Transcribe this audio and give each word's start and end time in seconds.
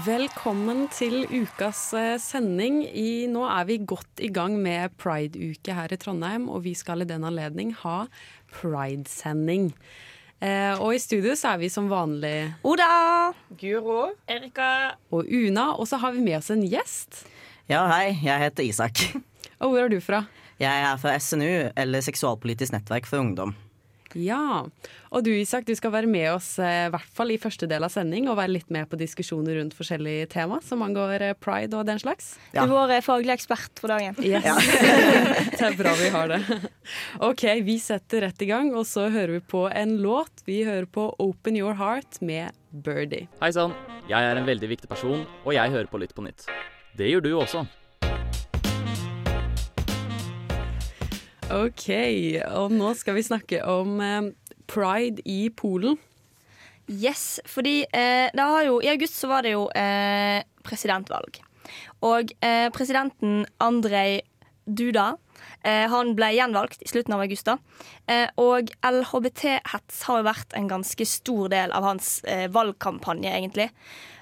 Velkommen 0.00 0.86
til 0.94 1.26
ukas 1.28 1.80
eh, 1.98 2.14
sending. 2.22 2.78
I, 2.86 3.26
nå 3.28 3.42
er 3.44 3.66
vi 3.68 3.76
godt 3.84 4.22
i 4.22 4.30
gang 4.32 4.54
med 4.62 4.94
Pride-uke 5.00 5.74
her 5.76 5.92
i 5.92 5.98
Trondheim, 6.00 6.46
og 6.48 6.62
vi 6.64 6.72
skal 6.78 7.02
i 7.02 7.08
den 7.08 7.26
anledning 7.26 7.74
ha 7.82 8.06
Pride-sending. 8.54 9.72
Eh, 10.40 10.72
og 10.78 10.94
i 10.94 11.02
studio 11.02 11.34
så 11.36 11.52
er 11.52 11.60
vi 11.64 11.68
som 11.72 11.90
vanlig 11.90 12.52
Oda! 12.64 13.34
Guro. 13.60 14.14
Erika. 14.30 14.94
og 15.12 15.28
Una, 15.28 15.72
og 15.74 15.90
så 15.90 16.00
har 16.00 16.14
vi 16.16 16.24
med 16.24 16.38
oss 16.38 16.48
en 16.54 16.64
gjest. 16.64 17.26
Ja, 17.68 17.84
hei. 17.90 18.14
Jeg 18.24 18.46
heter 18.46 18.64
Isak. 18.64 19.04
Og 19.60 19.74
hvor 19.74 19.82
er 19.84 19.92
du 19.92 19.98
fra? 20.00 20.24
Jeg 20.62 20.86
er 20.86 20.96
fra 21.02 21.18
SNU, 21.20 21.72
eller 21.76 22.06
Seksualpolitisk 22.06 22.72
nettverk 22.72 23.10
for 23.10 23.20
ungdom. 23.20 23.52
Ja. 24.18 24.66
Og 25.10 25.24
du 25.26 25.30
Isak, 25.34 25.66
du 25.66 25.74
skal 25.78 25.92
være 25.94 26.10
med 26.10 26.28
oss 26.32 26.52
eh, 26.62 26.86
i 26.88 26.92
hvert 26.92 27.14
fall 27.16 27.32
i 27.34 27.38
første 27.40 27.68
del 27.70 27.86
av 27.86 27.92
sending 27.92 28.28
og 28.30 28.38
være 28.38 28.54
litt 28.56 28.70
med 28.72 28.88
på 28.90 28.98
diskusjoner 29.00 29.58
rundt 29.58 29.76
forskjellige 29.78 30.30
tema 30.34 30.60
som 30.64 30.84
angår 30.86 31.26
eh, 31.26 31.36
pride 31.38 31.78
og 31.78 31.88
den 31.88 32.00
slags. 32.02 32.34
Ja. 32.54 32.64
Du 32.64 32.70
er 32.70 32.74
vår 32.74 32.94
eh, 32.96 33.04
faglige 33.06 33.38
ekspert 33.38 33.82
for 33.82 33.92
dagen. 33.92 34.18
Yes. 34.22 34.46
det 35.56 35.66
er 35.70 35.78
bra 35.78 35.94
vi 35.98 36.12
har 36.14 36.32
det. 36.32 36.40
OK, 37.30 37.46
vi 37.66 37.78
setter 37.82 38.26
rett 38.28 38.46
i 38.46 38.50
gang, 38.50 38.72
og 38.74 38.86
så 38.88 39.08
hører 39.10 39.36
vi 39.38 39.42
på 39.54 39.66
en 39.68 39.98
låt. 40.02 40.44
Vi 40.48 40.62
hører 40.68 40.88
på 40.90 41.10
Open 41.22 41.58
Your 41.58 41.78
Heart 41.80 42.22
med 42.24 42.56
Birdie. 42.70 43.28
Hei 43.42 43.52
sann, 43.54 43.74
jeg 44.10 44.20
er 44.20 44.38
en 44.38 44.48
veldig 44.48 44.74
viktig 44.76 44.90
person, 44.90 45.26
og 45.44 45.54
jeg 45.56 45.74
hører 45.74 45.90
på 45.90 46.02
Lytt 46.02 46.16
på 46.16 46.24
nytt. 46.26 46.48
Det 46.96 47.10
gjør 47.10 47.26
du 47.26 47.34
også. 47.38 47.66
OK, 51.50 51.88
og 52.46 52.70
nå 52.70 52.92
skal 52.94 53.16
vi 53.16 53.26
snakke 53.26 53.58
om 53.66 53.96
eh, 54.04 54.30
pride 54.70 55.22
i 55.26 55.48
Polen. 55.50 55.96
Yes, 56.90 57.40
fordi 57.46 57.82
eh, 57.90 58.30
jo, 58.66 58.78
i 58.82 58.90
august 58.92 59.18
så 59.18 59.30
var 59.30 59.42
det 59.42 59.56
jo 59.56 59.64
eh, 59.74 60.42
presidentvalg. 60.66 61.40
Og 62.06 62.30
eh, 62.42 62.68
presidenten 62.74 63.44
Andrej 63.62 64.20
Duda 64.66 65.16
eh, 65.66 65.90
han 65.90 66.14
ble 66.18 66.30
gjenvalgt 66.36 66.84
i 66.86 66.90
slutten 66.90 67.14
av 67.18 67.24
august. 67.26 67.50
da. 67.50 67.58
Eh, 68.06 68.28
og 68.38 68.70
LHBT-hets 68.86 70.04
har 70.06 70.22
jo 70.22 70.28
vært 70.30 70.54
en 70.54 70.70
ganske 70.70 71.06
stor 71.06 71.50
del 71.50 71.74
av 71.74 71.86
hans 71.86 72.20
valgkampanje, 72.54 73.30
egentlig. 73.30 73.70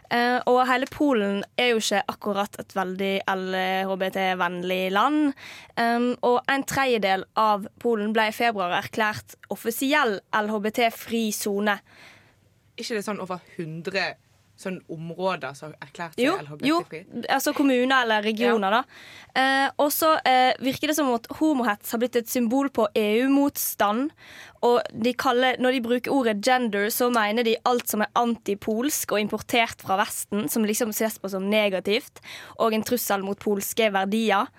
Eh, 0.09 0.39
og 0.48 0.62
hele 0.69 0.89
Polen 0.89 1.42
er 1.61 1.73
jo 1.75 1.81
ikke 1.83 2.01
akkurat 2.09 2.55
et 2.61 2.75
veldig 2.77 3.12
LHBT-vennlig 3.28 4.83
land. 4.95 5.34
Um, 5.77 6.11
og 6.25 6.39
en 6.48 6.65
tredjedel 6.69 7.27
av 7.39 7.67
Polen 7.83 8.15
ble 8.17 8.31
i 8.31 8.37
februar 8.37 8.73
erklært 8.78 9.37
offisiell 9.53 10.19
LHBT-fri 10.33 11.28
sone. 11.37 11.78
ikke 12.78 12.95
det 12.97 13.05
sånn 13.05 13.20
over 13.20 13.42
100 13.59 14.28
sånn 14.59 14.81
områder 14.91 15.55
som 15.55 15.73
erklærte 15.78 16.19
seg 16.19 16.25
Jo, 16.25 16.34
jo, 16.67 16.81
LHBT-fri? 16.83 17.25
altså 17.31 17.55
kommuner 17.56 18.03
eller 18.03 18.25
regioner, 18.27 18.75
da. 18.78 18.83
Eh, 19.39 19.69
og 19.78 19.92
så 19.95 20.17
eh, 20.27 20.50
virker 20.65 20.91
det 20.91 20.97
som 20.98 21.11
at 21.15 21.28
homohets 21.39 21.95
har 21.95 22.03
blitt 22.03 22.19
et 22.19 22.31
symbol 22.31 22.70
på 22.75 22.89
EU-motstand. 22.98 24.11
Og 24.67 24.81
de 24.91 25.12
kaller, 25.15 25.61
når 25.62 25.77
de 25.77 25.83
bruker 25.84 26.15
ordet 26.15 26.41
gender, 26.42 26.89
så 26.91 27.06
mener 27.15 27.47
de 27.47 27.55
alt 27.69 27.87
som 27.91 28.03
er 28.03 28.11
antipolsk 28.19 29.15
og 29.15 29.23
importert 29.23 29.84
fra 29.87 30.00
Vesten, 30.00 30.49
som 30.50 30.66
liksom 30.66 30.91
ses 30.97 31.21
på 31.22 31.31
som 31.31 31.47
negativt, 31.47 32.19
og 32.59 32.75
en 32.75 32.87
trussel 32.87 33.22
mot 33.22 33.38
polske 33.38 33.93
verdier. 33.94 34.50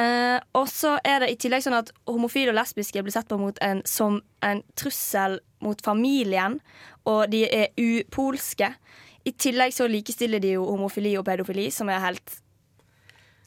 Eh, 0.00 0.38
og 0.56 0.68
så 0.72 0.96
er 1.04 1.20
det 1.20 1.32
i 1.34 1.38
tillegg 1.44 1.66
sånn 1.66 1.76
at 1.76 1.92
homofile 2.08 2.54
og 2.54 2.56
lesbiske 2.62 3.04
blir 3.04 3.12
sett 3.12 3.28
på 3.28 3.36
mot 3.40 3.58
en, 3.60 3.84
som 3.84 4.22
en 4.40 4.64
trussel 4.80 5.42
mot 5.62 5.84
familien, 5.84 6.58
og 7.04 7.28
de 7.32 7.44
er 7.50 7.72
upolske. 7.76 8.72
I 9.24 9.32
tillegg 9.32 9.74
så 9.74 9.86
likestiller 9.90 10.42
de 10.42 10.56
jo 10.56 10.64
homofili 10.66 11.14
og 11.18 11.26
pedofili, 11.28 11.70
som 11.70 11.90
er 11.92 12.02
helt 12.02 12.40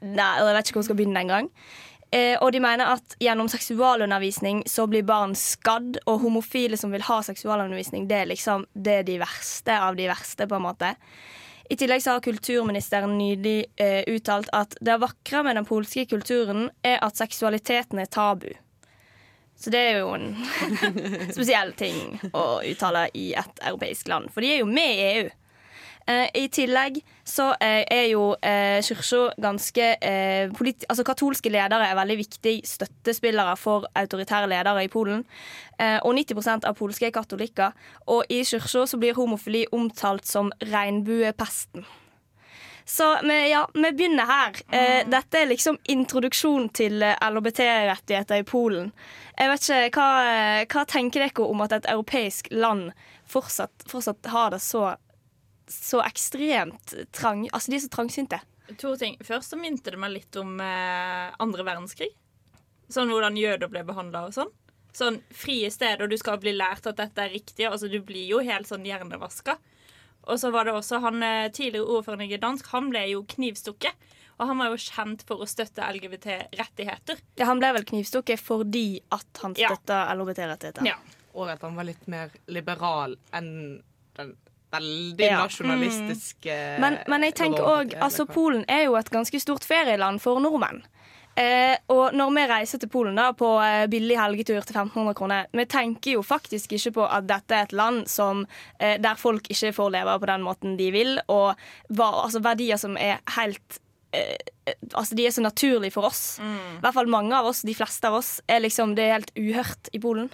Nei, 0.06 0.36
jeg 0.38 0.54
vet 0.54 0.68
ikke 0.68 0.76
hvor 0.76 0.84
jeg 0.84 0.90
skal 0.90 0.98
begynne 1.00 1.22
engang. 1.24 1.48
Eh, 2.14 2.36
og 2.44 2.52
de 2.54 2.60
mener 2.62 2.92
at 2.94 3.16
gjennom 3.20 3.48
seksualundervisning 3.50 4.62
så 4.70 4.86
blir 4.92 5.06
barn 5.08 5.34
skadd, 5.40 5.98
og 6.06 6.22
homofile 6.22 6.78
som 6.78 6.94
vil 6.94 7.04
ha 7.08 7.22
seksualundervisning, 7.26 8.06
det 8.08 8.20
er 8.20 8.30
liksom 8.30 8.68
det 8.76 9.00
er 9.00 9.08
de 9.08 9.18
verste 9.24 9.80
av 9.88 9.98
de 9.98 10.06
verste, 10.12 10.48
på 10.48 10.60
en 10.60 10.66
måte. 10.68 10.92
I 11.66 11.78
tillegg 11.80 12.04
så 12.04 12.14
har 12.14 12.22
kulturministeren 12.22 13.18
nylig 13.18 13.66
eh, 13.82 14.04
uttalt 14.14 14.52
at 14.54 14.76
det 14.86 15.00
vakre 15.02 15.42
med 15.48 15.58
den 15.58 15.66
polske 15.66 16.06
kulturen 16.06 16.70
er 16.86 17.00
at 17.02 17.18
seksualiteten 17.18 18.04
er 18.04 18.12
tabu. 18.12 18.52
Så 19.58 19.72
det 19.74 19.82
er 19.82 19.98
jo 20.04 20.12
en 20.14 20.36
spesiell 21.36 21.74
ting 21.80 22.20
å 22.36 22.62
uttale 22.62 23.08
i 23.18 23.32
et 23.40 23.64
europeisk 23.66 24.12
land, 24.12 24.30
for 24.30 24.46
de 24.46 24.54
er 24.54 24.62
jo 24.62 24.70
med 24.70 24.94
i 24.94 25.10
EU. 25.16 25.34
Eh, 26.06 26.28
I 26.38 26.46
tillegg 26.54 27.00
så 27.26 27.48
eh, 27.58 27.82
er 27.90 28.04
jo 28.12 28.36
eh, 28.46 28.78
kirka 28.86 29.32
ganske 29.42 29.88
eh, 30.06 30.52
Altså 30.86 31.04
katolske 31.08 31.50
ledere 31.50 31.88
er 31.90 31.98
veldig 31.98 32.18
viktige 32.20 32.62
støttespillere 32.68 33.56
for 33.58 33.88
autoritære 33.98 34.50
ledere 34.52 34.84
i 34.86 34.92
Polen. 34.92 35.24
Eh, 35.80 35.98
og 36.06 36.14
90% 36.14 36.68
av 36.70 36.78
polske 36.78 37.08
er 37.10 37.16
katolikker. 37.16 37.74
Og 38.06 38.26
i 38.30 38.44
kirka 38.46 38.86
så 38.86 39.00
blir 39.02 39.18
homofili 39.18 39.66
omtalt 39.74 40.28
som 40.30 40.52
regnbuepesten. 40.62 41.86
Så 42.86 43.08
vi, 43.24 43.50
ja, 43.50 43.64
vi 43.74 43.92
begynner 43.92 44.30
her. 44.30 44.60
Eh, 44.70 45.08
dette 45.10 45.40
er 45.42 45.50
liksom 45.50 45.80
introduksjon 45.90 46.68
til 46.70 47.02
eh, 47.02 47.18
LHBT-rettigheter 47.18 48.44
i 48.44 48.46
Polen. 48.46 48.92
Jeg 49.40 49.50
vet 49.50 49.66
ikke, 49.66 49.98
Hva, 49.98 50.66
hva 50.70 50.86
tenker 50.86 51.26
dere 51.26 51.48
om 51.50 51.66
at 51.66 51.74
et 51.80 51.90
europeisk 51.90 52.52
land 52.54 52.92
fortsatt, 53.26 53.88
fortsatt 53.90 54.30
har 54.30 54.54
det 54.54 54.62
så 54.62 54.92
så 55.72 56.02
ekstremt 56.06 56.94
trang 57.16 57.46
Altså, 57.52 57.72
de 57.72 57.78
er 57.80 57.84
så 57.86 57.90
trangsynte. 57.94 58.40
To 58.82 58.96
ting. 58.98 59.18
Først 59.24 59.54
så 59.54 59.58
minte 59.60 59.92
det 59.94 60.00
meg 60.02 60.12
litt 60.16 60.36
om 60.42 60.56
eh, 60.62 61.32
andre 61.42 61.66
verdenskrig. 61.68 62.10
Sånn 62.90 63.10
hvordan 63.10 63.38
jøder 63.38 63.70
ble 63.70 63.84
behandla 63.86 64.26
og 64.28 64.34
sånn. 64.36 64.52
Sånn 64.96 65.18
frie 65.36 65.68
steder, 65.74 66.06
og 66.06 66.10
du 66.14 66.18
skal 66.18 66.38
bli 66.40 66.54
lært 66.56 66.86
at 66.88 66.98
dette 66.98 67.22
er 67.26 67.34
riktig. 67.34 67.66
Altså, 67.68 67.90
du 67.92 68.00
blir 68.06 68.26
jo 68.30 68.40
helt 68.46 68.70
sånn 68.70 68.86
hjernevaska. 68.88 69.58
Og 70.26 70.40
så 70.42 70.50
var 70.54 70.66
det 70.66 70.74
også 70.74 71.02
han 71.04 71.22
eh, 71.22 71.50
tidligere 71.54 71.86
ordføreren 71.98 72.26
i 72.26 72.32
Gdansk, 72.38 72.70
han 72.74 72.90
ble 72.94 73.04
jo 73.12 73.26
knivstukket. 73.36 73.94
Og 74.36 74.50
han 74.50 74.58
var 74.60 74.74
jo 74.74 74.80
kjent 74.82 75.22
for 75.28 75.40
å 75.40 75.48
støtte 75.48 75.86
LGBT-rettigheter. 75.96 77.22
Ja, 77.40 77.46
han 77.48 77.62
ble 77.62 77.70
vel 77.78 77.86
knivstukket 77.88 78.42
fordi 78.44 79.02
at 79.16 79.40
han 79.44 79.54
Ja. 79.58 79.70
støtta 79.72 80.02
LHBT-rettigheter. 80.16 80.86
Ja. 80.86 80.98
Og 81.36 81.50
at 81.50 81.62
han 81.62 81.76
var 81.76 81.84
litt 81.88 82.08
mer 82.08 82.32
liberal 82.48 83.16
enn 83.34 83.82
den 84.18 84.36
veldig 84.72 85.26
Ja. 85.30 85.44
nasjonalistiske 85.46 86.80
Men, 86.80 87.00
men 87.08 87.22
jeg 87.24 87.36
tenker 87.36 87.64
òg 87.64 87.94
altså 88.02 88.26
Polen 88.26 88.66
er 88.68 88.86
jo 88.86 88.96
et 88.96 89.10
ganske 89.10 89.40
stort 89.40 89.64
ferieland 89.64 90.22
for 90.22 90.40
nordmenn. 90.44 90.84
Eh, 91.36 91.76
og 91.92 92.14
når 92.16 92.30
vi 92.32 92.44
reiser 92.48 92.80
til 92.80 92.88
Polen 92.88 93.18
da 93.20 93.34
på 93.36 93.48
eh, 93.60 93.88
billig 93.92 94.16
helgetur 94.16 94.64
til 94.64 94.76
1500 94.78 95.14
kroner, 95.20 95.48
vi 95.52 95.66
tenker 95.66 96.14
jo 96.16 96.22
faktisk 96.24 96.72
ikke 96.78 96.94
på 96.96 97.08
at 97.12 97.28
dette 97.28 97.52
er 97.58 97.64
et 97.68 97.74
land 97.76 98.06
som, 98.08 98.46
eh, 98.80 98.96
der 99.04 99.16
folk 99.20 99.50
ikke 99.52 99.74
får 99.76 99.92
leve 99.92 100.14
på 100.24 100.30
den 100.32 100.46
måten 100.48 100.78
de 100.80 100.88
vil, 100.96 101.20
og 101.28 101.58
hva, 101.92 102.08
altså, 102.24 102.40
verdier 102.40 102.80
som 102.80 102.96
er 102.98 103.20
helt 103.36 103.82
eh, 104.14 104.36
Altså, 104.96 105.14
de 105.14 105.28
er 105.28 105.30
så 105.30 105.44
naturlige 105.44 105.94
for 105.94 106.08
oss. 106.08 106.40
I 106.42 106.80
hvert 106.82 106.96
fall 106.96 107.06
mange 107.12 107.36
av 107.38 107.46
oss, 107.46 107.60
de 107.62 107.76
fleste 107.78 108.08
av 108.08 108.16
oss, 108.18 108.42
er 108.50 108.64
liksom 108.64 108.96
Det 108.98 109.04
er 109.04 109.12
helt 109.20 109.30
uhørt 109.38 109.92
i 109.94 110.00
Polen. 110.02 110.32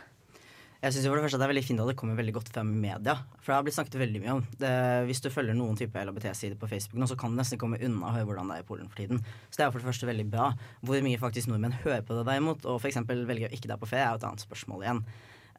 Jeg 0.81 0.95
synes 0.95 1.05
jo 1.05 1.11
for 1.11 1.19
det 1.19 1.25
første 1.27 1.37
at 1.37 1.41
det 1.43 1.45
er 1.45 1.51
veldig 1.51 1.63
fint 1.67 1.81
at 1.83 1.89
det 1.91 1.95
kommer 1.99 2.17
veldig 2.17 2.33
godt 2.39 2.47
frem 2.55 2.69
i 2.73 2.79
media. 2.87 3.13
For 3.37 3.51
det 3.51 3.57
har 3.59 3.65
blitt 3.67 3.75
snakket 3.75 3.99
veldig 4.01 4.21
mye 4.23 4.31
om. 4.33 4.39
Det, 4.57 4.71
hvis 5.05 5.19
du 5.21 5.27
følger 5.29 5.53
noen 5.57 5.77
type 5.77 6.01
LHBT-sider 6.01 6.57
på 6.57 6.69
Facebook 6.71 6.97
nå, 7.03 7.05
så 7.11 7.17
kan 7.21 7.35
du 7.35 7.37
nesten 7.37 7.59
komme 7.61 7.77
unna 7.85 8.09
å 8.09 8.13
høre 8.15 8.25
hvordan 8.31 8.49
det 8.49 8.57
er 8.57 8.63
i 8.65 8.67
Polen 8.71 8.89
for 8.89 8.97
tiden. 9.03 9.21
Så 9.51 9.59
det 9.59 9.67
er 9.67 9.75
for 9.75 9.83
det 9.83 9.89
første 9.91 10.09
veldig 10.09 10.25
bra. 10.33 10.47
Hvor 10.81 11.05
mye 11.05 11.21
faktisk 11.21 11.51
nordmenn 11.51 11.77
hører 11.83 12.01
på 12.07 12.17
det 12.17 12.25
derimot, 12.31 12.65
og 12.65 12.81
f.eks. 12.81 12.97
velger 13.05 13.51
å 13.51 13.53
ikke 13.53 13.69
dra 13.69 13.77
på 13.77 13.91
ferie, 13.91 14.07
er 14.07 14.15
jo 14.15 14.23
et 14.23 14.27
annet 14.31 14.45
spørsmål 14.47 14.87
igjen. 14.87 15.03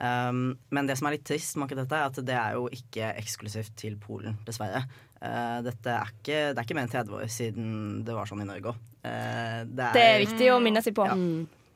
Um, 0.03 0.43
men 0.75 0.91
det 0.91 0.99
som 0.99 1.07
er 1.07 1.15
litt 1.15 1.27
trist 1.31 1.55
med 1.61 1.71
dette, 1.79 1.95
er 1.95 2.11
at 2.11 2.19
det 2.27 2.35
er 2.35 2.59
jo 2.59 2.67
ikke 2.75 3.15
eksklusivt 3.23 3.77
til 3.79 3.95
Polen, 4.03 4.41
dessverre. 4.49 4.83
Uh, 5.23 5.63
dette 5.63 5.87
er 5.87 6.11
ikke, 6.17 6.39
det 6.51 6.59
er 6.59 6.67
ikke 6.67 6.75
mer 6.81 6.89
enn 6.89 6.95
30 6.99 7.19
år 7.21 7.31
siden 7.31 7.67
det 8.03 8.19
var 8.19 8.27
sånn 8.27 8.43
i 8.43 8.49
Norge 8.49 8.75
òg. 8.75 8.87
Uh, 9.07 9.63
Det 9.71 10.03
er 10.03 10.23
viktig 10.25 10.51
å 10.51 10.59
minne 10.65 10.83
seg 10.83 10.99
på. 10.99 11.07
Ja, 11.07 11.15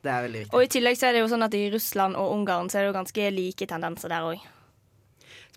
det 0.05 0.11
er 0.13 0.25
veldig 0.27 0.41
viktig. 0.43 0.55
Og 0.55 0.63
i 0.63 0.69
tillegg 0.71 0.99
så 0.99 1.09
er 1.09 1.15
det 1.15 1.23
jo 1.23 1.31
sånn 1.31 1.45
at 1.47 1.55
i 1.57 1.63
Russland 1.73 2.19
og 2.19 2.33
Ungarn 2.35 2.69
så 2.69 2.79
er 2.79 2.85
det 2.85 2.91
jo 2.91 2.97
ganske 2.99 3.29
like 3.33 3.69
tendenser 3.69 4.13
der 4.13 4.27
òg. 4.27 4.43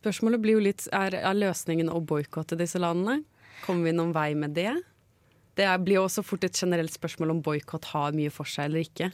Spørsmålet 0.01 0.41
blir 0.41 0.57
jo 0.57 0.65
litt 0.65 0.87
er, 0.97 1.17
er 1.19 1.37
løsningen 1.37 1.91
å 1.93 2.01
boikotte 2.01 2.57
disse 2.57 2.81
landene. 2.81 3.21
Kommer 3.67 3.91
vi 3.91 3.97
noen 3.97 4.15
vei 4.17 4.31
med 4.39 4.57
det? 4.57 4.73
Det 5.59 5.67
blir 5.85 5.99
jo 5.99 6.07
også 6.07 6.25
fort 6.25 6.47
et 6.47 6.57
generelt 6.57 6.95
spørsmål 6.95 7.35
om 7.35 7.43
boikott 7.45 7.91
har 7.93 8.17
mye 8.17 8.33
for 8.33 8.49
seg 8.49 8.71
eller 8.71 8.87
ikke. 8.87 9.11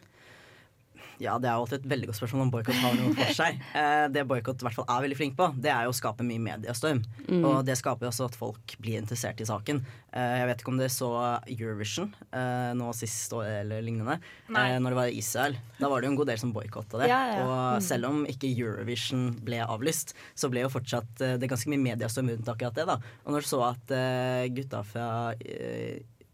Ja, 1.21 1.39
Det 1.39 1.49
er 1.49 1.55
jo 1.57 1.63
alltid 1.65 1.79
et 1.85 1.89
veldig 1.91 2.07
godt 2.11 2.19
spørsmål 2.19 2.43
om 2.47 2.51
boikott 2.53 2.77
har 2.83 2.95
noe 2.99 3.15
for 3.17 3.33
seg. 3.37 3.61
Eh, 3.77 4.07
det 4.13 4.23
boikott 4.29 4.61
i 4.63 4.67
hvert 4.67 4.75
fall 4.77 4.87
er 4.89 5.03
veldig 5.05 5.17
flink 5.19 5.35
på, 5.37 5.47
det 5.61 5.71
er 5.73 5.85
jo 5.87 5.93
å 5.93 5.97
skape 5.97 6.25
mye 6.25 6.41
mediestorm. 6.41 7.03
Mm. 7.29 7.43
Og 7.45 7.65
det 7.67 7.77
skaper 7.81 8.07
jo 8.07 8.11
også 8.13 8.27
at 8.31 8.37
folk 8.39 8.75
blir 8.81 8.99
interessert 9.01 9.41
i 9.41 9.47
saken. 9.49 9.81
Eh, 10.17 10.35
jeg 10.41 10.47
vet 10.51 10.63
ikke 10.63 10.73
om 10.73 10.79
dere 10.81 10.93
så 10.93 11.11
Eurovision 11.53 12.09
eh, 12.33 12.71
nå 12.79 12.89
sist 12.97 13.33
år 13.37 13.49
eller 13.63 13.85
lignende. 13.85 14.19
Nei. 14.53 14.65
Eh, 14.75 14.79
når 14.81 14.95
det 14.95 14.99
var 15.01 15.13
i 15.13 15.19
Israel. 15.21 15.57
Da 15.81 15.91
var 15.93 16.01
det 16.01 16.09
jo 16.09 16.13
en 16.15 16.19
god 16.21 16.31
del 16.33 16.41
som 16.41 16.53
boikotta 16.57 17.03
det. 17.03 17.09
Ja, 17.13 17.21
ja. 17.33 17.45
Og 17.45 17.55
Mm. 17.77 17.83
selv 17.89 18.09
om 18.09 18.23
ikke 18.31 18.49
Eurovision 18.53 19.27
ble 19.45 19.59
avlyst, 19.67 20.15
så 20.39 20.49
ble 20.53 20.63
jo 20.65 20.73
fortsatt 20.73 21.19
det 21.41 21.49
ganske 21.51 21.69
mye 21.73 21.83
mediestorm 21.83 22.29
rundt 22.33 22.49
akkurat 22.49 22.75
det. 22.75 22.87
da. 22.89 22.97
Og 23.27 23.33
når 23.35 23.45
du 23.45 23.49
så 23.51 23.61
at 23.73 23.97
gutta 24.57 24.83
fra 24.87 25.09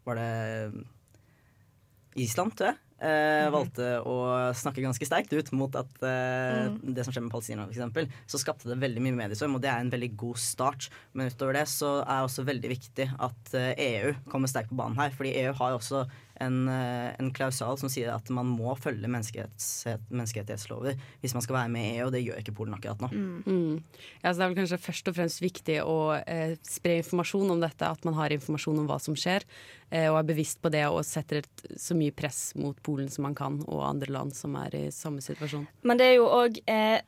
Var 0.05 0.15
det 0.19 0.83
Island, 2.19 2.53
tror 2.55 2.67
jeg. 2.73 2.77
Eh, 3.03 3.49
valgte 3.51 3.87
å 4.07 4.15
snakke 4.55 4.83
ganske 4.83 5.07
sterkt 5.07 5.33
ut 5.35 5.49
mot 5.51 5.73
at 5.75 6.05
eh, 6.07 6.69
det 6.95 7.03
som 7.03 7.11
skjer 7.11 7.25
med 7.25 7.33
Palestina, 7.33 7.65
f.eks., 7.67 8.13
så 8.31 8.39
skapte 8.39 8.69
det 8.69 8.79
veldig 8.79 9.03
mye 9.03 9.17
mediestorm, 9.17 9.57
og 9.57 9.63
det 9.63 9.71
er 9.73 9.83
en 9.83 9.91
veldig 9.91 10.13
god 10.21 10.39
start. 10.39 10.87
Men 11.11 11.27
utover 11.33 11.57
det 11.59 11.65
så 11.71 11.97
er 12.05 12.21
det 12.21 12.29
også 12.29 12.47
veldig 12.47 12.71
viktig 12.71 13.09
at 13.27 13.57
eh, 13.59 13.73
EU 13.89 14.13
kommer 14.31 14.51
sterkt 14.51 14.71
på 14.71 14.79
banen 14.79 14.95
her. 15.01 15.11
Fordi 15.17 15.35
EU 15.41 15.51
har 15.59 15.75
også 15.75 16.05
en, 16.41 16.67
eh, 16.69 17.13
en 17.19 17.29
klausal 17.35 17.77
som 17.79 17.91
sier 17.91 18.09
at 18.13 18.29
man 18.33 18.49
må 18.49 18.73
følge 18.79 19.09
menneskerettighets, 19.11 20.07
menneskerettighetslover 20.09 20.97
hvis 21.21 21.35
man 21.35 21.45
skal 21.45 21.57
være 21.59 21.73
med 21.73 21.85
i 21.85 21.93
EU, 21.97 22.07
og 22.07 22.13
det 22.15 22.23
gjør 22.23 22.41
ikke 22.41 22.55
Polen 22.57 22.77
akkurat 22.77 23.03
nå. 23.03 23.09
Mm. 23.13 23.83
Ja, 24.23 24.31
så 24.31 24.37
det 24.39 24.45
er 24.45 24.51
vel 24.51 24.59
kanskje 24.61 24.81
først 24.81 25.11
og 25.11 25.17
fremst 25.17 25.43
viktig 25.43 25.79
å 25.85 25.97
eh, 26.19 26.55
spre 26.67 26.97
informasjon 27.01 27.53
om 27.55 27.63
dette, 27.63 27.87
at 27.87 28.07
man 28.07 28.17
har 28.17 28.33
informasjon 28.35 28.83
om 28.83 28.89
hva 28.89 28.99
som 29.03 29.17
skjer, 29.19 29.45
eh, 29.91 30.09
og 30.09 30.19
er 30.19 30.29
bevisst 30.33 30.61
på 30.63 30.71
det 30.73 30.83
og 30.89 31.01
setter 31.07 31.43
et, 31.43 31.65
så 31.79 31.97
mye 31.97 32.15
press 32.15 32.53
mot 32.59 32.77
Polen 32.85 33.11
som 33.13 33.27
man 33.27 33.37
kan, 33.37 33.59
og 33.67 33.85
andre 33.87 34.13
land 34.13 34.35
som 34.37 34.57
er 34.59 34.77
i 34.79 34.83
samme 34.93 35.23
situasjon. 35.23 35.67
Men 35.87 36.01
det 36.01 36.11
er 36.11 36.17
jo 36.19 36.29
òg 36.31 36.61
eh, 36.67 37.01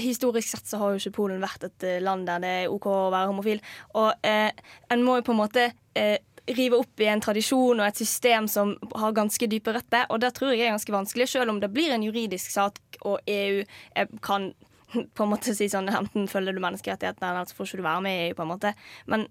Historisk 0.00 0.48
sett 0.50 0.66
så 0.66 0.80
har 0.80 0.92
jo 0.92 0.98
ikke 0.98 1.14
Polen 1.20 1.42
vært 1.42 1.68
et 1.68 1.86
eh, 1.86 2.00
land 2.02 2.26
der 2.28 2.42
det 2.42 2.50
er 2.62 2.72
OK 2.72 2.88
å 2.90 3.12
være 3.12 3.30
homofil. 3.30 3.62
Og 3.98 4.26
eh, 4.26 4.50
en 4.90 5.04
må 5.06 5.20
jo 5.20 5.26
på 5.28 5.34
en 5.34 5.40
måte 5.40 5.68
eh, 5.94 6.18
rive 6.56 6.80
opp 6.80 7.02
i 7.02 7.08
en 7.10 7.22
tradisjon 7.22 7.80
og 7.80 7.86
et 7.86 8.00
system 8.00 8.48
som 8.50 8.74
har 8.96 9.14
ganske 9.16 9.48
dype 9.50 9.74
røtter. 9.76 10.06
Og 10.10 10.20
det 10.22 10.32
tror 10.36 10.54
jeg 10.54 10.66
er 10.66 10.74
ganske 10.74 10.94
vanskelig, 10.94 11.28
selv 11.30 11.52
om 11.52 11.60
det 11.62 11.72
blir 11.74 11.94
en 11.94 12.04
juridisk 12.04 12.52
sak 12.52 12.80
og 13.00 13.20
EU 13.30 13.62
eh, 13.62 14.18
kan 14.24 14.52
på 15.14 15.24
en 15.24 15.32
måte 15.32 15.54
si 15.54 15.70
sånn 15.70 15.90
enten 15.92 16.28
følger 16.30 16.56
du 16.56 16.62
menneskerettighetene, 16.62 17.32
eller 17.32 17.48
så 17.48 17.58
får 17.58 17.70
ikke 17.70 17.82
du 17.82 17.86
være 17.86 18.04
med 18.06 18.16
i 18.16 18.28
EU, 18.28 18.36
på 18.38 18.46
en 18.46 18.52
måte. 18.52 18.74
Men 19.10 19.26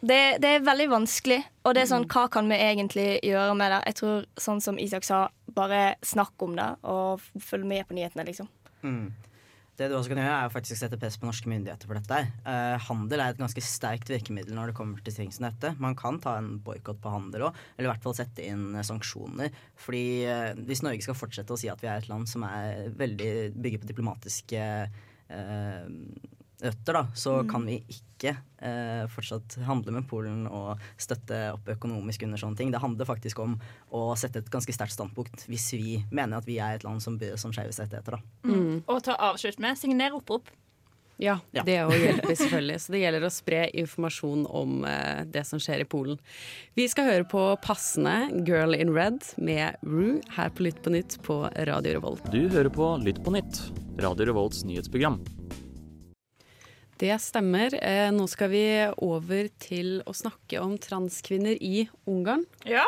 det, 0.00 0.38
det 0.42 0.54
er 0.56 0.66
veldig 0.66 0.88
vanskelig. 0.90 1.38
Og 1.66 1.76
det 1.76 1.84
er 1.84 1.90
sånn, 1.92 2.08
hva 2.10 2.26
kan 2.32 2.48
vi 2.50 2.58
egentlig 2.58 3.08
gjøre 3.26 3.54
med 3.58 3.74
det? 3.74 3.80
Jeg 3.90 3.98
tror, 4.00 4.26
sånn 4.40 4.62
som 4.64 4.80
Isak 4.82 5.06
sa, 5.06 5.26
bare 5.54 5.82
snakk 6.06 6.34
om 6.44 6.56
det, 6.58 6.68
og 6.88 7.22
følg 7.44 7.68
med 7.68 7.86
på 7.88 7.98
nyhetene, 7.98 8.26
liksom. 8.28 8.50
Mm. 8.82 9.08
Det 9.78 9.86
du 9.86 9.94
også 9.94 10.10
kan 10.10 10.18
gjøre, 10.18 10.38
er 10.42 10.50
faktisk 10.50 10.80
sette 10.80 10.98
press 10.98 11.16
på 11.20 11.28
norske 11.28 11.50
myndigheter 11.50 11.86
for 11.86 11.94
dette. 12.00 12.16
Eh, 12.50 12.86
handel 12.88 13.22
er 13.22 13.30
et 13.30 13.38
ganske 13.38 13.62
sterkt 13.62 14.10
virkemiddel 14.10 14.56
når 14.56 14.72
det 14.72 14.78
kommer 14.78 15.04
til 15.06 15.14
ting 15.14 15.30
som 15.34 15.46
dette. 15.46 15.70
Man 15.78 15.94
kan 15.98 16.18
ta 16.22 16.34
en 16.40 16.56
boikott 16.64 16.98
på 17.04 17.12
handel 17.12 17.46
òg, 17.46 17.60
eller 17.76 17.86
i 17.86 17.92
hvert 17.92 18.02
fall 18.02 18.16
sette 18.18 18.42
inn 18.42 18.72
eh, 18.74 18.86
sanksjoner. 18.86 19.54
Fordi 19.78 20.02
eh, 20.26 20.58
hvis 20.66 20.82
Norge 20.82 21.06
skal 21.06 21.18
fortsette 21.20 21.54
å 21.54 21.60
si 21.60 21.70
at 21.70 21.84
vi 21.84 21.92
er 21.92 22.02
et 22.02 22.10
land 22.10 22.26
som 22.26 22.42
er 22.48 22.90
veldig 22.98 23.30
bygger 23.54 23.84
på 23.84 23.92
diplomatiske 23.92 24.64
eh, 24.66 25.86
røtter, 26.62 26.92
da, 26.92 27.02
så 27.14 27.42
Mm. 27.42 27.50
kan 27.50 27.66
vi 27.66 27.84
ikke 27.88 28.36
eh, 28.60 29.06
fortsatt 29.06 29.54
handle 29.62 29.92
med 29.92 30.08
Polen 30.08 30.46
og 30.50 30.78
støtte 30.98 31.52
opp 31.54 31.68
økonomisk 31.68 32.24
under 32.24 32.36
sånne 32.38 32.56
ting. 32.56 32.70
Det 32.72 32.80
handler 32.82 33.06
faktisk 33.06 33.38
om 33.38 33.60
å 33.92 34.16
sette 34.18 34.38
et 34.42 34.50
ganske 34.50 34.72
sterkt 34.74 34.96
standpunkt 34.96 35.46
hvis 35.46 35.70
vi 35.78 36.04
mener 36.10 36.38
at 36.38 36.44
vi 36.46 36.58
er 36.58 36.74
et 36.74 36.82
land 36.84 37.00
som 37.00 37.16
bør 37.18 37.36
som 37.38 37.50
om 37.50 37.54
skeives 37.54 37.78
rettigheter. 37.78 38.18
da. 38.18 38.20
Mm. 38.44 38.82
Og 38.88 39.02
ta 39.02 39.14
avslutt 39.14 39.58
med 39.60 39.78
signer 39.78 40.10
opprop. 40.12 40.48
Ja, 41.20 41.40
Ja. 41.52 41.62
det 41.64 41.78
òg 41.82 41.94
hjelper 41.98 42.34
selvfølgelig. 42.38 42.76
Så 42.80 42.92
det 42.94 43.00
gjelder 43.02 43.24
å 43.26 43.30
spre 43.30 43.70
informasjon 43.74 44.46
om 44.54 44.84
eh, 44.84 45.24
det 45.24 45.44
som 45.46 45.58
skjer 45.58 45.80
i 45.80 45.84
Polen. 45.84 46.18
Vi 46.76 46.86
skal 46.88 47.06
høre 47.10 47.24
på 47.26 47.60
passende 47.60 48.46
Girl 48.46 48.72
in 48.74 48.92
Red 48.94 49.22
med 49.36 49.74
Rue 49.82 50.20
her 50.36 50.50
på 50.50 50.62
Lytt 50.62 50.82
på 50.82 50.90
nytt 50.94 51.18
på 51.22 51.40
Radio 51.66 51.94
Revolt. 51.98 52.22
Du 52.30 52.48
hører 52.48 52.70
på 52.70 52.96
Lytt 53.02 53.18
på 53.24 53.30
nytt, 53.34 53.70
Radio 53.98 54.26
Revolts 54.26 54.62
nyhetsprogram. 54.64 55.18
Det 56.98 57.14
stemmer. 57.22 57.74
Eh, 57.84 58.08
nå 58.10 58.24
skal 58.26 58.50
vi 58.50 58.62
over 59.06 59.46
til 59.62 60.00
å 60.02 60.14
snakke 60.16 60.58
om 60.58 60.72
transkvinner 60.82 61.54
i 61.62 61.84
Ungarn. 62.10 62.42
Ja. 62.66 62.82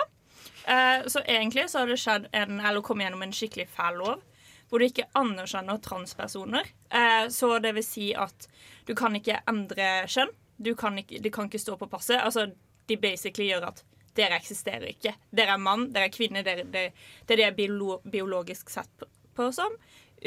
Eh, 0.67 1.07
så 1.07 1.23
egentlig 1.23 1.69
så 1.71 1.85
har 1.85 1.93
det 1.93 2.01
skjedd 2.03 2.27
en, 2.35 2.59
eller 2.59 2.83
kommet 2.83 3.07
gjennom 3.07 3.23
en 3.23 3.35
skikkelig 3.35 3.69
fæl 3.71 4.01
lov. 4.03 4.25
Hvor 4.71 4.83
du 4.83 4.87
ikke 4.89 5.07
anerkjenner 5.19 5.79
transpersoner. 5.83 6.73
Eh, 6.91 7.29
så 7.31 7.53
det 7.63 7.73
vil 7.79 7.87
si 7.87 8.09
at 8.19 8.51
du 8.87 8.97
kan 8.99 9.15
ikke 9.15 9.45
endre 9.51 9.93
kjønn. 10.11 10.35
Du 10.59 10.75
kan 10.75 10.99
ikke, 10.99 11.23
det 11.23 11.33
kan 11.35 11.47
ikke 11.47 11.63
stå 11.63 11.79
på 11.79 11.91
passet. 11.91 12.19
Altså, 12.19 12.49
de 12.91 12.99
basically 12.99 13.47
gjør 13.53 13.71
at 13.71 13.85
dere 14.19 14.43
eksisterer 14.43 14.91
ikke. 14.91 15.15
Dere 15.31 15.55
er 15.55 15.63
mann, 15.63 15.93
dere 15.95 16.11
er 16.11 16.15
kvinne, 16.15 16.43
dere, 16.47 16.67
det, 16.67 16.89
det 17.27 17.39
er 17.39 17.45
det 17.45 17.55
biolo, 17.63 18.01
biologisk 18.11 18.75
sett 18.75 18.91
på, 18.99 19.07
på 19.39 19.53
som. 19.55 19.79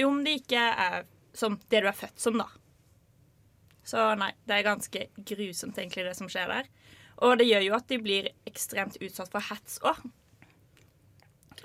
Om 0.08 0.24
det 0.24 0.40
ikke 0.40 0.64
er 0.72 1.04
som 1.36 1.60
det 1.70 1.84
du 1.84 1.90
er 1.90 1.98
født 1.98 2.20
som, 2.22 2.40
da. 2.40 2.48
Så 3.84 4.14
nei, 4.20 4.32
det 4.48 4.58
er 4.58 4.68
ganske 4.68 5.08
grusomt 5.18 5.78
egentlig 5.78 6.06
det 6.08 6.16
som 6.18 6.30
skjer 6.32 6.52
der. 6.52 6.70
Og 7.24 7.38
det 7.40 7.48
gjør 7.48 7.66
jo 7.68 7.78
at 7.78 7.88
de 7.92 8.00
blir 8.02 8.30
ekstremt 8.50 8.98
utsatt 9.04 9.32
for 9.32 9.44
hets 9.52 9.80
òg. 9.86 10.00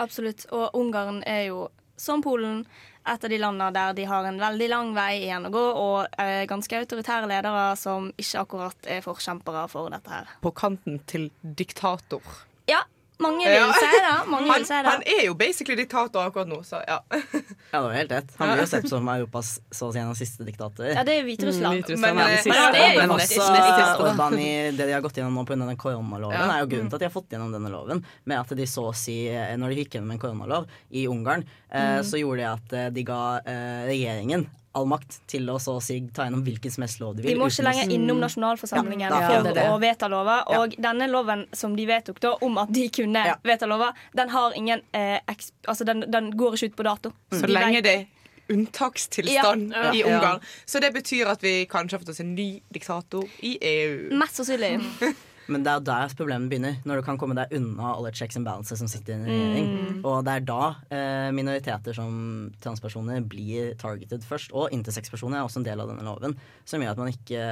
Absolutt. 0.03 0.47
Og 0.55 0.75
Ungarn 0.79 1.23
er 1.27 1.49
jo, 1.49 1.69
som 1.99 2.23
Polen, 2.23 2.63
et 3.09 3.25
av 3.25 3.33
de 3.33 3.39
landene 3.41 3.73
der 3.75 3.95
de 3.97 4.05
har 4.07 4.27
en 4.29 4.39
veldig 4.41 4.69
lang 4.71 4.93
vei 4.97 5.23
igjen 5.23 5.49
å 5.49 5.53
gå, 5.55 5.65
og 5.81 6.21
eh, 6.21 6.45
ganske 6.51 6.83
autoritære 6.83 7.31
ledere 7.31 7.65
som 7.81 8.11
ikke 8.15 8.45
akkurat 8.45 8.91
er 8.97 9.03
forkjempere 9.05 9.65
for 9.73 9.91
dette 9.95 10.13
her. 10.13 10.31
På 10.45 10.53
kanten 10.55 11.01
til 11.11 11.31
diktator. 11.43 12.23
Ja, 12.69 12.85
mange 13.19 13.45
vil 13.45 13.55
Ja. 13.55 13.73
si 13.73 13.87
da. 14.05 14.25
Mange 14.31 14.47
Han, 14.51 14.59
vil 14.61 14.67
si 14.67 14.75
han 14.75 15.03
er 15.07 15.25
jo 15.27 15.35
basically 15.35 15.77
diktator 15.77 16.27
akkurat 16.29 16.49
nå, 16.49 16.61
så 16.65 16.81
ja. 16.87 17.01
Ja, 17.11 17.81
det 17.81 17.87
var 17.89 17.93
helt 17.93 18.13
rett. 18.13 18.31
Han 18.39 18.49
blir 18.53 18.63
jo 18.63 18.67
sett 18.71 18.89
som 18.89 19.09
Europas 19.09 19.61
så 19.71 19.89
å 19.89 19.93
si 19.93 19.99
en 19.99 20.09
av 20.13 20.15
siste 20.19 20.45
diktater. 20.47 20.93
Ja, 20.95 21.03
det 21.05 21.19
er 21.19 21.25
Hviterussland. 21.27 21.85
Mm, 21.89 22.01
Men, 22.01 22.19
eh, 22.19 22.37
siste. 22.37 22.49
men 22.55 22.73
det 22.73 22.97
Men 22.97 23.11
også. 23.11 24.07
Orban 24.09 24.39
i 24.39 24.71
det 24.71 24.87
de 24.87 24.93
har 24.93 25.01
gått 25.05 25.19
gjennom 25.19 25.35
nå 25.35 25.45
pga. 25.47 25.67
den 25.67 25.77
koronaloven, 25.77 26.39
Ja. 26.39 26.53
er 26.57 26.61
jo 26.61 26.67
grunnen 26.67 26.89
til 26.91 26.97
at 26.97 27.01
de 27.01 27.05
har 27.11 27.13
fått 27.13 27.29
gjennom 27.31 27.53
denne 27.53 27.71
loven. 27.71 28.05
Med 28.25 28.39
at 28.39 28.49
de 28.57 28.65
så 28.67 28.89
å 28.89 28.95
si, 28.95 29.29
eh, 29.29 29.57
når 29.57 29.75
de 29.75 29.85
gikk 29.85 29.91
gjennom 29.99 30.13
en 30.13 30.19
koronalov 30.19 30.67
i 30.93 31.07
Ungarn, 31.07 31.45
eh, 31.71 32.01
så 32.03 32.17
gjorde 32.19 32.37
det 32.39 32.47
at 32.53 32.73
eh, 32.73 32.91
de 32.91 33.03
ga 33.05 33.41
eh, 33.45 33.87
regjeringen 33.89 34.47
all 34.77 34.87
makt 34.87 35.21
til 35.27 35.49
å 35.51 35.57
så 35.61 35.77
å 35.79 35.83
si 35.83 35.97
ta 36.15 36.27
gjennom 36.27 36.43
hvilken 36.45 36.71
som 36.71 36.83
helst 36.85 37.01
lov 37.01 37.17
de 37.17 37.23
vil. 37.23 37.33
De 37.35 37.39
må 37.41 37.47
ikke 37.51 37.65
lenger 37.65 37.91
innom 37.95 38.21
nasjonalforsamlingen 38.21 39.09
Ja, 39.11 39.21
for 39.31 39.49
det 39.55 39.65
å 39.71 39.79
vedta 39.81 40.09
lover. 40.13 40.45
Og 40.59 40.75
denne 40.79 41.09
loven 41.11 41.47
som 41.53 41.75
de 41.77 41.87
vedtok 41.89 42.21
da, 42.21 42.35
om 42.45 42.59
at 42.59 42.73
de 42.73 42.89
kunne 42.89 43.25
Ja. 43.27 43.37
vedta 43.43 43.67
lover, 43.67 43.93
den 44.15 44.29
har 44.29 44.53
ingen 44.55 44.83
eh, 44.93 45.19
eks 45.29 45.53
altså 45.67 45.85
den, 45.85 46.05
den 46.11 46.31
går 46.37 46.55
ikke 46.55 46.67
ut 46.73 46.77
på 46.77 46.85
dato. 46.85 47.13
Så 47.33 47.47
De 47.47 47.53
lenge 47.53 47.83
det 47.83 48.07
unntakstilstand 48.49 49.73
Ja. 49.75 49.93
i 49.93 50.01
Ja. 50.01 50.07
Ungarn. 50.07 50.41
Så 50.67 50.81
det 50.81 50.93
betyr 50.95 51.27
at 51.29 51.43
vi 51.43 51.67
kanskje 51.67 51.93
har 51.93 51.99
fått 52.01 52.09
oss 52.15 52.21
en 52.21 52.35
ny 52.35 52.61
diktator 52.73 53.25
i 53.43 53.59
EU. 53.61 54.17
Mest 54.17 54.37
sannsynlig. 54.37 54.81
Men 55.49 55.65
det 55.65 55.73
er 55.73 55.85
der 55.87 56.15
problemet 56.17 56.51
begynner. 56.51 56.77
Når 56.85 57.01
du 57.01 57.05
kan 57.07 57.19
komme 57.21 57.37
deg 57.37 57.53
unna 57.57 57.95
alle 57.95 58.13
checks 58.13 58.37
and 58.37 58.45
balances 58.45 58.81
som 58.83 58.89
sitter 58.91 59.15
i 59.15 59.17
en 59.17 59.29
regjering. 59.29 59.69
Og 60.03 60.21
det 60.27 60.35
er 60.35 60.47
da 60.49 60.63
eh, 60.93 61.29
minoriteter 61.35 61.97
som 61.97 62.51
transpersoner 62.65 63.25
blir 63.25 63.73
targeted 63.81 64.27
først. 64.29 64.53
Og 64.53 64.75
intersex-personer 64.77 65.41
er 65.41 65.49
også 65.49 65.63
en 65.63 65.69
del 65.71 65.81
av 65.81 65.89
denne 65.89 66.05
loven, 66.05 66.37
som 66.69 66.85
gjør 66.85 66.93
at 66.93 67.01
man 67.01 67.13
ikke 67.15 67.45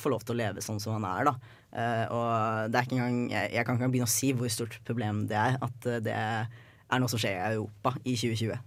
får 0.00 0.14
lov 0.16 0.26
til 0.26 0.34
å 0.34 0.40
leve 0.42 0.64
sånn 0.66 0.82
som 0.82 0.96
man 0.98 1.06
er. 1.12 1.30
da. 1.30 1.34
Eh, 1.74 2.04
og 2.14 2.70
det 2.70 2.80
er 2.80 2.88
ikke 2.88 2.98
engang, 2.98 3.20
jeg, 3.32 3.52
jeg 3.54 3.66
kan 3.66 3.78
ikke 3.78 3.90
begynne 3.94 4.10
å 4.10 4.14
si 4.14 4.32
hvor 4.34 4.50
stort 4.52 4.78
problem 4.86 5.26
det 5.30 5.38
er 5.38 5.60
at 5.62 5.90
eh, 5.90 6.00
det 6.04 6.14
er 6.14 7.02
noe 7.02 7.10
som 7.10 7.22
skjer 7.22 7.38
i 7.38 7.54
Europa 7.54 7.94
i 8.02 8.16
2020. 8.18 8.58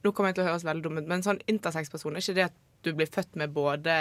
Nå 0.00 0.12
kommer 0.16 0.30
jeg 0.30 0.38
til 0.38 0.46
å 0.46 0.50
høres 0.50 0.64
veldig 0.64 0.84
dum 0.84 1.00
ut, 1.00 1.08
men 1.08 1.24
sånn 1.24 1.40
intersex-person, 1.50 2.16
er 2.16 2.24
ikke 2.24 2.36
det 2.38 2.46
at 2.48 2.60
du 2.84 2.94
blir 2.96 3.08
født 3.12 3.36
med 3.40 3.52
både 3.52 3.96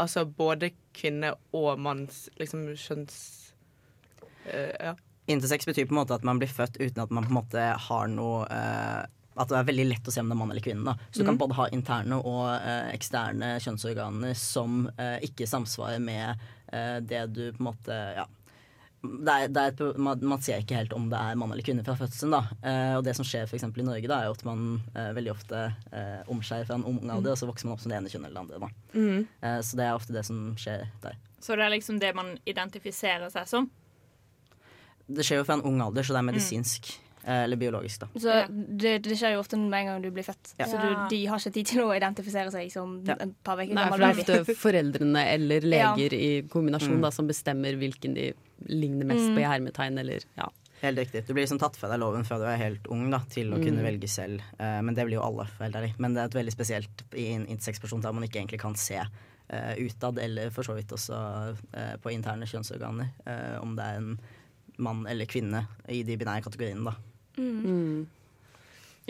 Altså 0.00 0.24
både 0.24 0.70
kvinne 0.96 1.34
og 1.52 1.80
manns 1.84 2.26
liksom 2.40 2.70
kjønns... 2.80 3.16
eh, 4.52 4.76
ja. 4.90 4.94
Intersex 5.26 5.66
betyr 5.66 5.86
på 5.86 5.94
en 5.94 6.00
måte 6.02 6.14
at 6.16 6.24
man 6.26 6.40
blir 6.40 6.50
født 6.50 6.80
uten 6.80 7.02
at 7.02 7.10
man 7.14 7.26
på 7.26 7.30
en 7.30 7.38
måte 7.38 7.66
har 7.86 8.10
noe 8.10 8.42
uh, 8.50 9.02
At 9.38 9.48
det 9.48 9.58
er 9.60 9.68
veldig 9.70 9.88
lett 9.88 10.08
å 10.08 10.12
se 10.14 10.20
om 10.20 10.28
det 10.28 10.34
er 10.34 10.40
mann 10.40 10.50
eller 10.52 10.64
kvinne. 10.64 10.92
Da. 10.92 11.10
Så 11.10 11.22
du 11.22 11.28
kan 11.28 11.38
både 11.40 11.56
ha 11.56 11.68
interne 11.72 12.18
og 12.20 12.44
uh, 12.50 12.90
eksterne 12.92 13.54
kjønnsorganer 13.62 14.34
som 14.36 14.86
uh, 14.98 15.18
ikke 15.24 15.48
samsvarer 15.48 16.02
med 16.02 16.48
det 16.72 17.26
du 17.36 17.42
på 17.52 17.60
en 17.60 17.66
måte 17.66 17.96
Ja. 18.16 18.22
Det 19.02 19.32
er, 19.34 19.48
det 19.52 19.60
er 19.60 19.72
et, 19.72 19.80
man, 20.00 20.20
man 20.30 20.40
ser 20.40 20.62
ikke 20.62 20.78
helt 20.78 20.94
om 20.96 21.08
det 21.10 21.18
er 21.18 21.34
mann 21.36 21.50
eller 21.52 21.66
kvinne 21.66 21.82
fra 21.84 21.96
fødselen. 21.98 22.32
Da. 22.32 22.70
Og 22.96 23.02
det 23.04 23.12
som 23.18 23.26
skjer 23.26 23.48
for 23.50 23.58
i 23.58 23.84
Norge, 23.84 24.08
da, 24.08 24.20
er 24.22 24.30
jo 24.30 24.36
at 24.38 24.44
man 24.46 24.62
veldig 24.94 25.32
ofte 25.34 25.64
eh, 25.90 26.22
omskjærer 26.30 26.70
fra 26.70 26.78
en 26.78 26.86
ung 26.86 27.02
alder, 27.10 27.34
og 27.34 27.40
så 27.42 27.48
vokser 27.50 27.66
man 27.66 27.74
opp 27.74 27.82
som 27.82 27.92
det 27.92 27.98
ene 27.98 28.12
kjønnet 28.14 28.30
eller 28.30 28.46
det 28.48 28.60
andre. 28.62 28.70
Mm. 28.94 29.60
Så 29.66 29.80
det 29.80 29.84
er 29.84 29.98
ofte 29.98 30.16
det 30.16 30.22
som 30.30 30.40
skjer 30.62 30.86
der. 31.02 31.18
Så 31.42 31.58
det 31.58 31.66
er 31.66 31.74
liksom 31.74 31.98
det 32.00 32.14
man 32.16 32.32
identifiserer 32.48 33.28
seg 33.34 33.50
som. 33.50 33.68
Det 35.14 35.24
skjer 35.26 35.40
jo 35.42 35.44
fra 35.48 35.54
en 35.58 35.62
ung 35.68 35.80
alder, 35.84 36.02
så 36.02 36.14
det 36.16 36.22
er 36.22 36.28
medisinsk 36.32 36.92
Mm. 37.22 37.44
eller 37.44 37.56
biologisk, 37.56 38.00
da. 38.00 38.06
Så 38.18 38.32
det, 38.82 38.96
det 39.04 39.14
skjer 39.14 39.36
jo 39.36 39.42
ofte 39.44 39.54
med 39.56 39.76
en 39.78 39.86
gang 39.86 40.00
du 40.02 40.08
blir 40.10 40.24
født. 40.26 40.56
Ja. 40.58 40.66
Så 40.66 40.74
du, 40.82 40.88
de 41.12 41.20
har 41.30 41.38
ikke 41.38 41.52
tid 41.54 41.66
til 41.70 41.82
å 41.84 41.92
identifisere 41.94 42.50
seg 42.50 42.72
som 42.72 42.96
en 43.06 43.34
par 43.46 43.60
uker 43.62 43.70
Nei, 43.76 43.84
for 43.92 44.02
gammel 44.02 44.16
det 44.18 44.26
er 44.34 44.40
ofte 44.42 44.56
foreldrene 44.58 45.22
eller 45.30 45.60
Ja. 45.70 45.92
leger 45.94 46.16
i 46.18 46.42
kombinasjon 46.50 46.96
Mm. 46.98 47.02
da, 47.02 47.10
som 47.14 47.28
bestemmer 47.28 47.78
hvilken 47.78 48.14
de 48.14 48.32
ligner 48.66 49.06
mest 49.06 49.28
Mm. 49.30 49.36
på 49.36 49.38
i 49.38 49.46
hermetegn, 49.46 49.98
eller 50.00 50.18
ja. 50.36 50.48
Helt 50.82 50.98
riktig. 50.98 51.24
Du 51.28 51.32
blir 51.32 51.44
liksom 51.46 51.60
tatt 51.60 51.76
fra 51.76 51.88
deg 51.90 52.00
loven 52.00 52.24
fra 52.26 52.38
du 52.38 52.44
er 52.44 52.56
helt 52.58 52.88
ung 52.90 53.08
da, 53.08 53.20
til 53.30 53.52
å 53.54 53.62
kunne 53.62 53.78
Mm. 53.78 53.86
velge 53.86 54.08
selv. 54.10 54.40
Uh, 54.58 54.82
men 54.82 54.92
det 54.96 55.06
blir 55.06 55.20
jo 55.20 55.22
alle, 55.22 55.46
foreldre. 55.46 55.94
Men 55.98 56.14
det 56.14 56.20
er 56.22 56.24
et 56.24 56.44
veldig 56.44 56.52
spesielt 56.52 57.02
i 57.14 57.34
en 57.36 57.46
intersex-person 57.46 58.00
der 58.02 58.12
man 58.12 58.24
ikke 58.24 58.40
egentlig 58.42 58.58
kan 58.58 58.74
se 58.74 58.98
uh, 58.98 59.74
utad, 59.78 60.18
eller 60.18 60.50
for 60.50 60.64
så 60.64 60.74
vidt 60.74 60.88
også 60.90 61.14
uh, 61.14 61.96
på 62.02 62.10
interne 62.10 62.42
kjønnsorganer, 62.50 63.10
eh, 63.26 63.60
om 63.62 63.76
det 63.76 63.84
er 63.84 63.96
en 63.98 64.18
mann 64.76 65.06
eller 65.10 65.28
kvinne 65.30 65.66
i 65.88 66.02
de 66.06 66.16
binære 66.20 66.44
kategoriene, 66.46 66.92
da. 66.92 66.94
Mm. 67.38 68.06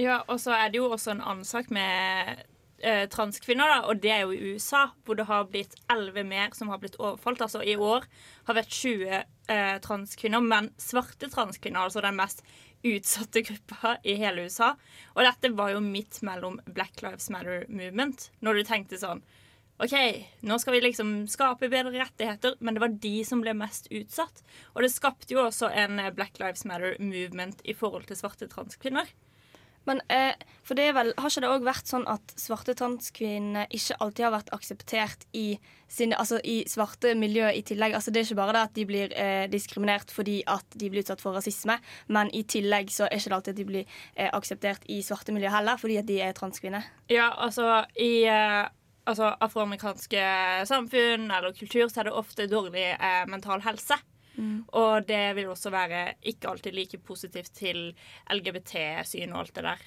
Ja, 0.01 0.23
og 0.27 0.41
så 0.41 0.55
er 0.57 0.73
det 0.73 0.81
jo 0.81 0.89
også 0.91 1.13
en 1.13 1.21
annen 1.21 1.45
sak 1.47 1.69
med 1.75 2.43
eh, 2.83 3.05
transkvinner, 3.13 3.69
da, 3.69 3.79
og 3.91 4.01
det 4.03 4.13
er 4.15 4.25
jo 4.25 4.33
i 4.35 4.55
USA, 4.55 4.87
hvor 5.05 5.19
det 5.19 5.29
har 5.29 5.49
blitt 5.51 5.77
elleve 5.93 6.25
mer 6.27 6.55
som 6.57 6.73
har 6.73 6.81
blitt 6.83 6.99
overfalt. 7.01 7.45
Altså 7.45 7.63
i 7.63 7.77
år 7.77 8.07
har 8.49 8.59
vært 8.59 8.73
20 8.73 9.07
eh, 9.13 9.77
transkvinner, 9.85 10.45
men 10.45 10.73
svarte 10.81 11.31
transkvinner, 11.33 11.85
altså 11.85 12.05
den 12.05 12.19
mest 12.19 12.45
utsatte 12.83 13.45
gruppa 13.47 13.97
i 14.03 14.17
hele 14.19 14.49
USA. 14.49 14.73
Og 15.15 15.23
dette 15.27 15.53
var 15.55 15.75
jo 15.75 15.85
midt 15.85 16.23
mellom 16.27 16.59
Black 16.67 17.05
Lives 17.05 17.31
Matter 17.31 17.67
movement, 17.69 18.31
når 18.41 18.59
du 18.59 18.67
tenkte 18.67 19.01
sånn 19.01 19.23
OK, 19.83 19.95
nå 20.47 20.59
skal 20.61 20.77
vi 20.77 20.83
liksom 20.85 21.13
skape 21.31 21.71
bedre 21.73 21.95
rettigheter, 21.97 22.59
men 22.61 22.77
det 22.77 22.83
var 22.85 22.95
de 23.03 23.15
som 23.27 23.41
ble 23.43 23.55
mest 23.57 23.89
utsatt. 23.91 24.45
Og 24.77 24.85
det 24.85 24.93
skapte 24.93 25.35
jo 25.35 25.47
også 25.47 25.73
en 25.73 25.99
eh, 26.03 26.13
Black 26.15 26.39
Lives 26.43 26.67
Matter 26.69 26.99
movement 27.03 27.65
i 27.65 27.75
forhold 27.75 28.07
til 28.07 28.21
svarte 28.21 28.51
transkvinner. 28.53 29.11
Men 29.85 30.01
eh, 30.09 30.35
for 30.63 30.79
det 30.79 30.89
er 30.89 30.95
vel, 30.95 31.11
har 31.19 31.31
ikke 31.31 31.43
det 31.43 31.51
òg 31.51 31.65
vært 31.67 31.91
sånn 31.91 32.05
at 32.11 32.35
svarte 32.39 32.75
transkvinner 32.79 33.71
ikke 33.75 33.97
alltid 34.05 34.27
har 34.29 34.35
vært 34.37 34.53
akseptert 34.55 35.25
i, 35.35 35.57
sine, 35.91 36.15
altså 36.15 36.39
i 36.47 36.61
svarte 36.71 37.17
miljø 37.19 37.49
i 37.51 37.65
tillegg? 37.67 37.97
Altså 37.99 38.15
Det 38.15 38.23
er 38.23 38.29
ikke 38.29 38.39
bare 38.39 38.55
det 38.57 38.63
at 38.69 38.77
de 38.79 38.85
blir 38.89 39.17
eh, 39.19 39.47
diskriminert 39.51 40.15
fordi 40.15 40.39
at 40.47 40.79
de 40.79 40.91
blir 40.93 41.03
utsatt 41.03 41.25
for 41.25 41.35
rasisme, 41.35 41.79
men 42.15 42.31
i 42.31 42.45
tillegg 42.47 42.93
så 42.95 43.09
er 43.09 43.19
ikke 43.19 43.33
det 43.33 43.39
alltid 43.41 43.57
at 43.57 43.63
de 43.63 43.69
blir 43.73 43.99
eh, 44.15 44.31
akseptert 44.31 44.87
i 44.93 45.01
svarte 45.03 45.35
miljø 45.35 45.51
heller, 45.53 45.81
fordi 45.83 45.99
at 45.99 46.09
de 46.11 46.21
er 46.23 46.39
transkvinner. 46.39 46.87
Ja, 47.11 47.33
altså 47.35 47.83
i 47.99 48.23
eh, 48.31 48.63
altså, 49.09 49.33
afroamerikanske 49.43 50.25
samfunn 50.69 51.31
eller 51.31 51.55
kultur 51.57 51.89
så 51.89 52.03
er 52.03 52.11
det 52.11 52.17
ofte 52.19 52.49
dårlig 52.51 52.89
eh, 52.95 53.25
mental 53.31 53.65
helse. 53.67 53.99
Mm. 54.35 54.65
Og 54.73 55.09
det 55.09 55.25
vil 55.37 55.51
også 55.53 55.73
være 55.73 56.15
ikke 56.25 56.49
alltid 56.49 56.77
like 56.77 57.01
positivt 57.05 57.53
til 57.57 57.91
LGBT-syn 58.33 59.35
og 59.35 59.45
alt 59.45 59.57
det 59.59 59.67
der. 59.69 59.83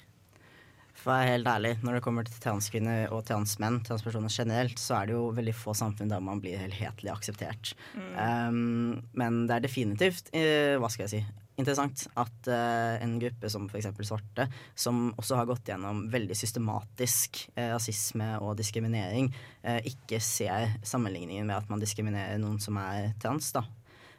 For 0.96 1.12
å 1.12 1.16
være 1.16 1.32
helt 1.34 1.48
ærlig, 1.50 1.72
når 1.84 1.98
det 1.98 2.02
kommer 2.06 2.26
til 2.26 2.38
transkvinner 2.42 3.12
og 3.14 3.24
transmenn, 3.28 3.82
transpersoner 3.86 4.32
generelt, 4.32 4.80
så 4.80 5.00
er 5.00 5.10
det 5.10 5.16
jo 5.16 5.24
veldig 5.36 5.54
få 5.56 5.74
samfunn 5.76 6.12
der 6.12 6.22
man 6.24 6.40
blir 6.42 6.58
helhetlig 6.60 7.12
akseptert. 7.12 7.74
Um, 7.94 9.02
men 9.16 9.44
det 9.46 9.58
er 9.58 9.66
definitivt, 9.68 10.32
uh, 10.34 10.76
hva 10.80 10.90
skal 10.92 11.06
jeg 11.06 11.12
si, 11.18 11.22
interessant 11.60 12.06
at 12.20 12.50
uh, 12.50 12.96
en 13.02 13.16
gruppe 13.20 13.50
som 13.52 13.66
f.eks. 13.68 13.88
svarte, 14.08 14.48
som 14.76 15.08
også 15.16 15.38
har 15.40 15.48
gått 15.48 15.70
gjennom 15.70 16.06
veldig 16.12 16.36
systematisk 16.36 17.42
uh, 17.56 17.72
rasisme 17.74 18.32
og 18.42 18.56
diskriminering, 18.60 19.30
uh, 19.66 19.80
ikke 19.88 20.20
ser 20.24 20.76
sammenligningen 20.86 21.48
med 21.48 21.58
at 21.60 21.72
man 21.72 21.82
diskriminerer 21.82 22.40
noen 22.42 22.60
som 22.62 22.78
er 22.82 23.12
trans. 23.22 23.52
da. 23.56 23.64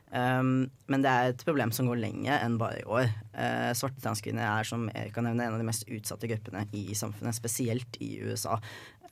Um, 0.07 0.69
men 0.87 1.03
det 1.03 1.11
er 1.11 1.33
et 1.33 1.41
problem 1.43 1.73
som 1.75 1.89
går 1.89 1.99
lenger 1.99 2.39
enn 2.39 2.55
bare 2.59 2.79
i 2.79 2.87
år. 2.87 3.09
Uh, 3.35 3.73
svarte 3.75 3.99
transkvinner 4.03 4.45
er 4.47 4.67
som 4.67 4.87
jeg 4.93 5.11
kan 5.15 5.27
nevne, 5.27 5.43
en 5.43 5.57
av 5.57 5.61
de 5.61 5.67
mest 5.67 5.87
utsatte 5.91 6.29
gruppene 6.31 6.63
i 6.71 6.95
samfunnet, 6.95 7.35
spesielt 7.35 7.99
i 8.03 8.13
USA. 8.23 8.55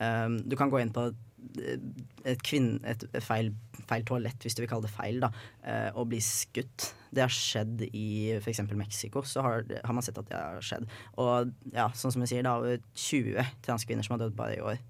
Um, 0.00 0.40
du 0.44 0.56
kan 0.56 0.72
gå 0.72 0.80
inn 0.80 0.92
på 0.92 1.06
eh, 1.08 1.76
et, 2.24 2.40
kvinne, 2.44 2.80
et 2.88 3.04
feil, 3.24 3.52
feil 3.88 4.08
toalett, 4.08 4.40
hvis 4.40 4.56
du 4.56 4.62
vil 4.64 4.70
kalle 4.72 4.88
det 4.88 4.94
feil, 4.94 5.20
da, 5.24 5.30
uh, 5.68 5.90
og 6.00 6.08
bli 6.14 6.22
skutt. 6.24 6.90
Det 7.12 7.24
har 7.26 7.32
skjedd 7.32 7.86
i 7.92 8.08
f.eks. 8.40 8.64
Mexico. 8.72 9.24
Så 9.24 9.44
har, 9.44 9.68
har 9.68 9.96
man 9.96 10.04
sett 10.04 10.20
at 10.20 10.32
det 10.32 10.40
har 10.40 10.64
skjedd. 10.64 10.88
Og 11.20 11.52
ja, 11.76 11.90
sånn 11.96 12.16
som 12.16 12.24
jeg 12.24 12.34
sier, 12.34 12.44
det 12.44 12.52
er 12.52 12.64
over 12.64 12.84
20 13.06 13.56
transkvinner 13.68 14.06
som 14.06 14.16
har 14.16 14.26
dødd 14.26 14.36
bare 14.36 14.56
i 14.56 14.64
år. 14.64 14.84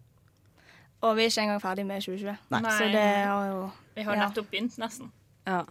Og 1.04 1.18
vi 1.18 1.26
er 1.26 1.30
ikke 1.30 1.44
engang 1.44 1.62
ferdig 1.62 1.84
med 1.86 2.02
2020. 2.02 2.50
Nei. 2.54 2.66
Så 2.78 2.90
det 2.94 3.06
har 3.26 3.46
jo 3.50 3.62
Vi 3.94 4.04
har 4.06 4.16
ja. 4.16 4.26
nettopp 4.26 4.48
begynt, 4.54 4.78
nesten. 4.80 5.10
Ja. 5.46 5.64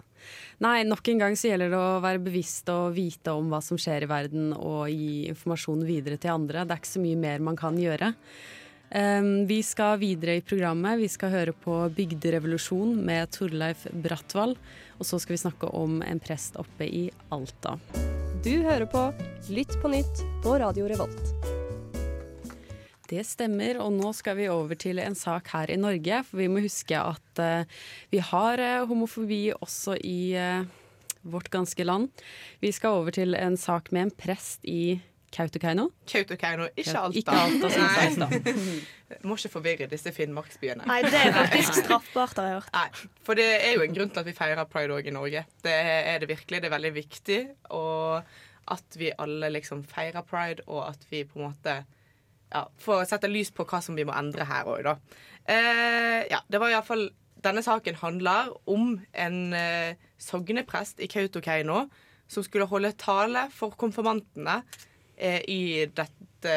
Nei, 0.64 0.80
nok 0.88 1.06
en 1.12 1.22
gang 1.22 1.36
så 1.38 1.52
gjelder 1.52 1.74
det 1.74 1.80
å 1.80 2.02
være 2.04 2.24
bevisst 2.24 2.70
og 2.72 2.96
vite 2.96 3.34
om 3.36 3.52
hva 3.52 3.60
som 3.62 3.78
skjer 3.80 4.06
i 4.06 4.10
verden, 4.10 4.54
og 4.56 4.88
gi 4.90 5.28
informasjon 5.30 5.84
videre 5.86 6.18
til 6.22 6.34
andre. 6.34 6.64
Det 6.64 6.74
er 6.74 6.82
ikke 6.82 6.96
så 6.96 7.04
mye 7.04 7.20
mer 7.20 7.44
man 7.44 7.60
kan 7.60 7.78
gjøre. 7.80 8.14
Um, 8.96 9.46
vi 9.50 9.60
skal 9.66 9.98
videre 10.00 10.38
i 10.40 10.44
programmet. 10.46 11.02
Vi 11.02 11.10
skal 11.12 11.34
høre 11.34 11.56
på 11.58 11.78
Bygderevolusjon 11.98 12.96
med 13.06 13.34
Torleif 13.36 13.88
Brattvall. 13.92 14.56
Og 14.96 15.10
så 15.10 15.20
skal 15.20 15.36
vi 15.36 15.42
snakke 15.44 15.72
om 15.76 16.00
en 16.06 16.22
prest 16.24 16.56
oppe 16.62 16.88
i 16.88 17.10
Alta. 17.36 17.76
Du 18.46 18.54
hører 18.62 18.88
på 18.88 19.10
Lytt 19.50 19.76
på 19.82 19.92
nytt 19.92 20.24
på 20.46 20.56
Radio 20.62 20.88
Revolt. 20.90 21.55
Det 23.10 23.22
stemmer, 23.28 23.78
og 23.84 23.94
nå 23.94 24.12
skal 24.18 24.38
vi 24.40 24.48
over 24.50 24.78
til 24.82 24.98
en 25.04 25.16
sak 25.18 25.52
her 25.54 25.70
i 25.70 25.78
Norge. 25.78 26.24
For 26.26 26.42
vi 26.42 26.50
må 26.50 26.64
huske 26.66 26.98
at 26.98 27.42
uh, 27.42 27.84
vi 28.10 28.22
har 28.24 28.62
eh, 28.62 28.86
homofobi 28.90 29.42
også 29.54 29.98
i 30.02 30.34
uh, 30.34 30.66
vårt 31.22 31.52
ganske 31.54 31.86
land. 31.86 32.10
Vi 32.62 32.72
skal 32.74 32.98
over 33.02 33.14
til 33.14 33.38
en 33.38 33.58
sak 33.58 33.92
med 33.94 34.08
en 34.08 34.16
prest 34.26 34.66
i 34.66 34.98
Kautokeino. 35.36 35.90
Kautokeino, 36.08 36.70
ikke 36.78 36.98
Alta. 36.98 37.20
ikke 37.20 37.38
Alta, 37.44 37.70
som 37.70 38.22
Nei. 38.24 38.70
Må 39.28 39.36
ikke 39.36 39.52
forvirre 39.58 39.88
disse 39.92 40.14
finnmarksbyene. 40.16 40.86
Nei, 40.88 41.02
det 41.06 41.20
er 41.20 41.34
faktisk 41.36 41.82
straffbart, 41.82 42.40
har 42.40 42.48
jeg 42.48 42.62
hørt. 42.62 42.72
Nei, 42.74 43.10
for 43.28 43.38
det 43.38 43.48
er 43.58 43.76
jo 43.76 43.84
en 43.84 43.98
grunn 43.98 44.14
til 44.14 44.24
at 44.24 44.30
vi 44.30 44.36
feirer 44.38 44.70
pride 44.72 44.96
òg 44.96 45.10
i 45.10 45.14
Norge. 45.14 45.44
Det 45.66 45.76
er 45.76 46.24
det 46.24 46.30
virkelig. 46.32 46.62
Det 46.64 46.72
er 46.72 46.76
veldig 46.78 46.94
viktig. 46.96 47.40
Og 47.76 48.72
at 48.76 48.98
vi 48.98 49.12
alle 49.22 49.52
liksom 49.54 49.84
feirer 49.86 50.26
pride, 50.26 50.66
og 50.66 50.88
at 50.88 51.06
vi 51.12 51.26
på 51.28 51.42
en 51.42 51.50
måte 51.50 51.76
ja, 52.54 52.66
får 52.82 53.06
sette 53.10 53.30
lys 53.32 53.52
på 53.56 53.66
hva 53.68 53.82
som 53.84 53.98
vi 53.98 54.06
må 54.08 54.16
endre 54.16 54.48
her 54.48 54.68
òg, 54.70 54.86
da. 54.86 54.96
Eh, 55.46 56.26
ja, 56.32 56.42
det 56.50 56.62
var 56.62 56.74
iallfall 56.74 57.10
Denne 57.46 57.62
saken 57.62 58.00
handler 58.00 58.48
om 58.72 58.96
en 59.14 59.36
eh, 59.54 60.00
sogneprest 60.18 61.04
i 61.04 61.10
Kautokeino 61.12 61.84
som 62.26 62.42
skulle 62.42 62.66
holde 62.66 62.90
tale 62.98 63.44
for 63.54 63.76
konfirmantene 63.78 64.56
eh, 65.14 65.44
i 65.46 65.86
dette 65.86 66.56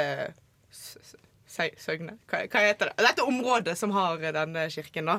Søgne? 0.72 2.16
Hva, 2.28 2.40
hva 2.48 2.62
heter 2.64 2.88
det? 2.88 3.04
Dette 3.04 3.26
området 3.28 3.74
som 3.76 3.92
har 3.96 4.22
denne 4.32 4.64
kirken, 4.72 5.12
da. 5.12 5.18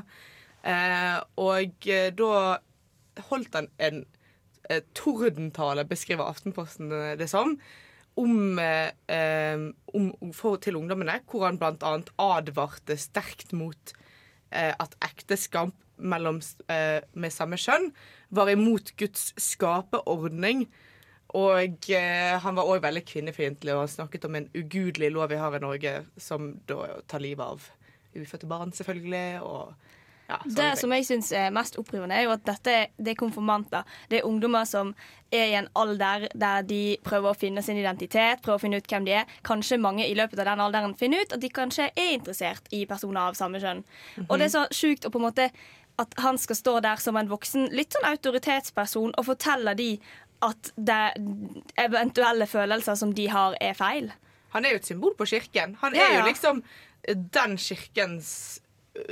Eh, 0.63 1.19
og 1.39 1.87
eh, 1.87 2.09
da 2.15 2.31
holdt 3.29 3.55
han 3.55 3.69
en 3.79 4.01
eh, 4.69 4.81
tordentale, 4.97 5.85
beskriver 5.87 6.27
Aftenposten 6.27 6.91
det 7.19 7.29
som, 7.31 7.57
om, 8.19 8.59
eh, 8.59 8.91
eh, 9.15 9.65
om, 9.95 10.09
for, 10.35 10.59
til 10.61 10.77
ungdommene, 10.79 11.19
hvor 11.29 11.47
han 11.47 11.59
bl.a. 11.61 11.93
advarte 12.19 12.97
sterkt 12.99 13.53
mot 13.55 13.93
eh, 14.51 14.73
at 14.73 14.97
ekteskap 15.05 15.75
mellom, 15.99 16.39
eh, 16.71 16.99
med 17.13 17.33
samme 17.33 17.59
kjønn 17.59 17.89
var 18.35 18.51
imot 18.51 18.93
Guds 18.99 19.31
skaperordning. 19.39 20.67
Og 21.37 21.89
eh, 21.93 22.35
han 22.41 22.57
var 22.57 22.69
òg 22.69 22.81
veldig 22.85 23.03
kvinnefiendtlig 23.05 23.75
og 23.75 23.83
han 23.83 23.91
snakket 23.91 24.25
om 24.25 24.39
en 24.39 24.49
ugudelig 24.55 25.11
lov 25.13 25.29
vi 25.29 25.41
har 25.41 25.55
i 25.55 25.61
Norge, 25.61 25.93
som 26.17 26.55
da 26.69 27.01
tar 27.09 27.21
livet 27.21 27.45
av 27.45 27.67
ufødte 28.17 28.49
barn, 28.49 28.73
selvfølgelig. 28.73 29.41
og 29.45 29.75
ja, 30.29 30.37
Det 30.45 30.67
som 30.79 30.91
jeg 30.93 31.05
syns 31.07 31.31
er 31.33 31.49
mest 31.55 31.75
opprivende, 31.81 32.15
er 32.15 32.27
jo 32.27 32.33
at 32.35 32.43
dette 32.45 32.75
det 32.97 33.15
er 33.15 33.17
konfirmanter. 33.19 33.83
Det 34.11 34.19
er 34.19 34.27
ungdommer 34.29 34.67
som 34.69 34.93
er 35.33 35.45
i 35.51 35.55
en 35.57 35.67
alder 35.77 36.27
der 36.37 36.61
de 36.69 36.97
prøver 37.05 37.31
å 37.33 37.37
finne 37.37 37.63
sin 37.65 37.77
identitet, 37.81 38.41
prøver 38.45 38.59
å 38.59 38.63
finne 38.63 38.77
ut 38.81 38.87
hvem 38.89 39.05
de 39.09 39.17
er. 39.19 39.25
Kanskje 39.45 39.79
mange 39.81 40.05
i 40.07 40.13
løpet 40.17 40.39
av 40.39 40.45
den 40.51 40.63
alderen 40.65 40.95
finner 40.97 41.25
ut 41.25 41.33
at 41.33 41.41
de 41.41 41.49
kanskje 41.49 41.89
er 41.95 42.13
interessert 42.15 42.69
i 42.71 42.85
personer 42.89 43.29
av 43.31 43.37
samme 43.37 43.59
kjønn. 43.61 43.83
Og 44.29 44.37
det 44.37 44.47
er 44.49 44.55
så 44.55 44.65
sjukt 44.71 45.05
å 45.05 45.11
på 45.13 45.21
en 45.21 45.27
måte 45.27 45.49
at 45.99 46.13
han 46.23 46.37
skal 46.39 46.55
stå 46.55 46.79
der 46.85 47.01
som 47.03 47.17
en 47.19 47.27
voksen, 47.27 47.69
litt 47.75 47.91
sånn 47.97 48.07
autoritetsperson 48.07 49.11
og 49.19 49.25
fortelle 49.27 49.73
de 49.75 49.89
at 50.45 50.69
det 50.77 51.01
eventuelle 51.77 52.47
følelser 52.47 52.95
som 52.95 53.11
de 53.13 53.25
har, 53.27 53.57
er 53.59 53.73
feil. 53.75 54.11
Han 54.55 54.65
er 54.65 54.77
jo 54.77 54.79
et 54.79 54.87
symbol 54.87 55.13
på 55.19 55.27
kirken. 55.29 55.75
Han 55.81 55.95
Ja, 55.97 56.05
er 56.05 56.13
ja. 56.13 56.19
jo 56.21 56.29
liksom 56.29 56.63
den 57.35 57.57
kirkens 57.57 58.61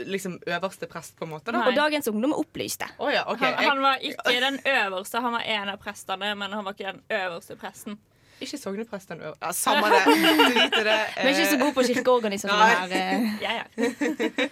liksom 0.05 0.39
øverste 0.48 0.88
prest, 0.89 1.15
på 1.17 1.25
en 1.25 1.31
måte. 1.36 1.51
Da. 1.51 1.63
Og 1.69 1.75
dagens 1.75 2.07
ungdom 2.07 2.34
er 2.36 2.41
opplyste. 2.41 2.89
Oh, 2.98 3.12
ja, 3.13 3.24
okay. 3.31 3.53
Han, 3.53 3.69
han 3.69 3.81
var 3.81 4.03
ikke 4.03 4.38
den 4.43 4.60
øverste, 4.65 5.22
han 5.22 5.36
var 5.38 5.46
en 5.46 5.74
av 5.74 5.81
prestene, 5.81 6.36
men 6.36 6.53
han 6.53 6.65
var 6.65 6.77
ikke 6.77 6.93
den 6.93 7.01
øverste 7.22 7.57
presten. 7.60 8.00
Ikke 8.41 8.57
sognepresten 8.57 9.22
øver. 9.22 9.38
Ja, 9.41 9.51
samme 9.51 9.89
det. 9.93 10.03
Drit 10.53 10.79
i 10.81 10.84
det. 10.86 11.00
Vi 11.17 11.25
er 11.25 11.34
ikke 11.34 11.50
så 11.50 11.60
gode 11.62 11.74
på 11.74 11.86
kirkeorganisasjonen 11.88 12.67
her. 12.67 12.88
ja, 13.46 13.51
Jeg 13.51 13.65
er. 13.65 14.50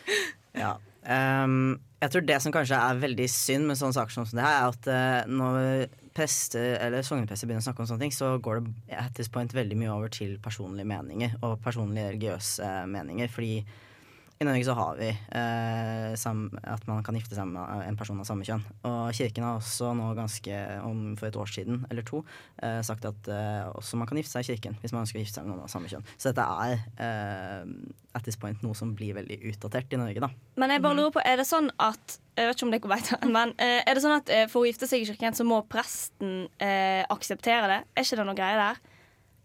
Ja. 0.56 0.76
Um, 1.06 1.76
jeg 2.02 2.10
tror 2.12 2.24
det 2.26 2.38
som 2.42 2.54
kanskje 2.54 2.78
er 2.82 2.98
veldig 2.98 3.26
synd 3.30 3.68
med 3.70 3.78
sånne 3.78 3.94
saker 3.94 4.14
som 4.16 4.26
det 4.26 4.42
her, 4.42 4.56
er 4.64 4.72
at 4.74 4.88
uh, 4.90 5.30
når 5.30 5.86
prester 6.18 6.80
eller 6.82 7.06
sogneprester 7.06 7.46
begynner 7.46 7.62
å 7.62 7.68
snakke 7.68 7.84
om 7.84 7.90
sånne 7.92 8.08
ting, 8.08 8.16
så 8.16 8.32
går 8.42 8.64
det 8.64 8.98
at 9.04 9.14
this 9.18 9.30
point 9.30 9.54
veldig 9.54 9.78
mye 9.78 9.92
over 9.94 10.10
til 10.10 10.40
personlige 10.42 10.88
meninger 10.90 11.36
og 11.46 11.60
personlige 11.62 12.08
religiøse 12.14 12.72
meninger. 12.90 13.30
Fordi 13.30 13.60
i 14.36 14.44
Norge 14.44 14.66
så 14.68 14.74
har 14.76 14.98
vi 15.00 15.08
eh, 15.08 16.16
sam, 16.20 16.50
at 16.68 16.84
man 16.90 17.04
kan 17.06 17.16
gifte 17.16 17.38
seg 17.38 17.48
med 17.48 17.86
en 17.86 17.96
person 17.96 18.20
av 18.20 18.28
samme 18.28 18.44
kjønn. 18.48 18.64
Og 18.88 19.14
kirken 19.16 19.46
har 19.48 19.62
også 19.62 19.94
nå 19.96 20.10
ganske, 20.18 20.58
om 20.84 21.14
for 21.16 21.30
et 21.30 21.38
år 21.40 21.52
siden 21.52 21.86
eller 21.88 22.04
to, 22.08 22.20
eh, 22.60 22.82
sagt 22.84 23.08
at 23.08 23.30
eh, 23.32 23.64
også 23.72 24.00
man 24.00 24.10
kan 24.10 24.20
gifte 24.20 24.36
seg 24.36 24.44
i 24.44 24.50
kirken 24.54 24.76
hvis 24.82 24.92
man 24.92 25.06
ønsker 25.06 25.22
å 25.22 25.24
gifte 25.24 25.40
seg 25.40 25.48
med 25.48 25.54
noen 25.54 25.64
av 25.68 25.72
samme 25.72 25.92
kjønn. 25.92 26.04
Så 26.18 26.34
dette 26.34 26.48
er 26.66 26.84
eh, 27.06 27.70
at 28.16 28.28
this 28.28 28.40
point 28.42 28.60
noe 28.66 28.76
som 28.76 28.92
blir 28.98 29.16
veldig 29.16 29.40
utdatert 29.54 29.96
i 29.96 30.00
Norge, 30.02 30.24
da. 30.26 30.32
Men 30.60 30.74
jeg 30.76 30.84
bare 30.84 31.00
lurer 31.00 31.16
på, 31.16 31.24
er 31.24 31.40
det 31.40 31.48
sånn 31.48 31.72
at 31.80 32.18
jeg 32.36 32.50
vet 32.50 32.58
ikke 32.58 32.68
om 32.68 32.74
dere 32.76 32.92
vet 32.92 33.14
det, 33.14 33.30
men 33.38 33.54
er 33.64 33.96
det 33.96 34.04
sånn 34.04 34.18
at 34.18 34.34
for 34.52 34.66
å 34.66 34.68
gifte 34.68 34.90
seg 34.92 35.06
i 35.06 35.08
kirken, 35.08 35.38
så 35.38 35.48
må 35.48 35.62
presten 35.72 36.50
eh, 36.60 37.08
akseptere 37.08 37.72
det? 37.72 37.80
Er 37.96 38.04
ikke 38.04 38.20
det 38.20 38.28
noe 38.28 38.38
greie 38.38 38.60
der? 38.60 38.84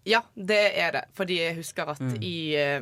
Ja, 0.08 0.22
det 0.34 0.60
er 0.80 0.94
det. 0.94 1.02
Fordi 1.16 1.36
jeg 1.40 1.56
husker 1.58 1.90
at 1.92 2.00
i, 2.24 2.56
eh, 2.56 2.80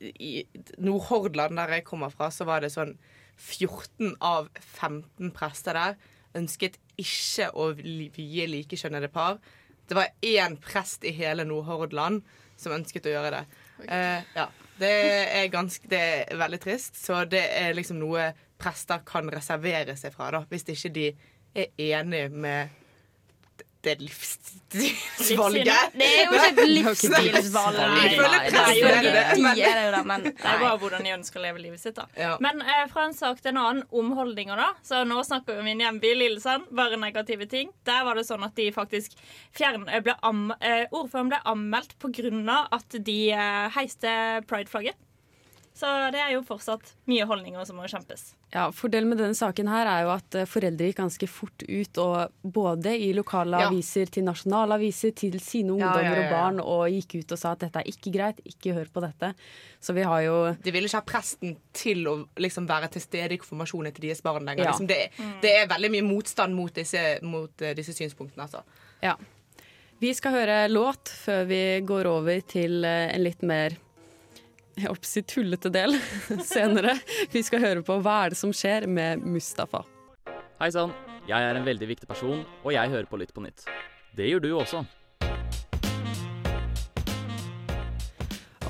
i 0.00 0.46
Nordhordland, 0.78 1.58
der 1.58 1.76
jeg 1.76 1.86
kommer 1.88 2.12
fra, 2.12 2.30
så 2.32 2.46
var 2.48 2.64
det 2.64 2.72
sånn 2.72 2.94
14 3.40 4.16
av 4.24 4.48
15 4.58 5.32
prester 5.36 5.76
der 5.76 5.98
ønsket 6.36 6.78
ikke 7.00 7.50
å 7.58 7.70
vie 7.74 8.46
likekjønnede 8.46 9.10
par. 9.12 9.40
Det 9.90 9.96
var 9.98 10.12
én 10.22 10.56
prest 10.62 11.04
i 11.08 11.12
hele 11.16 11.46
Nordhordland 11.48 12.22
som 12.60 12.74
ønsket 12.76 13.08
å 13.08 13.14
gjøre 13.14 13.32
det. 13.34 13.60
Eh, 13.88 14.28
ja, 14.36 14.46
det 14.78 14.92
er, 14.92 15.48
ganske, 15.52 15.88
det 15.90 16.00
er 16.28 16.38
veldig 16.40 16.60
trist, 16.62 17.00
så 17.00 17.24
det 17.28 17.42
er 17.56 17.74
liksom 17.76 17.98
noe 18.00 18.30
prester 18.60 19.02
kan 19.08 19.30
reservere 19.32 19.96
seg 19.96 20.14
fra, 20.14 20.30
da, 20.36 20.44
hvis 20.50 20.68
ikke 20.68 20.92
de 20.94 21.08
er 21.56 21.72
enig 21.80 22.26
med 22.30 22.79
det 23.82 23.94
livsstilsvalget. 24.02 25.66
Det 26.00 26.06
er 26.06 26.26
jo 26.26 26.32
ikke 26.36 26.48
et 26.50 26.68
livsstilsvalg. 26.70 27.78
Jeg 27.80 28.18
føler 28.18 28.34
Nei, 28.36 28.50
det 28.50 28.60
er 28.60 28.74
jo 28.76 28.88
det. 29.94 30.02
Men- 30.06 30.24
det 30.28 30.34
er 30.52 30.60
bare 30.60 30.78
hvordan 30.82 31.06
de 31.06 31.14
ønsker 31.16 31.40
å 31.40 31.44
leve 31.46 31.62
livet 31.64 31.80
sitt. 31.82 31.96
da 31.96 32.04
Ja. 32.16 32.34
Men 32.44 32.60
eh, 32.62 32.84
fra 32.92 33.06
en 33.08 33.16
sak 33.16 33.40
til 33.40 33.54
en 33.54 33.60
annen 33.62 33.84
om 33.90 34.12
holdninger, 34.18 34.56
da. 34.60 34.68
Så 34.86 35.02
nå 35.08 35.18
snakker 35.26 35.56
vi 35.56 35.64
om 35.64 35.68
min 35.70 35.80
hjemby 35.84 36.12
Lillesand. 36.18 36.68
Bare 36.76 36.96
negative 37.00 37.48
ting. 37.50 37.72
Der 37.88 38.04
var 38.04 38.14
det 38.20 38.26
sånn 38.28 38.44
at 38.46 38.54
de 38.58 38.68
faktisk 38.74 39.16
fjern, 39.56 39.88
eh, 39.88 40.00
ble 40.04 40.14
am, 40.22 40.50
eh, 40.60 40.84
Ordføreren 40.92 41.32
ble 41.32 41.40
anmeldt 41.44 41.96
pga. 41.98 42.58
at 42.72 43.00
de 43.04 43.18
eh, 43.32 43.68
heiste 43.76 44.10
prideflagget. 44.46 44.96
Så 45.74 45.86
det 46.12 46.18
er 46.20 46.32
jo 46.34 46.40
fortsatt 46.44 46.90
mye 47.08 47.24
holdninger 47.24 47.64
som 47.64 47.78
må 47.78 47.86
kjempes. 47.88 48.32
Ja, 48.52 48.66
Fordelen 48.74 49.08
med 49.08 49.20
denne 49.22 49.36
saken 49.38 49.68
her 49.70 49.86
er 49.86 50.02
jo 50.04 50.10
at 50.12 50.34
eh, 50.36 50.48
foreldre 50.50 50.88
gikk 50.90 50.98
ganske 50.98 51.28
fort 51.30 51.62
ut, 51.62 52.00
og 52.02 52.34
både 52.42 52.92
i 52.98 53.12
lokale 53.16 53.60
Ja. 53.62 53.68
aviser 53.70 54.10
til 54.10 54.26
nasjonale 54.26 54.74
aviser 54.76 55.14
til 55.16 55.38
sine 55.40 55.72
ungdommer 55.76 56.02
ja, 56.04 56.10
ja, 56.10 56.20
ja. 56.20 56.26
og 56.26 56.34
barn, 56.34 56.60
og 56.60 56.90
gikk 56.90 57.20
ut 57.22 57.32
og 57.32 57.38
sa 57.40 57.52
at 57.54 57.62
dette 57.64 57.80
er 57.80 57.88
ikke 57.88 58.12
greit, 58.12 58.42
ikke 58.44 58.74
hør 58.76 58.90
på 58.92 59.04
dette. 59.06 59.32
Så 59.80 59.94
vi 59.96 60.02
har 60.02 60.20
jo 60.26 60.36
De 60.60 60.74
ville 60.74 60.90
ikke 60.90 61.00
ha 61.00 61.06
presten 61.14 61.56
til 61.72 62.02
å 62.10 62.16
liksom 62.36 62.66
være 62.68 62.90
til 62.92 63.06
stede 63.06 63.38
i 63.38 63.40
konfirmasjonen 63.40 63.94
til 63.94 64.08
deres 64.10 64.20
barn 64.26 64.44
lenger. 64.44 64.64
Ja. 64.66 64.70
Liksom 64.74 64.90
det, 64.90 65.00
det 65.40 65.54
er 65.62 65.70
veldig 65.70 65.90
mye 65.96 66.08
motstand 66.10 66.54
mot 66.58 66.74
disse, 66.74 67.20
mot 67.22 67.62
eh, 67.62 67.76
disse 67.78 67.94
synspunktene. 67.96 68.48
Altså. 68.50 68.64
Ja. 69.06 69.14
Vi 70.00 70.10
skal 70.16 70.32
høre 70.32 70.58
låt 70.68 71.08
før 71.12 71.44
vi 71.48 71.62
går 71.86 72.08
over 72.10 72.40
til 72.48 72.84
eh, 72.84 73.14
en 73.14 73.22
litt 73.24 73.42
mer 73.46 73.78
jeg 74.80 74.90
holdt 74.90 75.04
på 75.04 75.08
å 75.08 75.12
si 75.12 75.22
tullete 75.28 75.72
del 75.72 75.96
senere. 76.54 76.96
Vi 77.32 77.42
skal 77.46 77.64
høre 77.64 77.84
på 77.86 77.98
Hva 78.04 78.24
er 78.24 78.34
det 78.34 78.40
som 78.40 78.54
skjer 78.54 78.88
med 78.88 79.24
Mustafa. 79.24 79.84
Hei 80.60 80.70
sann, 80.74 80.94
jeg 81.28 81.40
er 81.40 81.56
en 81.56 81.66
veldig 81.66 81.88
viktig 81.94 82.08
person, 82.08 82.42
og 82.64 82.72
jeg 82.74 82.92
hører 82.92 83.08
på 83.08 83.20
Lytt 83.20 83.34
på 83.36 83.44
nytt. 83.44 83.66
Det 84.16 84.26
gjør 84.28 84.42
du 84.44 84.50
også. 84.58 84.84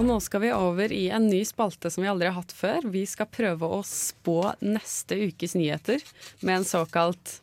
Og 0.01 0.07
nå 0.09 0.17
skal 0.25 0.41
vi 0.41 0.51
over 0.57 0.93
i 0.97 1.11
en 1.13 1.27
ny 1.29 1.43
spalte 1.45 1.91
som 1.93 2.01
vi 2.01 2.09
aldri 2.09 2.31
har 2.31 2.39
hatt 2.39 2.55
før. 2.57 2.87
Vi 2.89 3.03
skal 3.09 3.29
prøve 3.29 3.69
å 3.69 3.83
spå 3.85 4.55
neste 4.65 5.19
ukes 5.29 5.53
nyheter 5.59 6.01
med 6.41 6.55
en 6.63 6.65
såkalt 6.65 7.35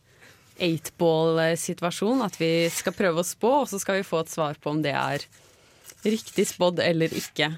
eightball-situasjon. 0.58 2.24
At 2.26 2.39
vi 2.41 2.65
skal 2.74 2.96
prøve 2.98 3.22
å 3.22 3.28
spå, 3.28 3.52
og 3.62 3.70
så 3.70 3.78
skal 3.84 4.00
vi 4.00 4.08
få 4.08 4.24
et 4.24 4.34
svar 4.34 4.58
på 4.58 4.74
om 4.74 4.82
det 4.82 4.96
er 4.98 5.28
riktig 6.02 6.48
spådd 6.50 6.82
eller 6.82 7.13
ikke. 7.13 7.52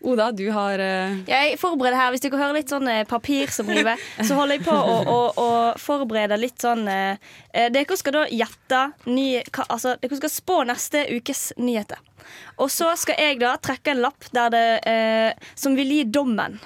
Oda, 0.00 0.30
du 0.32 0.46
har 0.50 0.80
uh... 0.80 1.18
Jeg 1.28 1.58
forbereder 1.60 1.98
her, 1.98 2.12
Hvis 2.14 2.22
du 2.24 2.30
kan 2.32 2.40
høre 2.40 2.56
litt 2.56 2.72
sånn 2.72 2.88
eh, 2.88 3.02
papir 3.08 3.52
som 3.52 3.68
river, 3.68 4.00
så 4.26 4.38
holder 4.38 4.56
jeg 4.56 4.64
på 4.64 4.74
å, 4.74 4.96
å, 5.04 5.18
å 5.36 5.48
forberede 5.80 6.38
litt 6.40 6.60
sånn 6.62 6.88
eh, 6.88 7.32
Dere 7.52 7.98
skal 8.00 8.16
da 8.16 8.24
gjette 8.32 8.82
ny, 9.10 9.42
hva, 9.52 9.66
altså, 9.68 9.96
Dere 10.00 10.20
skal 10.22 10.32
spå 10.32 10.62
neste 10.68 11.04
ukes 11.12 11.50
nyheter. 11.60 12.00
Og 12.60 12.70
så 12.72 12.92
skal 13.00 13.18
jeg 13.20 13.40
da 13.42 13.54
trekke 13.60 13.92
en 13.92 14.04
lapp 14.04 14.28
der 14.34 14.52
det, 14.54 14.66
uh, 14.86 15.52
som 15.58 15.76
vil 15.78 15.90
gi 15.90 16.04
dommen. 16.06 16.60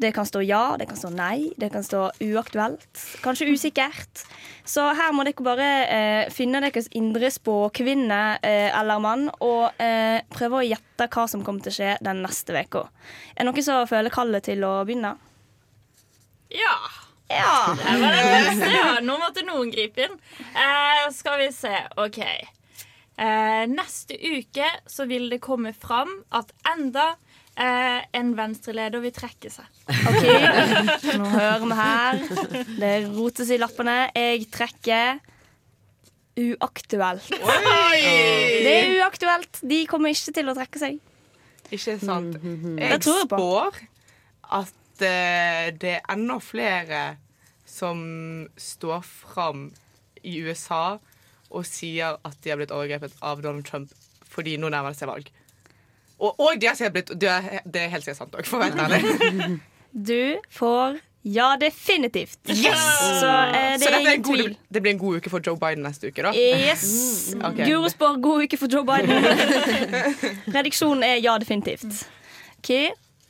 Det 0.00 0.12
kan 0.16 0.24
stå 0.24 0.40
ja, 0.40 0.76
det 0.80 0.86
kan 0.88 0.96
stå 0.96 1.10
nei, 1.12 1.50
det 1.60 1.68
kan 1.74 1.84
stå 1.84 2.06
uaktuelt. 2.24 3.02
Kanskje 3.20 3.50
usikkert. 3.52 4.22
Så 4.64 4.86
her 4.96 5.12
må 5.12 5.26
dere 5.28 5.44
bare 5.44 5.66
eh, 5.92 6.30
finne 6.32 6.62
deres 6.64 6.88
indre 6.96 7.28
spåkvinne 7.32 8.20
eh, 8.40 8.70
eller 8.78 9.02
mann 9.02 9.26
og 9.44 9.76
eh, 9.82 10.22
prøve 10.32 10.60
å 10.60 10.64
gjette 10.64 11.08
hva 11.12 11.26
som 11.28 11.44
kommer 11.44 11.66
til 11.66 11.74
å 11.74 11.76
skje 11.76 11.90
den 12.06 12.22
neste 12.24 12.56
uka. 12.56 12.86
Er 13.34 13.44
det 13.44 13.50
noen 13.50 13.66
som 13.66 13.90
føler 13.90 14.14
kallet 14.14 14.48
til 14.48 14.64
å 14.64 14.78
begynne? 14.88 15.12
Ja. 16.54 16.76
Ja. 17.30 17.76
Det 17.76 17.98
var 18.00 18.16
det 18.16 18.24
første, 18.30 18.70
ja. 18.74 18.86
Nå 19.04 19.18
måtte 19.20 19.44
noen 19.46 19.70
gripe 19.74 20.08
inn. 20.08 20.16
Eh, 20.50 21.04
skal 21.14 21.38
vi 21.44 21.50
se. 21.54 21.76
OK. 22.00 22.22
Eh, 22.24 23.64
neste 23.68 24.16
uke 24.16 24.72
så 24.88 25.04
vil 25.10 25.28
det 25.28 25.42
komme 25.44 25.74
fram 25.76 26.22
at 26.32 26.56
enda 26.72 27.12
eh, 27.60 28.00
en 28.18 28.32
venstreleder 28.38 29.02
vil 29.04 29.12
trekke 29.14 29.50
seg. 29.52 29.66
OK, 30.10 30.24
nå 31.20 31.28
hører 31.34 31.64
vi 31.66 31.78
her. 31.80 32.22
Det 32.80 32.92
rotes 33.12 33.52
i 33.54 33.58
lappene. 33.60 33.98
Jeg 34.16 34.46
trekker 34.54 35.20
uaktuelt. 36.40 37.28
Det 37.30 38.74
er 38.74 38.92
uaktuelt. 39.02 39.60
De 39.66 39.82
kommer 39.90 40.14
ikke 40.14 40.34
til 40.40 40.50
å 40.50 40.56
trekke 40.56 40.80
seg. 40.82 41.00
Ikke 41.70 41.96
sant? 42.02 42.38
Det 42.42 42.88
Jeg 42.90 43.02
tror 43.04 43.26
på. 43.30 43.36
spår 43.38 43.80
at 44.60 45.04
eh, 45.06 45.68
det 45.78 45.92
er 46.00 46.08
enda 46.10 46.40
flere 46.42 47.02
som 47.70 48.00
står 48.58 49.04
fram 49.06 49.68
i 50.26 50.40
USA 50.42 50.98
og 51.50 51.66
sier 51.66 52.16
at 52.26 52.36
de 52.42 52.50
har 52.52 52.58
blitt 52.60 52.72
overgrepet 52.74 53.14
av 53.26 53.42
Donald 53.44 53.66
Trump 53.68 53.92
fordi 54.30 54.56
nå 54.62 54.68
nærmer 54.70 54.92
det 54.94 55.00
seg 55.00 55.10
valg. 55.10 55.30
Og, 56.20 56.34
og 56.36 56.60
de 56.60 56.68
har 56.68 56.90
blitt 56.92 57.12
Det 57.20 57.28
er, 57.32 57.62
det 57.64 57.86
er 57.86 57.92
helt 57.94 58.04
sikkert 58.04 58.20
sant 58.20 58.34
òg, 58.36 58.48
for 58.48 58.60
å 58.60 58.66
være 58.68 58.86
ærlig. 58.86 59.60
Du 60.10 60.38
får 60.54 61.00
ja, 61.22 61.56
definitivt. 61.60 62.38
Yes! 62.48 62.80
Så 63.20 63.28
eh, 63.28 63.74
det 63.76 63.84
Så 63.84 63.90
er 63.90 64.06
er 64.08 64.20
god, 64.22 64.36
tvil. 64.38 64.54
det 64.72 64.80
blir 64.80 64.94
en 64.94 65.00
god 65.02 65.18
uke 65.20 65.32
for 65.32 65.44
Joe 65.44 65.58
Biden 65.60 65.82
neste 65.84 66.08
uke, 66.08 66.22
da? 66.24 66.30
Yes. 66.32 67.34
Okay. 67.36 67.66
Guro 67.68 67.90
spår 67.92 68.16
god 68.24 68.46
uke 68.46 68.56
for 68.56 68.72
Joe 68.72 68.86
Biden. 68.88 69.20
Rediksjonen 70.54 71.04
er 71.04 71.20
ja, 71.20 71.34
definitivt. 71.42 72.06
OK, 72.62 72.70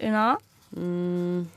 Una. 0.06 0.36
mm, 0.76 1.48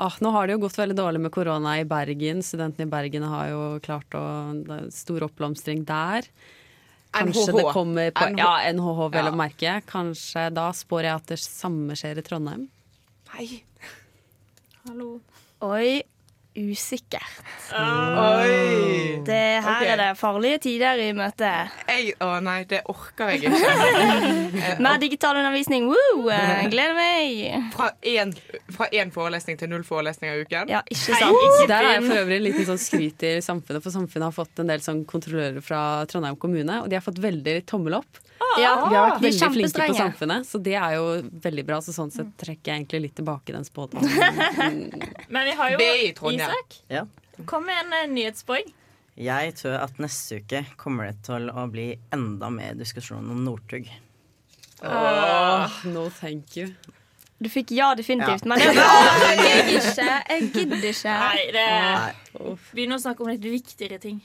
ah, 0.00 0.16
Nå 0.24 0.32
har 0.32 0.48
det 0.48 0.56
jo 0.56 0.62
gått 0.64 0.80
veldig 0.80 0.96
dårlig 0.96 1.20
med 1.26 1.34
korona 1.36 1.76
i 1.82 1.84
Bergen. 1.84 2.40
Studentene 2.40 2.88
i 2.88 2.92
Bergen 2.94 3.28
har 3.28 3.52
jo 3.52 3.62
klart 3.84 4.16
å 4.16 4.24
Det 4.56 4.78
er 4.78 4.88
stor 4.94 5.28
oppblomstring 5.28 5.84
der. 5.84 6.30
Kanskje 7.12 7.46
NHH. 7.52 7.56
det 7.56 7.72
kommer 7.74 8.10
på 8.14 8.26
NH. 8.30 8.38
Ja, 8.38 8.72
NHH, 8.72 9.08
vel 9.10 9.24
Ja. 9.24 9.30
å 9.32 9.36
merke. 9.36 9.72
Kanskje 9.86 10.44
da 10.54 10.68
spår 10.72 11.02
jeg 11.08 11.14
at 11.14 11.26
det 11.26 11.38
samme 11.42 11.96
skjer 11.98 12.18
i 12.18 12.22
Trondheim. 12.22 12.68
Nei. 13.34 13.62
Hallo. 14.86 15.20
Oi, 15.62 16.02
usikkert. 16.56 17.40
Oi. 17.70 19.20
Det, 19.26 19.38
her 19.62 19.76
okay. 19.76 19.88
er 19.92 20.00
det 20.00 20.08
farlige 20.18 20.58
tider 20.64 21.00
i 21.02 21.10
møte. 21.16 21.50
Jeg, 21.86 22.14
å 22.24 22.30
nei, 22.42 22.62
det 22.70 22.80
orker 22.90 23.32
jeg 23.34 23.44
ikke. 23.44 24.14
Med 24.84 25.04
digital 25.04 25.38
undervisning, 25.40 25.86
woo! 25.90 26.26
eh, 26.32 26.64
Gleder 26.72 26.96
meg. 26.98 27.70
Fra 27.74 27.90
én, 28.02 29.12
forelesning 29.14 29.60
til 29.60 29.70
null 29.72 29.84
forelesninger 29.86 30.40
i 30.40 30.46
uken? 30.46 30.72
Ja, 30.72 30.82
ikke 30.90 31.20
sant? 31.20 31.68
Der 31.70 31.78
er 31.78 31.94
jeg 31.98 32.08
for 32.08 32.22
øvrig 32.24 32.40
en 32.40 32.48
liten 32.48 32.68
sånn 32.72 32.82
skryt 32.82 33.26
i 33.28 33.36
samfunnet, 33.44 33.84
for 33.84 33.94
samfunnet 33.94 34.30
har 34.30 34.36
fått 34.36 34.64
en 34.64 34.72
del 34.72 34.82
sånn 34.84 35.04
kontrollører 35.10 35.62
fra 35.64 35.84
Trondheim 36.10 36.38
kommune, 36.40 36.82
og 36.82 36.90
de 36.90 36.98
har 36.98 37.06
fått 37.06 37.22
veldig 37.22 37.60
tommel 37.70 38.00
opp. 38.02 38.24
Ja, 38.40 38.72
vi 38.88 38.96
har 38.96 39.10
vært 39.10 39.22
veldig 39.22 39.48
flinke 39.52 39.86
på 39.92 39.96
samfunnet, 39.96 40.46
så 40.48 40.58
det 40.64 40.74
er 40.80 40.96
jo 40.96 41.06
veldig 41.44 41.64
bra. 41.68 41.80
Så 41.84 41.94
sånn 41.94 42.12
sett 42.14 42.30
trekker 42.40 42.72
jeg 42.72 42.82
egentlig 42.82 43.00
litt 43.06 43.16
tilbake 43.20 43.54
den 43.54 43.66
spådommen. 43.68 44.08
Men 45.34 45.48
vi 45.48 45.56
har 45.58 45.74
jo 45.74 45.88
Isak. 46.32 46.78
Ja. 46.92 47.04
Kom 47.48 47.66
med 47.68 47.84
en 47.84 47.92
uh, 47.94 48.06
nyhetspoeng. 48.12 48.72
Jeg 49.20 49.52
tror 49.58 49.76
at 49.82 50.00
neste 50.00 50.40
uke 50.40 50.62
kommer 50.80 51.10
det 51.10 51.26
til 51.28 51.50
å 51.52 51.66
bli 51.68 51.92
enda 52.14 52.48
mer 52.52 52.78
diskusjon 52.78 53.28
om 53.32 53.44
Northug. 53.44 53.90
Åh, 54.80 55.84
no 55.92 56.06
thank 56.08 56.56
you. 56.56 56.72
Du 57.40 57.48
fikk 57.52 57.72
ja, 57.76 57.92
definitivt. 57.96 58.44
Ja. 58.44 58.48
Men 58.48 58.60
det 58.60 58.72
var 58.80 59.44
jeg 59.44 59.78
ikke. 59.78 60.08
Jeg 60.08 60.50
gidder 60.54 60.90
ikke. 60.90 61.14
Nei, 61.24 61.46
det 61.56 62.50
Begynn 62.72 62.96
å 62.96 63.00
snakke 63.00 63.24
om 63.24 63.32
litt 63.32 63.44
viktigere 63.44 64.00
ting. 64.00 64.20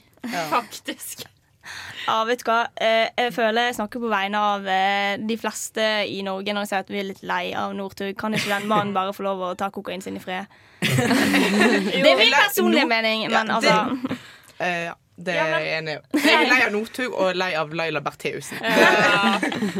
Faktisk. 0.50 1.26
Ja, 2.06 2.20
vet 2.28 2.42
du 2.44 2.50
hva. 2.50 2.58
Eh, 2.76 3.08
Jeg 3.16 3.32
føler 3.34 3.68
jeg 3.70 3.74
snakker 3.78 4.02
på 4.02 4.10
vegne 4.12 4.38
av 4.52 4.66
eh, 4.70 5.16
de 5.26 5.36
fleste 5.40 5.86
i 6.06 6.20
Norge 6.26 6.54
når 6.54 6.66
jeg 6.66 6.72
sier 6.72 6.84
at 6.84 6.92
vi 6.94 7.00
er 7.02 7.08
litt 7.10 7.22
lei 7.26 7.44
av 7.58 7.74
Northug. 7.74 8.12
Kan 8.20 8.34
ikke 8.38 8.52
den 8.52 8.68
mannen 8.70 8.94
bare 8.94 9.14
få 9.16 9.26
lov 9.26 9.42
å 9.48 9.54
ta 9.58 9.70
kokain 9.74 10.04
sin 10.04 10.16
i 10.16 10.22
fred? 10.22 10.46
Det 10.86 12.04
er 12.04 12.18
min 12.20 12.32
personlige 12.36 12.86
mening, 12.86 13.26
men 13.32 13.50
altså 13.50 13.76
Eh, 14.56 14.86
ja, 14.86 14.94
det 15.16 15.34
Ja, 15.36 15.44
er 15.48 15.62
jeg 15.64 15.78
enig 15.78 15.92
i. 15.96 16.20
Jeg 16.26 16.34
er 16.36 16.48
lei 16.50 16.58
av 16.66 16.72
Northug 16.74 17.14
og 17.16 17.36
lei 17.40 17.48
av 17.56 17.70
Laila 17.72 18.02
Bertheussen. 18.04 18.58
Ja. 18.60 19.38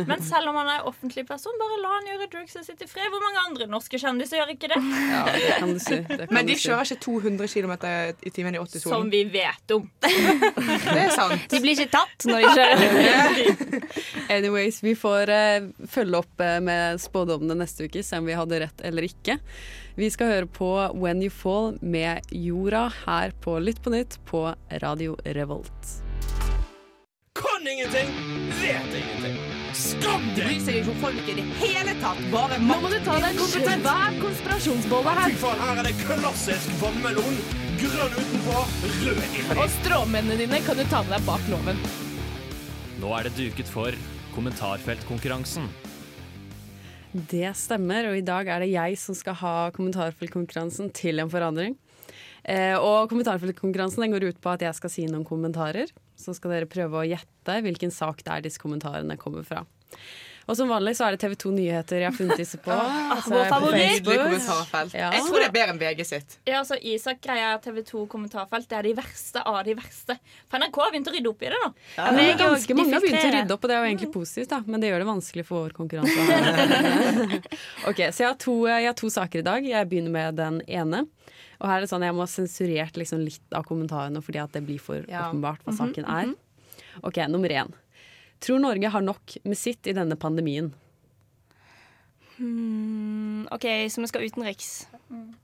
Men 0.08 0.22
selv 0.24 0.48
om 0.48 0.56
han 0.56 0.70
er 0.72 0.86
offentlig 0.88 1.26
person, 1.28 1.52
bare 1.60 1.76
la 1.82 1.90
han 1.98 2.08
gjøre 2.08 2.28
drugsen 2.32 2.64
sitt 2.64 2.80
i 2.80 2.88
fred. 2.88 3.10
Hvor 3.12 3.20
mange 3.20 3.42
andre 3.44 3.68
norske 3.68 4.00
kjendiser 4.00 4.40
gjør 4.40 4.54
ikke 4.54 4.70
det? 4.72 4.80
det 4.80 5.52
kan 5.60 5.74
du 5.74 5.80
si. 5.82 5.98
Det 6.08 6.20
kan 6.24 6.34
Men 6.38 6.48
de 6.48 6.56
si. 6.56 6.64
kjører 6.68 6.88
ikke 6.88 7.04
200 7.04 7.52
km 7.52 7.74
i 8.30 8.32
timen 8.32 8.56
i 8.56 8.62
80-sonen. 8.62 8.94
Som 8.96 9.12
vi 9.12 9.22
vet 9.36 9.76
om. 9.76 9.86
Det 10.06 11.00
er 11.04 11.12
sant. 11.14 11.46
De 11.52 11.60
blir 11.62 11.76
ikke 11.76 11.92
tatt 11.98 12.28
når 12.30 12.46
de 12.46 12.54
kjører. 12.56 13.80
Anyways, 14.36 14.80
vi 14.84 14.94
får 14.98 15.32
uh, 15.36 15.68
følge 15.90 16.22
opp 16.24 16.40
uh, 16.44 16.56
med 16.64 17.02
spådommene 17.02 17.58
neste 17.60 17.86
uke, 17.90 18.02
se 18.06 18.20
om 18.20 18.28
vi 18.28 18.36
hadde 18.38 18.64
rett 18.64 18.86
eller 18.88 19.06
ikke. 19.06 19.38
Vi 19.96 20.10
skal 20.12 20.28
høre 20.28 20.46
på 20.52 20.66
When 21.00 21.22
You 21.24 21.32
Fall 21.32 21.78
med 21.80 22.26
Jorda 22.28 22.90
her 23.06 23.30
på 23.40 23.54
Lytt 23.64 23.78
på 23.80 23.94
nytt 23.94 24.18
på 24.28 24.42
Radio 24.82 25.14
Revolt. 25.24 25.92
Kan 27.38 27.64
ingenting, 27.64 28.10
vet 28.58 28.92
ingenting. 28.98 29.38
Skam 29.72 30.26
deg! 30.34 30.42
Bryr 30.42 30.60
seg 30.66 30.78
ikke 30.82 30.92
om 30.92 31.00
folk 31.00 31.30
i 31.32 31.38
det 31.38 31.46
hele 31.62 31.96
tatt. 32.02 32.20
Bare 32.28 32.60
Nå 32.60 32.76
må 32.82 32.92
du 32.92 32.98
ta 33.08 33.16
deg 33.24 33.40
en 33.40 33.56
svær 33.56 34.20
konspirasjonsbolle 34.20 35.16
her. 35.16 35.32
Fy 35.32 35.40
faen, 35.46 35.64
her 35.64 35.80
er 35.80 35.88
det 35.88 35.96
klassisk 36.02 36.76
vannmelon. 36.84 37.40
Grønn 37.80 38.20
utenpå, 38.20 38.60
rød 39.00 39.24
inni. 39.30 39.56
Og 39.56 39.74
stråmennene 39.80 40.40
dine 40.44 40.60
kan 40.68 40.76
du 40.76 40.84
ta 40.92 41.00
med 41.08 41.16
deg 41.16 41.28
bak 41.32 41.50
loven. 41.54 41.84
Nå 43.00 43.16
er 43.16 43.30
det 43.30 43.36
duket 43.40 43.72
for 43.72 43.96
kommentarfeltkonkurransen. 44.36 45.72
Det 47.16 47.48
stemmer, 47.56 48.10
og 48.10 48.18
i 48.18 48.24
dag 48.24 48.48
er 48.52 48.60
det 48.60 48.72
jeg 48.74 48.96
som 49.00 49.16
skal 49.16 49.38
ha 49.40 49.54
kommentarfeltkonkurransen 49.72 50.90
til 50.96 51.22
en 51.22 51.30
forandring. 51.32 51.76
Eh, 52.44 52.76
og 52.76 53.08
kommentarfeltkonkurransen 53.08 54.12
går 54.12 54.26
ut 54.28 54.40
på 54.42 54.52
at 54.52 54.64
jeg 54.66 54.76
skal 54.76 54.92
si 54.92 55.06
noen 55.08 55.24
kommentarer. 55.24 55.88
Så 56.20 56.34
skal 56.36 56.52
dere 56.52 56.68
prøve 56.68 57.00
å 57.00 57.06
gjette 57.08 57.60
hvilken 57.64 57.94
sak 57.94 58.20
det 58.26 58.34
er 58.34 58.44
disse 58.44 58.60
kommentarene 58.60 59.16
kommer 59.20 59.46
fra. 59.48 59.64
Og 60.46 60.54
som 60.54 60.68
vanlig 60.70 60.92
så 60.94 61.08
er 61.08 61.16
det 61.16 61.20
TV 61.24 61.32
2 61.42 61.50
Nyheter 61.56 61.98
jeg 62.04 62.06
har 62.06 62.14
funnet 62.14 62.38
disse 62.38 62.58
på. 62.62 62.70
Altså, 63.16 63.30
vår 63.32 63.48
favoritt. 63.50 64.06
Ja. 64.94 65.08
Jeg 65.10 65.22
tror 65.26 65.38
det 65.40 65.46
er 65.48 65.54
bedre 65.54 65.72
enn 65.74 65.78
VG 65.80 66.02
sitt. 66.06 66.36
Ja, 66.46 66.60
altså 66.60 66.76
Isak 66.86 67.18
greier 67.24 67.58
TV 67.64 67.80
2 67.88 68.04
kommentarfelt. 68.12 68.68
Det 68.70 68.76
er 68.78 68.86
de 68.86 68.92
verste 68.98 69.42
av 69.42 69.58
de 69.66 69.74
verste. 69.78 70.18
For 70.50 70.62
NRK 70.62 70.78
har 70.84 70.92
begynt 70.94 71.10
å 71.10 71.14
rydde 71.16 71.30
opp 71.32 71.42
i 71.42 71.50
det 71.50 71.58
nå. 71.64 71.70
Ja, 71.96 72.10
men 72.12 72.22
jeg 72.28 72.38
ganske 72.38 72.76
mange 72.78 72.94
har 72.94 73.02
begynt 73.02 73.24
å 73.26 73.32
rydde 73.34 73.56
opp, 73.56 73.64
og 73.66 73.70
det 73.72 73.76
er 73.76 73.82
jo 73.82 73.88
egentlig 73.90 74.12
positivt, 74.14 74.50
da. 74.52 74.60
Men 74.66 74.82
det 74.84 74.90
gjør 74.92 75.02
det 75.02 75.08
vanskelig 75.10 75.46
for 75.48 75.66
vår 75.66 75.74
konkurranse. 75.80 77.00
ok, 77.90 78.00
Så 78.12 78.22
jeg 78.24 78.28
har, 78.30 78.38
to, 78.46 78.54
jeg 78.70 78.86
har 78.90 78.96
to 79.02 79.10
saker 79.12 79.42
i 79.42 79.46
dag. 79.46 79.66
Jeg 79.66 79.88
begynner 79.90 80.14
med 80.14 80.38
den 80.38 80.60
ene. 80.68 81.02
Og 81.56 81.66
her 81.70 81.78
er 81.80 81.86
det 81.86 81.90
sånn 81.90 82.04
Jeg 82.04 82.12
må 82.14 82.20
ha 82.26 82.28
sensurert 82.28 82.98
liksom 83.00 83.22
litt 83.24 83.56
av 83.56 83.64
kommentarene 83.64 84.20
fordi 84.22 84.42
at 84.42 84.52
det 84.52 84.62
blir 84.66 84.78
for 84.82 85.00
Ja. 85.08 85.30
åpenbart 85.30 85.62
hva 85.64 85.72
Mhm, 85.72 85.78
saken 85.80 86.04
er. 86.04 86.34
Ok, 87.02 87.16
Nummer 87.32 87.48
én. 87.48 87.72
Tror 88.44 88.60
Norge 88.62 88.90
har 88.92 89.04
nok 89.04 89.36
med 89.44 89.58
sitt 89.58 89.86
i 89.88 89.94
denne 89.96 90.16
pandemien? 90.20 90.72
Hmm, 92.36 93.46
OK, 93.54 93.64
så 93.90 94.02
vi 94.02 94.08
skal 94.10 94.26
utenriks. 94.28 94.86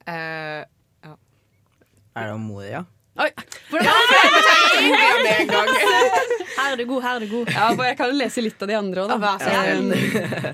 Eh, 0.06 0.64
Er 2.12 2.26
det 2.28 2.32
om 2.34 2.42
Moria? 2.44 2.84
Oi! 3.20 3.30
Her 6.52 6.72
er 6.72 6.76
du 6.80 6.84
god, 6.88 7.02
her 7.04 7.16
er 7.16 7.24
du 7.24 7.28
god. 7.30 7.48
Ja, 7.52 7.70
for 7.76 7.84
Jeg 7.86 7.96
kan 7.98 8.12
jo 8.12 8.18
lese 8.18 8.44
litt 8.44 8.60
av 8.64 8.68
de 8.70 8.76
andre 8.78 9.06
òg, 9.06 9.16
da. 9.20 9.32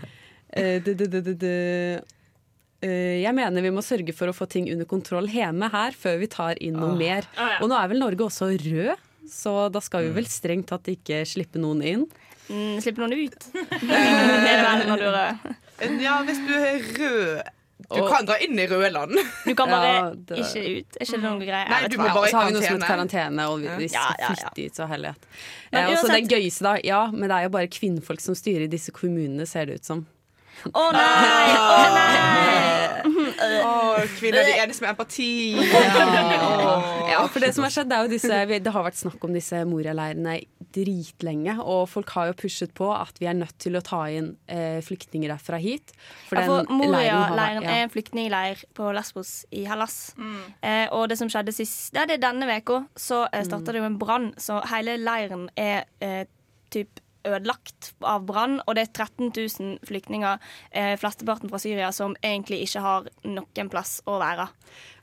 Eh, 0.59 0.81
eh. 0.81 2.01
Eh, 2.81 3.17
Jeg 3.21 3.35
mener 3.37 3.63
vi 3.63 3.71
må 3.75 3.83
sørge 3.85 4.15
for 4.17 4.31
å 4.31 4.35
få 4.35 4.47
ting 4.51 4.65
under 4.73 4.87
kontroll 4.89 5.29
hjemme 5.31 5.69
her 5.71 5.93
før 5.95 6.17
vi 6.23 6.29
tar 6.33 6.59
inn 6.65 6.79
noe 6.81 6.95
mer. 6.99 7.27
Ah. 7.37 7.59
Og 7.63 7.69
nå 7.71 7.77
er 7.77 7.91
vel 7.93 8.01
Norge 8.01 8.25
også 8.25 8.49
rød, 8.57 8.97
så 9.31 9.53
da 9.71 9.83
skal 9.85 10.07
vi 10.09 10.15
vel 10.17 10.27
strengt 10.31 10.71
tatt 10.73 10.89
ikke 10.91 11.21
slippe 11.29 11.61
noen 11.61 11.85
inn. 11.85 12.07
Mm, 12.49 12.81
Slipp 12.81 12.99
noen 13.03 13.13
ut. 13.13 13.39
Det 13.53 14.01
er 14.01 14.43
det 14.43 14.59
vel 14.65 14.89
når 14.89 14.99
du 15.03 15.07
er 15.11 15.15
rød. 15.19 16.03
Ja, 16.03 16.17
hvis 16.27 16.41
du 16.49 16.53
er 16.57 16.83
rød 16.99 17.55
Du 17.89 18.01
kan 18.11 18.27
dra 18.27 18.35
inn 18.43 18.59
i 18.59 18.65
røde 18.69 18.89
land. 18.93 19.13
Du 19.47 19.55
kan 19.55 19.69
bare 19.71 19.91
Ja, 19.93 20.11
det- 20.11 20.39
ikke 20.43 20.63
ut. 20.81 20.97
Er 20.99 21.05
ikke 21.07 21.13
det 21.13 21.23
noen 21.23 21.41
greie? 21.45 21.69
Nei, 21.71 21.89
du 21.89 21.97
må 21.97 22.03
må 22.03 22.09
i 22.09 22.09
bare 22.09 22.19
og 22.19 22.29
så 22.29 22.37
har 22.41 22.47
vi 22.49 22.53
noe 22.57 22.63
som 22.63 22.75
heter 22.75 22.87
karantene. 22.89 23.39
karantene, 23.39 23.49
og 23.49 23.79
vi, 23.79 23.89
skal 23.89 24.17
ja, 24.19 24.51
dit 24.57 24.81
og 24.81 24.89
hellighet. 24.89 25.29
Men 25.73 25.85
Eh, 25.85 25.91
og 25.93 25.97
så 26.03 26.09
den 26.13 26.29
gøyeste, 26.29 26.63
da. 26.67 26.75
Ja, 26.85 27.01
men 27.13 27.29
det 27.29 27.37
er 27.39 27.43
jo 27.47 27.49
bare 27.55 27.69
kvinnfolk 27.69 28.21
som 28.21 28.35
styrer 28.35 28.69
disse 28.69 28.91
kommunene, 28.91 29.47
ser 29.47 29.67
det 29.67 29.75
ut 29.81 29.85
som. 29.85 30.07
Å 30.67 30.85
nei! 30.95 31.55
Å 31.55 31.83
nei! 31.95 32.89
Å, 33.39 33.73
kvinner, 34.19 34.45
de 34.47 34.55
eneste 34.59 34.85
med 34.85 34.93
empati. 34.93 35.31
Ja, 37.09 37.23
for 37.31 37.43
det 37.43 37.53
som 37.55 37.65
har 37.67 37.73
skjedd, 37.73 37.89
det 37.91 37.97
er 37.99 38.07
jo 38.07 38.13
disse 38.13 38.39
Det 38.51 38.73
har 38.75 38.87
vært 38.87 38.99
snakk 38.99 39.25
om 39.27 39.35
disse 39.37 39.61
Moria-leirene 39.69 40.39
dritlenge, 40.75 41.55
og 41.63 41.87
folk 41.89 42.11
har 42.17 42.29
jo 42.31 42.37
pushet 42.43 42.75
på 42.77 42.91
at 42.93 43.17
vi 43.23 43.29
er 43.31 43.37
nødt 43.39 43.57
til 43.63 43.79
å 43.79 43.83
ta 43.85 44.03
inn 44.13 44.35
eh, 44.53 44.79
flyktninger 44.85 45.33
derfra 45.33 45.61
hit. 45.63 45.95
For 46.29 46.37
Ja, 46.39 46.45
for 46.51 46.73
Moria-leiren 46.77 47.65
ja. 47.65 47.73
er 47.73 47.87
en 47.87 47.93
flyktningleir 47.95 48.65
på 48.77 48.91
Lesbos 48.97 49.33
i 49.55 49.65
Hellas. 49.69 50.13
Eh, 50.61 50.87
og 50.93 51.09
det 51.09 51.19
som 51.21 51.31
skjedde 51.33 51.55
sist 51.57 51.95
det 51.97 52.19
er 52.19 52.23
denne 52.23 52.49
uka, 52.59 52.83
så 52.99 53.25
eh, 53.33 53.47
starta 53.49 53.73
det 53.73 53.81
jo 53.81 53.89
en 53.89 54.01
brann. 54.01 54.33
Så 54.41 54.61
hele 54.69 54.99
leiren 55.01 55.49
er 55.57 55.87
eh, 56.05 56.27
typ 56.75 57.01
ødelagt 57.29 57.93
av 58.03 58.25
brann, 58.29 58.59
og 58.65 58.77
det 58.77 58.87
er 58.87 58.93
13 58.93 59.31
000 59.31 59.89
flyktninger, 59.89 60.39
eh, 60.71 60.95
flesteparten 61.01 61.51
fra 61.53 61.61
Syria, 61.63 61.91
som 61.93 62.17
egentlig 62.23 62.63
ikke 62.67 62.85
har 62.85 63.11
noen 63.29 63.73
plass 63.73 63.99
å 64.09 64.19
være. 64.23 64.49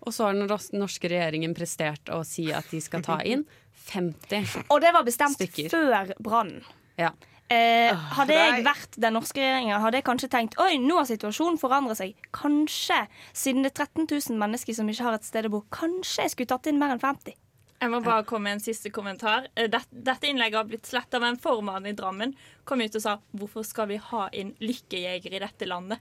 Og 0.06 0.14
så 0.14 0.28
har 0.28 0.38
den 0.38 0.80
norske 0.80 1.10
regjeringen 1.10 1.56
prestert 1.58 2.12
å 2.14 2.24
si 2.28 2.52
at 2.54 2.70
de 2.72 2.82
skal 2.84 3.06
ta 3.06 3.20
inn 3.26 3.46
50 3.86 4.50
stykker. 4.50 4.68
Og 4.74 4.82
det 4.82 4.92
var 4.96 5.06
bestemt 5.06 5.38
Stykker. 5.38 5.70
før 5.74 6.14
brannen. 6.24 6.66
Ja. 6.98 7.14
Eh, 7.46 7.94
hadde 8.18 8.34
jeg 8.34 8.64
vært 8.66 8.96
den 8.98 9.14
norske 9.14 9.38
regjeringa, 9.38 9.78
hadde 9.84 10.00
jeg 10.00 10.06
kanskje 10.08 10.30
tenkt 10.34 10.56
Oi, 10.64 10.80
nå 10.82 10.96
har 10.98 11.06
situasjonen 11.06 11.60
forandret 11.62 12.00
seg. 12.00 12.16
Kanskje, 12.34 13.04
siden 13.38 13.62
det 13.62 13.76
er 13.76 13.86
13 13.86 14.08
000 14.10 14.40
mennesker 14.42 14.74
som 14.74 14.90
ikke 14.90 15.06
har 15.06 15.18
et 15.20 15.28
sted 15.28 15.46
å 15.46 15.54
bo, 15.54 15.62
kanskje 15.70 16.26
jeg 16.26 16.34
skulle 16.34 16.50
tatt 16.56 16.72
inn 16.72 16.82
mer 16.82 16.96
enn 16.96 17.04
50. 17.04 17.38
Jeg 17.82 17.92
må 17.92 18.00
bare 18.02 18.24
komme 18.28 18.48
med 18.48 18.58
en 18.58 18.64
siste 18.64 18.90
kommentar. 18.94 19.48
Eh, 19.56 19.68
Dette 19.70 20.30
innlegget 20.30 20.58
har 20.62 20.68
blitt 20.70 20.88
sletta, 20.88 21.20
men 21.22 21.38
formannen 21.42 21.92
i 21.92 21.96
Drammen 21.98 22.34
kom 22.64 22.82
ut 22.82 22.96
og 22.96 23.04
sa 23.04 23.18
hvorfor 23.36 23.66
skal 23.68 23.90
vi 23.92 23.98
ha 24.12 24.28
inn 24.34 24.54
lykkejegere 24.64 25.36
i 25.40 25.44
dette 25.44 25.68
landet? 25.70 26.00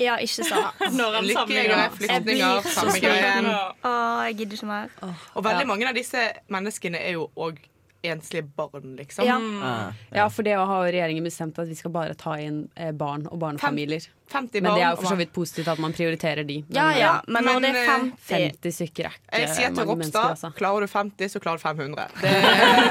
Ja, 0.00 0.16
ikke 0.22 0.46
sa 0.46 0.60
Lykkejegere, 1.26 1.90
flyktninger, 1.98 2.70
samme 2.74 2.94
greien. 3.02 3.50
Å, 3.50 3.92
jeg 4.30 4.38
gidder 4.40 4.56
ikke 4.60 4.70
mer. 4.70 4.94
Og 5.36 5.44
veldig 5.46 5.66
mange 5.68 5.90
av 5.90 5.98
disse 5.98 6.24
menneskene 6.52 7.02
er 7.02 7.18
jo 7.18 7.28
òg 7.36 7.60
enslige 8.02 8.42
barn, 8.42 8.96
liksom. 8.96 9.26
Ja. 9.26 9.36
Ah, 9.62 9.92
ja, 10.10 10.30
for 10.30 10.42
det 10.42 10.56
har 10.58 10.84
regjeringen 10.88 11.24
bestemt 11.24 11.58
at 11.58 11.68
vi 11.68 11.76
skal 11.78 11.92
bare 11.94 12.14
ta 12.18 12.34
inn 12.40 12.64
eh, 12.74 12.92
barn 12.92 13.26
og 13.30 13.38
barnefamilier. 13.38 14.08
50 14.32 14.52
barn. 14.52 14.62
Men 14.64 14.74
det 14.74 14.84
er 14.84 14.90
jo 14.90 15.00
for 15.02 15.12
så 15.12 15.18
vidt 15.20 15.32
positivt 15.32 15.68
at 15.68 15.80
man 15.82 15.92
prioriterer 15.92 16.44
de. 16.48 16.58
Men, 16.68 16.76
Ja, 16.76 16.86
ja, 16.98 17.12
men, 17.26 17.44
men 17.44 17.54
når 17.54 17.60
det 17.60 17.70
er 17.70 17.80
eh, 17.82 17.92
50 18.28 18.52
50 18.62 18.76
stykker 18.78 19.08
er 19.10 19.44
Jeg 19.44 19.54
sier 19.56 19.74
til 19.74 19.88
Ropstad 19.88 20.30
altså. 20.30 20.50
klarer 20.56 20.86
du 20.86 20.92
50, 20.92 21.32
så 21.32 21.42
klarer 21.42 21.58
du 21.58 21.62
500. 21.62 22.08
Det, 22.22 22.34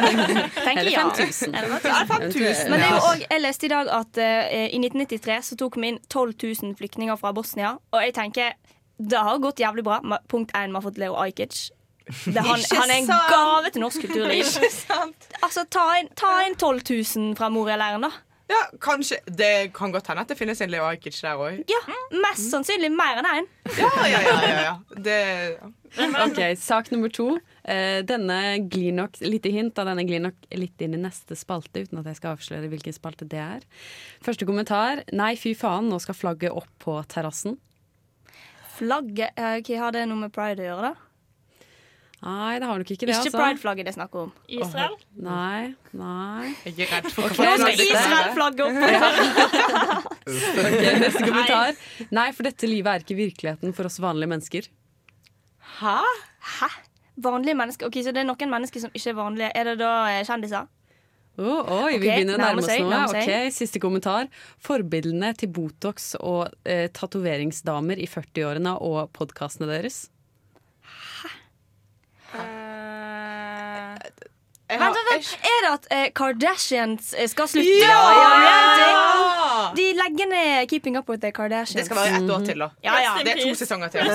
Eller 0.77 0.91
ja. 0.91 1.05
5000. 1.09 1.55
Ja, 1.55 1.61
Men 1.67 1.81
det 1.81 2.85
er 2.85 2.89
jo 2.89 2.95
ja. 2.95 3.01
også, 3.01 3.25
jeg 3.29 3.41
leste 3.41 3.65
i 3.65 3.73
dag 3.73 3.93
at 3.99 4.21
uh, 4.21 4.53
i 4.69 4.81
1993 4.81 5.51
så 5.51 5.59
tok 5.59 5.77
vi 5.81 5.93
inn 5.93 5.99
12 6.09 6.33
000 6.63 6.75
flyktninger 6.79 7.19
fra 7.19 7.33
Bosnia. 7.35 7.75
Og 7.91 8.05
jeg 8.05 8.15
tenker 8.17 8.55
det 9.01 9.17
har 9.17 9.39
gått 9.41 9.59
jævlig 9.59 9.83
bra. 9.83 9.99
Punkt 10.29 10.51
én, 10.53 10.69
vi 10.69 10.77
har 10.77 10.83
fått 10.85 10.99
Leo 11.01 11.15
Ajkic. 11.17 11.71
Det, 12.25 12.41
han, 12.43 12.65
han 12.77 12.89
er 12.89 12.97
en 13.01 13.07
gave 13.09 13.71
til 13.71 13.85
norsk 13.85 14.07
kulturliv. 14.07 14.43
Ikke 14.47 14.71
sant? 14.73 15.31
Altså, 15.41 15.65
ta 15.69 15.85
inn, 15.99 16.11
ta 16.17 16.33
inn 16.47 16.57
12 16.59 16.83
000 16.91 17.39
fra 17.39 17.49
Moria-leiren, 17.53 18.07
da. 18.07 18.11
Ja, 18.51 18.77
kanskje 18.83 19.17
Det 19.25 19.71
kan 19.73 19.91
godt 19.91 20.07
hende 20.11 20.25
at 20.25 20.31
det 20.31 20.35
finnes 20.35 20.59
en 20.61 20.71
Leo 20.71 20.83
Ajkic 20.83 21.15
der 21.23 21.39
òg. 21.39 21.61
Ja, 21.71 21.79
Mest 22.23 22.49
sannsynlig 22.51 22.89
mer 22.91 23.21
enn 23.21 23.29
én. 23.29 23.47
Ja, 23.77 23.91
ja, 24.01 24.19
ja. 24.25 24.33
ja, 24.43 24.63
ja. 24.65 24.73
Det, 25.05 25.19
ja. 25.55 26.09
Ok, 26.25 26.39
Sak 26.59 26.91
nummer 26.91 27.11
to. 27.13 27.29
Eh, 27.63 28.01
denne 28.07 28.39
glir 28.71 28.95
nok 28.95 29.19
lite 29.23 29.51
hint 29.53 29.79
av 29.79 29.87
denne 29.91 30.03
glir 30.07 30.23
nok 30.23 30.47
litt 30.57 30.83
inn 30.83 30.97
i 30.97 31.01
neste 31.01 31.37
spalte, 31.39 31.85
uten 31.85 32.01
at 32.01 32.09
jeg 32.11 32.19
skal 32.19 32.35
avsløre 32.35 32.71
hvilken 32.71 32.95
spalte 32.95 33.27
det 33.29 33.39
er. 33.43 33.67
Første 34.25 34.47
kommentar. 34.49 35.05
Nei, 35.15 35.33
fy 35.39 35.53
faen, 35.57 35.87
nå 35.91 36.01
skal 36.03 36.17
flagget 36.17 36.55
opp 36.55 36.71
på 36.83 36.97
terrassen. 37.11 37.59
Flagget 38.75 39.37
Hva 39.37 39.79
har 39.85 39.95
det 39.95 40.07
noe 40.09 40.25
med 40.25 40.35
pride 40.35 40.63
å 40.63 40.69
gjøre, 40.71 40.91
da? 40.91 41.10
Nei, 42.21 42.59
det 42.61 42.67
har 42.69 42.77
nok 42.77 42.89
ikke 42.93 43.07
det, 43.07 43.15
Ikke 43.15 43.31
altså. 43.31 43.37
pride-flagget 43.39 43.87
det 43.87 43.91
er 43.91 43.95
snakk 43.95 44.15
om. 44.19 44.27
Israel? 44.45 44.91
Nei, 45.25 45.71
nei. 45.97 46.51
Jeg 46.67 46.85
er 46.85 46.91
redd 46.91 47.07
for 47.15 47.25
okay, 47.25 47.47
Nå 47.47 47.55
skal. 47.57 47.81
Israel-flagget 47.87 48.63
opp! 48.67 48.75
Ok, 50.31 50.83
Neste 51.01 51.23
kommentar. 51.25 51.79
Nei, 52.13 52.27
for 52.37 52.45
dette 52.45 52.69
livet 52.69 52.91
er 52.93 53.05
ikke 53.05 53.17
virkeligheten 53.17 53.73
for 53.73 53.89
oss 53.89 53.97
vanlige 54.03 54.29
mennesker. 54.35 54.69
Hæ? 55.79 55.97
Hæ? 56.59 56.69
Vanlige 57.25 57.57
mennesker? 57.57 57.89
Ok, 57.89 57.97
Så 58.05 58.13
det 58.13 58.21
er 58.21 58.29
noen 58.29 58.53
mennesker 58.53 58.85
som 58.85 58.93
ikke 58.93 59.09
er 59.15 59.17
vanlige. 59.17 59.49
Er 59.57 59.71
det 59.71 59.75
da 59.81 59.91
eh, 60.13 60.21
kjendiser? 60.29 60.69
Oh, 61.41 61.65
oi, 61.87 61.95
vi 61.97 62.05
begynner 62.05 62.37
å 62.37 62.41
nærme 62.43 62.61
oss 62.61 62.69
nå. 62.69 62.89
noe. 62.91 63.03
Ok, 63.17 63.51
Siste 63.55 63.81
kommentar. 63.81 64.29
Forbildene 64.61 65.33
til 65.41 65.49
Botox 65.57 66.11
og 66.19 66.53
eh, 66.69 66.85
tatoveringsdamer 66.93 67.97
i 67.97 68.05
40-årene 68.09 68.77
og 68.77 69.09
podkastene 69.17 69.69
deres. 69.71 70.03
Vent, 74.79 74.95
vent, 74.95 75.09
vent. 75.11 75.31
Er 75.51 75.59
det 75.65 75.71
at 75.73 75.87
eh, 75.91 76.05
Kardashians 76.15 77.13
eh, 77.13 77.27
skal 77.31 77.47
slutte? 77.51 77.77
Ja! 77.83 77.99
Ja! 78.15 79.71
De 79.75 79.85
legger 79.95 80.27
ned 80.31 80.69
Keeping 80.71 80.97
Up 80.97 81.09
With 81.09 81.21
The 81.21 81.31
Kardashians. 81.35 81.75
Det 81.75 81.85
skal 81.89 81.97
være 81.99 82.19
ett 82.21 82.31
år 82.35 82.45
til, 82.47 82.59
da. 82.63 82.69
Ja, 82.85 82.95
ja. 83.03 83.11
Det 83.23 83.33
er 83.35 83.41
to 83.43 83.55
sesonger 83.59 83.91
til. 83.93 84.07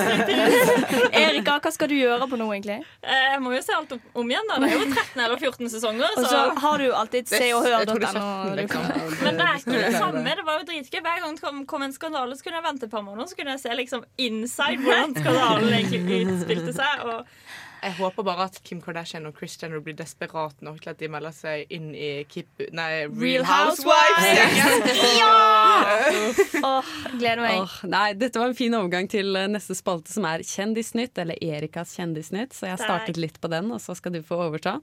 Erika, 1.23 1.57
hva 1.63 1.71
skal 1.73 1.91
du 1.91 1.95
gjøre 1.97 2.27
på 2.29 2.39
nå, 2.39 2.47
egentlig? 2.55 2.79
Eh, 3.03 3.25
Jeg 3.33 3.41
må 3.43 3.53
jo 3.55 3.61
se 3.65 3.75
alt 3.77 3.93
om, 3.97 4.31
igjen. 4.31 4.49
da 4.49 4.59
Det 4.63 4.71
er 4.71 4.75
jo 4.77 4.87
13 4.93 5.23
eller 5.27 5.37
14 5.41 5.71
sesonger. 5.75 6.17
Og 6.17 6.25
så 6.31 6.41
har 6.63 6.83
du 6.83 6.87
alltid 7.03 7.29
se 7.31 7.51
og 7.57 7.65
hør 7.67 7.85
tror 7.89 8.03
det 8.03 8.11
hør.no. 8.15 8.55
liksom. 8.61 8.89
Men 9.23 9.39
det 9.41 9.47
er 9.47 9.61
ikke 9.61 9.77
det 9.77 9.93
samme. 9.97 10.25
Det 10.41 10.47
var 10.49 10.59
jo 10.61 10.67
dritgøy. 10.71 11.01
Hver 11.07 11.21
gang 11.23 11.37
det 11.37 11.43
kom, 11.45 11.63
kom 11.69 11.85
en 11.87 11.95
skandale, 11.95 12.37
så 12.37 12.47
kunne 12.47 12.59
jeg 12.61 12.67
vente 12.67 12.89
et 12.89 12.93
par 12.97 13.05
måneder 13.05 13.29
Så 13.31 13.37
kunne 13.39 13.55
jeg 13.55 13.63
se 13.63 13.77
liksom 13.81 14.03
inside 14.17 14.81
hvordan 14.83 15.15
skandalen 15.17 15.73
egentlig 15.81 16.21
utspilte 16.33 16.73
seg. 16.77 17.05
Og 17.07 17.17
Jeg 17.83 17.95
håper 17.99 18.25
bare 18.25 18.47
at 18.49 18.57
Kim 18.65 18.79
Kardashian 18.83 19.27
og 19.29 19.37
Chris 19.37 19.57
Jenner 19.61 19.81
blir 19.83 19.95
desperat 19.97 20.61
nok 20.65 20.79
til 20.83 20.91
at 20.93 21.01
de 21.01 21.09
melder 21.11 21.35
seg 21.35 21.71
inn 21.73 21.91
i 21.95 22.09
Kip, 22.29 22.49
nei, 22.75 23.05
Real, 23.11 23.45
Housewives. 23.47 25.03
ja! 25.21 25.33
Oh, 26.65 26.91
gleder 27.17 27.43
meg. 27.43 27.61
Oh, 27.61 27.75
nei, 27.89 28.07
dette 28.17 28.41
var 28.41 28.51
en 28.51 28.57
fin 28.57 28.77
overgang 28.77 29.09
til 29.11 29.35
eh, 29.37 29.49
neste 29.51 29.77
spalte, 29.77 30.13
som 30.13 30.25
er 30.29 30.45
Kjendisnytt, 30.47 31.17
eller 31.21 31.39
Erikas 31.43 31.93
kjendisnytt. 31.97 32.55
Så 32.57 32.69
jeg 32.71 32.81
startet 32.81 33.21
litt 33.21 33.37
på 33.43 33.51
den, 33.53 33.69
og 33.75 33.83
så 33.83 33.95
skal 33.97 34.17
du 34.17 34.23
få 34.25 34.41
overta. 34.47 34.77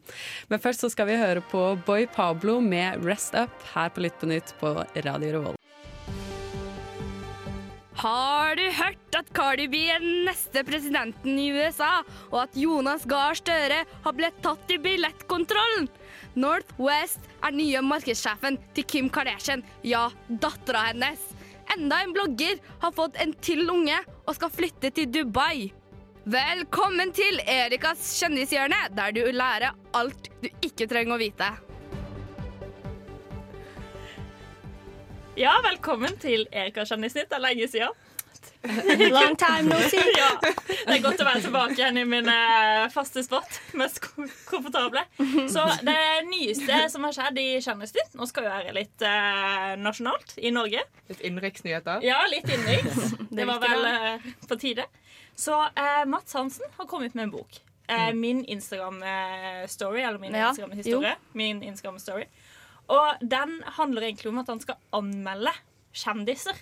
Men 0.52 0.62
først 0.62 0.86
så 0.86 0.92
skal 0.92 1.10
vi 1.10 1.18
høre 1.20 1.44
på 1.50 1.66
Boy 1.88 2.08
Pablo 2.14 2.60
med 2.64 3.04
Rest 3.04 3.34
Up 3.38 3.52
her 3.74 3.90
på 3.94 4.04
Lytt 4.04 4.20
på 4.20 4.30
nytt 4.30 4.54
på 4.60 4.76
Radio 4.78 5.36
Revolt. 5.38 5.63
Har 7.94 8.56
du 8.58 8.64
hørt 8.74 9.14
at 9.14 9.28
Cardi 9.36 9.68
B 9.70 9.84
er 9.86 10.02
den 10.02 10.24
neste 10.26 10.64
presidenten 10.66 11.36
i 11.38 11.52
USA, 11.54 12.00
og 12.32 12.40
at 12.42 12.56
Jonas 12.58 13.04
Gahr 13.06 13.36
Støre 13.38 13.84
har 13.86 14.16
blitt 14.18 14.40
tatt 14.42 14.72
i 14.74 14.80
billettkontrollen? 14.82 15.86
Northwest 16.34 17.28
er 17.38 17.54
nye 17.54 17.82
markedssjefen 17.86 18.58
til 18.74 18.86
Kim 18.90 19.10
Kardashian, 19.14 19.62
ja, 19.86 20.08
dattera 20.28 20.88
hennes. 20.88 21.22
Enda 21.76 22.00
en 22.02 22.16
blogger 22.16 22.58
har 22.82 22.92
fått 22.98 23.20
en 23.22 23.36
til 23.38 23.62
unge 23.70 24.00
og 24.24 24.34
skal 24.40 24.50
flytte 24.52 24.90
til 24.98 25.06
Dubai. 25.14 25.70
Velkommen 26.26 27.14
til 27.14 27.38
Erikas 27.46 28.10
kjendishjørne, 28.18 28.88
der 28.98 29.14
du 29.14 29.22
lærer 29.30 29.78
alt 29.94 30.32
du 30.42 30.50
ikke 30.66 30.90
trenger 30.90 31.14
å 31.14 31.22
vite. 31.22 31.52
Ja, 35.36 35.52
velkommen 35.64 36.16
til 36.22 36.46
Erika 36.52 36.84
Kjendisnytt. 36.86 37.28
Det 37.30 37.38
er 37.38 37.42
lenge 37.44 37.68
siden. 37.70 37.94
Long 39.12 39.34
time 39.36 39.68
no 39.68 39.76
see. 39.88 40.00
ja, 40.16 40.28
det 40.40 40.94
er 40.94 41.00
godt 41.04 41.20
å 41.20 41.26
være 41.26 41.40
tilbake 41.44 41.74
igjen 41.76 41.98
i 42.00 42.04
min 42.08 42.28
eh, 42.32 42.84
faste 42.92 43.20
spot. 43.24 43.58
Mest 43.76 44.00
komfortable. 44.48 45.02
Så 45.52 45.64
det 45.84 45.96
nyeste 46.30 46.78
som 46.92 47.04
har 47.04 47.12
skjedd 47.16 47.40
i 47.40 47.46
Kjendisnytt 47.64 48.16
Nå 48.16 48.28
skal 48.28 48.46
vi 48.46 48.52
være 48.54 48.72
litt 48.76 49.04
eh, 49.04 49.74
nasjonalt 49.84 50.36
i 50.40 50.52
Norge. 50.54 50.80
Litt 51.12 51.20
innenriksnyheter. 51.28 52.04
Ja, 52.08 52.22
litt 52.32 52.48
innenriks. 52.48 53.12
Det 53.36 53.44
var 53.48 53.60
vel 53.64 53.84
eh, 53.90 54.32
på 54.48 54.58
tide. 54.60 54.88
Så 55.36 55.56
eh, 55.66 56.02
Mats 56.08 56.36
Hansen 56.38 56.68
har 56.78 56.88
kommet 56.88 57.16
med 57.18 57.28
en 57.30 57.36
bok. 57.38 57.60
Eh, 57.60 57.62
Mm. 57.84 58.16
Min 58.20 58.38
Instagram-story, 58.48 60.00
eller 60.08 60.16
min 60.18 60.32
Instagram-historie. 60.34 61.10
Min 61.36 61.58
Instagram-story. 61.62 62.24
Og 62.92 63.24
den 63.24 63.58
handler 63.78 64.02
egentlig 64.10 64.28
om 64.32 64.38
at 64.42 64.48
han 64.52 64.60
skal 64.60 64.76
anmelde 64.92 65.52
kjendiser 65.94 66.56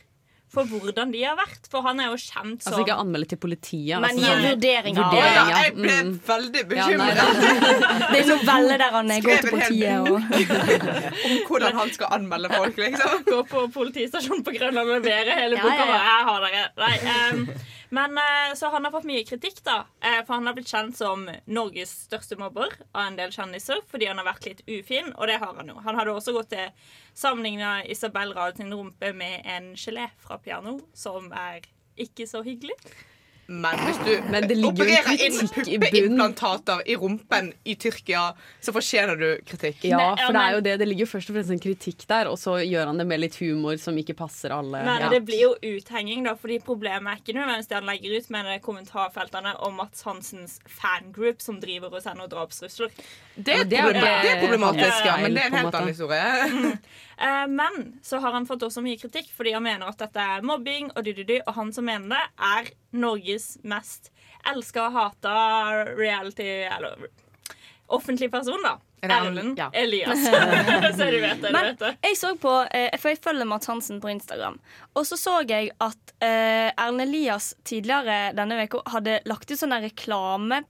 for 0.53 0.69
hvordan 0.69 1.09
de 1.15 1.23
har 1.25 1.35
vært. 1.39 1.65
For 1.73 1.81
han 1.87 1.99
er 2.05 2.11
jo 2.13 2.19
kjent 2.21 2.61
som 2.61 2.75
Altså 2.75 2.83
ikke 2.85 2.97
anmelde 3.01 3.29
til 3.33 3.39
politiet. 3.41 3.97
Men 3.97 4.11
altså, 4.11 4.21
gi 4.21 4.29
en 4.29 4.37
sånn- 4.37 4.49
vurdering 4.53 4.99
av 5.01 5.15
Ja, 5.17 5.25
ja. 5.25 5.45
jeg 5.63 5.75
ble 5.79 5.95
Mm. 6.03 6.11
veldig 6.27 6.61
Ja, 6.77 6.87
nei, 6.93 7.09
bekymret 7.09 7.17
Det 8.13 8.19
er 8.21 8.29
novelle 8.29 8.77
der 8.83 8.91
han 8.99 9.09
går 9.09 9.41
til 9.41 9.51
politiet 9.51 9.99
og 9.99 10.13
om 11.33 11.39
hvordan 11.49 11.75
han 11.81 11.91
skal 11.97 12.07
anmelde 12.19 12.49
folk, 12.53 12.77
liksom. 12.77 13.25
gå 13.33 13.41
på 13.49 13.65
politistasjonen 13.73 14.45
på 14.45 14.53
Grønland 14.59 14.91
og 14.93 15.01
levere 15.01 15.39
hele 15.41 15.57
boka. 15.57 15.73
ja, 15.73 15.81
ja. 15.81 15.93
bare, 15.93 16.05
Jeg 16.13 16.25
har 16.29 16.39
dere. 16.47 16.69
Nei, 16.77 16.97
ehm, 17.17 17.49
men 17.93 18.17
eh, 18.19 18.55
Så 18.59 18.71
han 18.73 18.85
har 18.87 18.93
fått 18.95 19.07
mye 19.09 19.25
kritikk, 19.29 19.61
da. 19.67 19.83
eh, 20.01 20.21
for 20.25 20.39
han 20.39 20.49
har 20.49 20.57
blitt 20.57 20.71
kjent 20.73 20.97
som 20.97 21.27
Norges 21.47 21.93
største 22.09 22.39
mobber 22.41 22.73
av 22.93 23.05
en 23.07 23.19
del 23.21 23.33
kjendiser 23.35 23.83
fordi 23.91 24.09
han 24.09 24.21
har 24.21 24.29
vært 24.31 24.49
litt 24.49 24.65
ufin, 24.67 25.13
og 25.15 25.29
det 25.29 25.39
har 25.43 25.55
han 25.61 25.69
jo. 25.69 25.79
Han 25.85 25.99
hadde 26.01 26.17
også 26.17 26.35
gått 26.37 26.51
til 26.55 26.91
sammenligna 27.15 27.83
Isabel 27.85 28.33
Rad 28.37 28.57
sin 28.61 28.73
rumpe 28.73 29.13
med 29.17 29.45
en 29.45 29.73
gelé 29.77 30.09
fra 30.25 30.41
piano, 30.41 30.79
som 30.97 31.29
er 31.37 31.61
ikke 32.01 32.25
så 32.27 32.41
hyggelig. 32.47 32.79
Men 33.53 33.79
hvis 33.85 33.99
du 34.07 34.13
Men 34.33 34.47
opererer 34.65 35.13
inn 35.27 35.37
puppeimplantater 35.53 36.81
i 36.89 36.97
rumpen 36.97 37.51
i 37.69 37.75
Tyrkia, 37.81 38.31
så 38.65 38.73
fortjener 38.75 39.19
du 39.21 39.27
kritikk. 39.49 39.85
Ja, 39.91 40.15
for 40.17 40.33
det 40.33 40.43
er 40.43 40.55
jo 40.57 40.63
det. 40.65 40.75
Det 40.81 40.89
ligger 40.89 41.11
først 41.11 41.31
og 41.31 41.37
fremst 41.37 41.53
en 41.53 41.61
kritikk 41.63 42.07
der, 42.09 42.31
og 42.33 42.39
så 42.41 42.57
gjør 42.65 42.87
han 42.93 42.99
det 43.03 43.07
med 43.11 43.21
litt 43.21 43.37
humor 43.43 43.77
som 43.83 43.99
ikke 44.01 44.17
passer 44.19 44.55
alle. 44.57 44.83
Men 44.87 45.03
Ja. 45.03 45.09
det 45.13 45.23
blir 45.29 45.43
jo 45.43 45.53
uthenging, 45.77 46.25
da, 46.25 46.35
fordi 46.35 46.59
problemet 46.65 47.13
er 47.13 47.21
ikke 47.21 47.37
nødvendigvis 47.37 47.69
det 47.69 47.77
han 47.81 47.85
legger 47.91 48.17
ut, 48.19 48.31
men 48.31 48.45
det 48.49 48.55
er 48.57 48.65
kommentarfeltene 48.65 49.55
om 49.69 49.75
Mats 49.77 50.03
Hansens 50.03 50.59
fangroup 50.69 51.41
som 51.43 51.61
driver 51.61 51.93
og 51.95 52.03
sender 52.03 52.27
drapstrusler. 52.29 52.89
Det 53.37 53.45
det 53.45 53.71
det- 53.71 53.95
det 53.95 54.31
er 54.33 54.41
problematisk, 54.41 55.05
ja, 55.05 55.17
men 55.21 55.35
det 55.35 55.43
er 55.43 55.47
en 55.47 55.59
helt 55.61 55.75
annen 55.75 55.89
historie. 55.89 56.79
Eh, 57.19 57.47
men 57.49 57.99
så 58.03 58.19
har 58.23 58.33
han 58.33 58.47
fått 58.47 58.63
også 58.67 58.83
mye 58.85 59.01
kritikk 59.01 59.31
fordi 59.37 59.55
han 59.57 59.65
mener 59.67 59.89
at 59.89 60.01
dette 60.01 60.29
er 60.37 60.47
mobbing, 60.47 60.91
og, 60.95 61.03
dy-dy-dy, 61.07 61.43
og 61.47 61.57
han 61.59 61.73
som 61.75 61.87
mener 61.89 62.15
det, 62.15 62.23
er 62.53 62.73
Norges 62.97 63.57
mest 63.63 64.13
elska 64.49 64.89
og 64.89 64.97
hata 64.97 65.35
reality 65.95 66.49
Eller 66.67 67.07
offentlig 67.93 68.31
person, 68.33 68.59
da. 68.65 68.79
Er? 69.03 69.11
Erlend 69.11 69.59
Ja. 69.59 69.71
Elias. 69.75 70.27
så 70.97 71.09
du 71.11 71.19
vet 71.21 71.43
det. 71.43 71.51
Men 71.53 71.73
vet 71.73 71.79
det. 71.79 71.97
jeg 72.07 72.17
så 72.17 72.37
på 72.39 72.53
eh, 72.71 72.93
For 73.01 73.11
jeg 73.11 73.19
følger 73.23 73.49
Mads 73.51 73.67
Hansen 73.67 73.99
på 74.01 74.13
Instagram. 74.13 74.61
Og 74.95 75.07
så 75.07 75.19
så 75.19 75.41
jeg 75.43 75.73
at 75.83 76.15
eh, 76.23 76.71
Erlend 76.71 77.03
Elias 77.09 77.53
tidligere 77.67 78.31
denne 78.39 78.63
uka 78.63 78.85
hadde 78.95 79.19
lagt 79.27 79.51
ut 79.51 79.59
sånn 79.59 79.75
reklame 79.83 80.63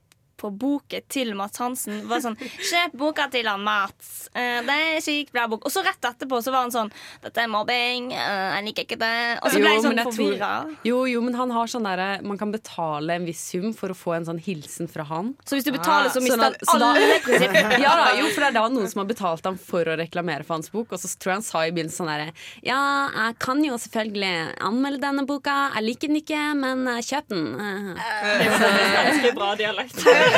på 0.43 0.51
boken 0.51 1.07
til 1.13 1.33
Mats 1.39 1.61
Hansen. 1.63 2.03
Var 2.11 2.23
sånn 2.25 2.37
'Kjøp 2.39 2.97
boka 2.99 3.29
til 3.33 3.47
han 3.49 3.63
Mats. 3.63 4.29
Eh, 4.35 4.61
det 4.67 4.77
er 4.77 5.01
sykt 5.05 5.33
bra 5.35 5.47
bok.' 5.51 5.67
Og 5.67 5.73
så 5.73 5.85
rett 5.87 6.03
etterpå 6.11 6.43
så 6.43 6.53
var 6.55 6.67
han 6.67 6.75
sånn 6.75 6.91
'Dette 7.23 7.45
er 7.45 7.51
mobbing. 7.53 8.11
Eh, 8.13 8.49
jeg 8.57 8.67
liker 8.69 8.87
ikke 8.87 8.99
det.' 8.99 9.39
Og 9.43 9.51
så 9.51 9.63
ble 9.63 9.75
jeg 9.77 9.85
sånn 9.87 10.03
forvirra. 10.09 10.53
Jo, 10.85 11.05
jo, 11.07 11.23
men 11.23 11.35
han 11.39 11.51
har 11.55 11.67
sånn 11.71 11.87
derre 11.87 12.11
Man 12.23 12.39
kan 12.39 12.53
betale 12.53 13.15
en 13.17 13.27
viss 13.27 13.41
sum 13.53 13.73
for 13.73 13.89
å 13.93 13.97
få 13.97 14.17
en 14.17 14.27
sånn 14.27 14.41
hilsen 14.43 14.89
fra 14.91 15.05
han. 15.09 15.35
Så 15.47 15.57
hvis 15.57 15.65
du 15.65 15.73
betaler, 15.73 16.11
så 16.11 16.21
Sånn 16.21 16.27
mister 16.29 16.43
han 16.43 16.55
sånn 16.67 16.83
alle 16.83 17.19
prinsippene. 17.25 17.79
Ja 17.87 17.93
da, 17.97 18.07
jo, 18.19 18.29
for 18.33 18.41
det 18.45 18.49
er 18.53 18.57
da 18.59 18.69
noen 18.69 18.89
som 18.91 19.03
har 19.03 19.09
betalt 19.09 19.45
ham 19.49 19.57
for 19.59 19.85
å 19.85 19.97
reklamere 19.99 20.45
for 20.45 20.59
hans 20.59 20.71
bok, 20.73 20.93
og 20.93 20.99
så 21.01 21.11
tror 21.19 21.33
jeg 21.33 21.41
han 21.41 21.47
sa 21.47 21.65
i 21.67 21.73
begynnelsen 21.75 22.03
sånn 22.03 22.11
derre 22.11 22.33
Ja, 22.67 22.81
jeg 23.15 23.39
kan 23.43 23.63
jo 23.65 23.79
selvfølgelig 23.81 24.35
anmelde 24.63 25.01
denne 25.03 25.27
boka, 25.29 25.57
jeg 25.77 25.87
liker 25.89 26.13
den 26.13 26.21
ikke, 26.23 26.43
men 26.59 26.87
eh, 26.89 27.01
kjøp 27.05 27.29
den. 27.33 27.45
Det 28.43 28.49
er 28.49 28.97
ganske 28.97 29.33
bra 29.37 29.53
dialekt. 29.59 29.99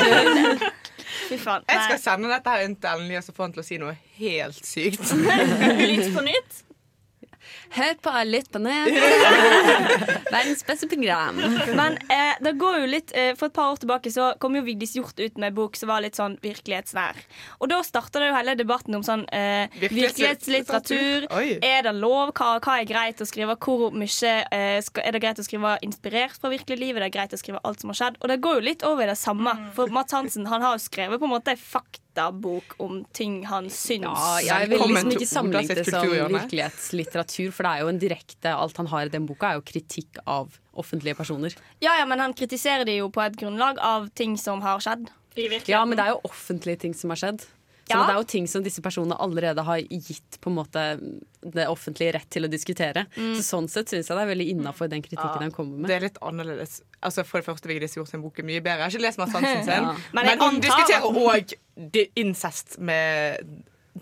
Fy 1.25 1.37
faen. 1.41 1.65
Jeg 1.69 1.81
skal 1.87 1.99
sende 2.01 2.29
dette 2.29 2.53
her 2.53 2.65
inn 2.67 2.75
til 2.77 2.91
Ellen 2.91 3.07
Elias 3.09 3.31
og 3.31 3.37
få 3.37 3.47
han 3.47 3.55
til 3.55 3.63
å 3.63 3.65
si 3.65 3.79
noe 3.81 3.95
helt 4.19 4.59
sykt. 4.65 5.13
Litt 5.81 6.11
på 6.13 6.25
nytt. 6.25 6.64
Hør 7.75 7.95
på 8.01 8.11
Litt 8.25 8.51
på 8.51 8.59
nett. 8.61 8.91
Verdens 10.31 10.63
beste 10.65 10.87
program. 10.87 11.39
Men 11.75 11.97
eh, 12.11 12.37
det 12.43 12.55
går 12.59 12.79
jo 12.81 12.89
litt 12.89 13.11
eh, 13.15 13.33
For 13.37 13.49
et 13.49 13.55
par 13.55 13.73
år 13.73 13.81
tilbake 13.81 14.11
så 14.13 14.31
kom 14.41 14.55
jo 14.57 14.63
Vigdis 14.65 14.95
Hjorth 14.97 15.19
ut 15.19 15.39
med 15.41 15.55
bok 15.57 15.77
som 15.79 15.91
var 15.91 16.03
litt 16.05 16.17
sånn 16.17 16.37
virkelighetsnær. 16.43 17.19
Og 17.59 17.69
da 17.71 17.81
starta 17.85 18.21
det 18.21 18.29
jo 18.31 18.37
hele 18.37 18.55
debatten 18.59 18.97
om 18.97 19.03
sånn 19.05 19.25
eh, 19.35 19.67
virkelighetslitteratur. 19.81 21.27
Er 21.65 21.85
det 21.87 21.95
lov? 21.97 22.33
Hva, 22.35 22.55
hva 22.63 22.79
er 22.81 22.89
greit 22.89 23.21
å 23.21 23.27
skrive? 23.29 23.57
Hvor 23.61 23.95
mye 23.95 24.33
eh, 24.49 24.79
skal, 24.85 25.05
Er 25.07 25.15
det 25.15 25.23
greit 25.23 25.41
å 25.41 25.47
skrive 25.47 25.75
inspirert 25.85 26.39
fra 26.41 26.51
virkelig 26.53 26.79
liv? 26.81 26.95
Er 26.97 27.07
det 27.07 27.13
greit 27.15 27.35
å 27.35 27.41
skrive 27.41 27.61
alt 27.63 27.83
som 27.83 27.93
har 27.93 28.01
skjedd? 28.01 28.19
Og 28.21 28.31
det 28.31 28.41
går 28.43 28.59
jo 28.59 28.67
litt 28.71 28.87
over 28.87 29.05
i 29.05 29.11
det 29.11 29.19
samme. 29.19 29.55
For 29.77 29.91
Mats 29.93 30.15
Hansen 30.15 30.47
han 30.51 30.65
har 30.65 30.77
jo 30.77 30.85
skrevet 30.85 31.21
på 31.21 31.27
en 31.29 31.35
måte 31.35 31.57
en 32.15 32.25
faktabok 32.25 32.75
om 32.77 33.05
ting 33.13 33.45
han 33.45 33.69
syns. 33.69 34.05
Ja, 34.05 34.39
jeg 34.41 34.69
vil 34.69 34.79
liksom 34.79 35.11
ikke 35.11 35.27
sammenligne 35.27 35.75
det 35.75 35.85
som 35.89 36.07
virkelighetslitteratur, 36.07 37.51
for 37.51 37.63
det 37.63 37.71
er 37.71 37.81
jo 37.81 37.87
en 37.89 37.99
direkte 37.99 38.53
Alt 38.55 38.77
han 38.77 38.87
har 38.87 39.05
i 39.05 39.09
den 39.09 39.25
boka, 39.25 39.51
er 39.51 39.55
jo 39.55 39.65
kritikk 39.65 40.17
av 40.25 40.55
offentlige 40.73 41.15
personer. 41.15 41.53
Ja, 41.81 41.97
ja, 41.99 42.05
men 42.05 42.19
han 42.19 42.33
kritiserer 42.33 42.85
det 42.85 42.97
jo 42.97 43.09
på 43.09 43.21
et 43.21 43.35
grunnlag 43.35 43.79
av 43.79 44.09
ting 44.15 44.37
som 44.37 44.61
har 44.61 44.79
skjedd. 44.79 45.09
I. 45.35 45.49
Ja, 45.67 45.83
men 45.83 45.97
det 45.97 46.05
er 46.05 46.13
jo 46.15 46.21
offentlige 46.23 46.79
ting 46.79 46.93
som 46.95 47.11
har 47.11 47.19
skjedd. 47.19 47.43
Så 47.85 47.93
Ja. 47.93 48.05
det 48.07 48.13
er 48.15 48.17
jo 48.17 48.23
ting 48.25 48.47
som 48.49 48.63
disse 48.65 48.81
personene 48.81 49.13
allerede 49.21 49.61
har 49.61 49.77
gitt 49.77 50.39
på 50.41 50.49
en 50.49 50.55
måte 50.57 50.83
det 51.53 51.67
offentlige 51.69 52.13
rett 52.15 52.29
til 52.33 52.47
å 52.47 52.49
diskutere. 52.49 53.05
Så 53.15 53.43
sånn 53.45 53.67
sett 53.69 53.91
syns 53.93 54.09
jeg 54.09 54.17
det 54.17 54.23
er 54.23 54.31
veldig 54.33 54.47
innafor 54.55 54.89
den 54.89 55.03
kritikken 55.05 55.43
han 55.45 55.51
kommer 55.53 55.77
med. 55.77 55.89
Det 55.91 55.95
er 55.99 56.05
litt 56.07 56.17
annerledes. 56.25 56.79
Altså 57.05 57.23
For 57.23 57.39
det 57.41 57.45
første, 57.45 57.69
Vigdis 57.69 57.93
gjort 57.95 58.09
sin 58.09 58.23
bok 58.23 58.41
mye 58.41 58.61
bedre. 58.65 58.79
Jeg 58.79 58.89
har 58.89 58.95
ikke 58.95 59.05
lest 59.05 59.21
meg 59.21 59.29
sansen 59.29 59.63
sin. 59.63 59.85
Ja. 59.85 59.95
Men 60.17 60.25
Men, 60.25 60.39
hun 60.39 60.59
diskuterer 60.61 61.05
òg 61.05 61.53
incest 62.15 62.79
med 62.79 63.45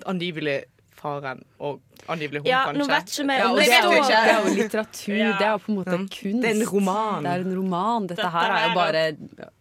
angivelig 0.07 0.63
faren 0.95 1.43
og 1.59 1.81
angivelig 2.07 2.39
hun, 2.41 2.47
Ja, 2.49 2.63
kanskje. 2.65 2.77
nå 2.79 2.85
vet 2.87 3.05
ikke 3.13 3.23
vi 3.23 3.23
om 3.23 3.27
det, 3.55 3.65
det 3.65 3.73
er 3.73 3.81
det 3.83 3.89
er 4.33 4.37
jo 4.43 4.49
litteratur. 4.57 5.13
Det 5.13 5.19
er 5.47 5.51
jo 5.53 5.57
på 5.63 5.69
en 5.71 5.75
måte 5.77 5.95
kunst. 6.15 6.41
Det 6.43 6.49
er 6.49 6.55
en 6.57 6.65
roman. 6.73 7.19
Det 7.23 7.29
er 7.33 7.39
en 7.45 7.55
roman. 7.57 8.01
Dette, 8.07 8.21
Dette 8.21 8.31
her 8.33 8.47
er 8.51 8.53
jo 8.63 8.69
er- 8.69 8.75
bare 8.75 9.03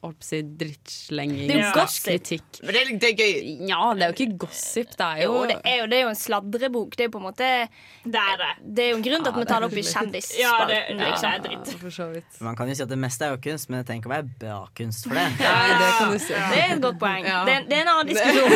holdt 0.02 0.24
si, 0.24 0.42
drittslenging. 0.42 1.46
Det 1.48 1.54
er 1.56 1.62
jo 1.62 1.72
slags 1.72 1.98
gossip. 2.02 2.42
Men 2.62 2.70
det 2.72 2.80
er, 2.82 2.86
det 2.98 3.08
er 3.12 3.16
gøy. 3.22 3.34
Ja, 3.68 3.94
det 3.94 4.02
er 4.02 4.06
jo 4.12 4.16
ikke 4.18 4.38
gossip. 4.46 4.88
Det 4.96 5.06
er 5.06 5.16
jo 5.22 5.28
Jo, 5.32 5.46
det 5.46 5.56
er 5.64 5.76
jo, 5.82 5.86
det 5.86 5.96
er 5.98 6.02
jo 6.02 6.08
en 6.08 6.14
sladrebok. 6.22 6.90
Det 6.96 7.00
er 7.00 7.04
jo 7.10 7.14
på 7.18 7.22
en 7.22 7.26
måte 7.28 7.48
Det 8.04 8.14
er 8.22 8.36
det. 8.42 8.52
Det 8.76 8.82
er 8.84 8.88
jo 8.90 8.96
en 8.96 9.02
grunn 9.06 9.22
til 9.22 9.30
at 9.32 9.36
vi 9.38 9.44
tar 9.52 9.58
det 9.60 9.66
opp 9.70 9.76
i 9.78 9.80
er 9.82 9.86
kjendisspalten. 9.92 10.42
Ja, 10.42 10.54
det- 10.66 10.86
det 10.88 11.00
er 11.00 11.04
liksom. 11.12 11.30
dritt. 11.46 11.66
For 11.82 11.90
så 11.90 12.04
vidt. 12.12 12.40
Man 12.40 12.56
kan 12.56 12.68
jo 12.68 12.74
si 12.74 12.82
at 12.82 12.88
det 12.88 12.98
meste 12.98 13.22
er 13.24 13.28
jo 13.36 13.40
kunst, 13.48 13.68
men 13.70 13.78
det 13.78 13.86
trenger 13.86 14.00
ikke 14.02 14.10
å 14.10 14.16
være 14.16 14.28
bra 14.38 14.66
kunst 14.74 15.04
for 15.06 15.14
det. 15.14 15.28
Det 15.38 15.46
kan 15.98 16.10
du 16.12 16.18
si. 16.18 16.34
Det 16.34 16.58
er 16.62 16.72
et 16.74 16.80
godt 16.82 16.98
poeng. 16.98 17.24
Ja. 17.26 17.44
Det, 17.44 17.52
er- 17.54 17.64
det 17.68 17.76
er 17.78 17.82
en 17.82 17.88
annen 17.88 18.06
diskusjon. 18.10 18.50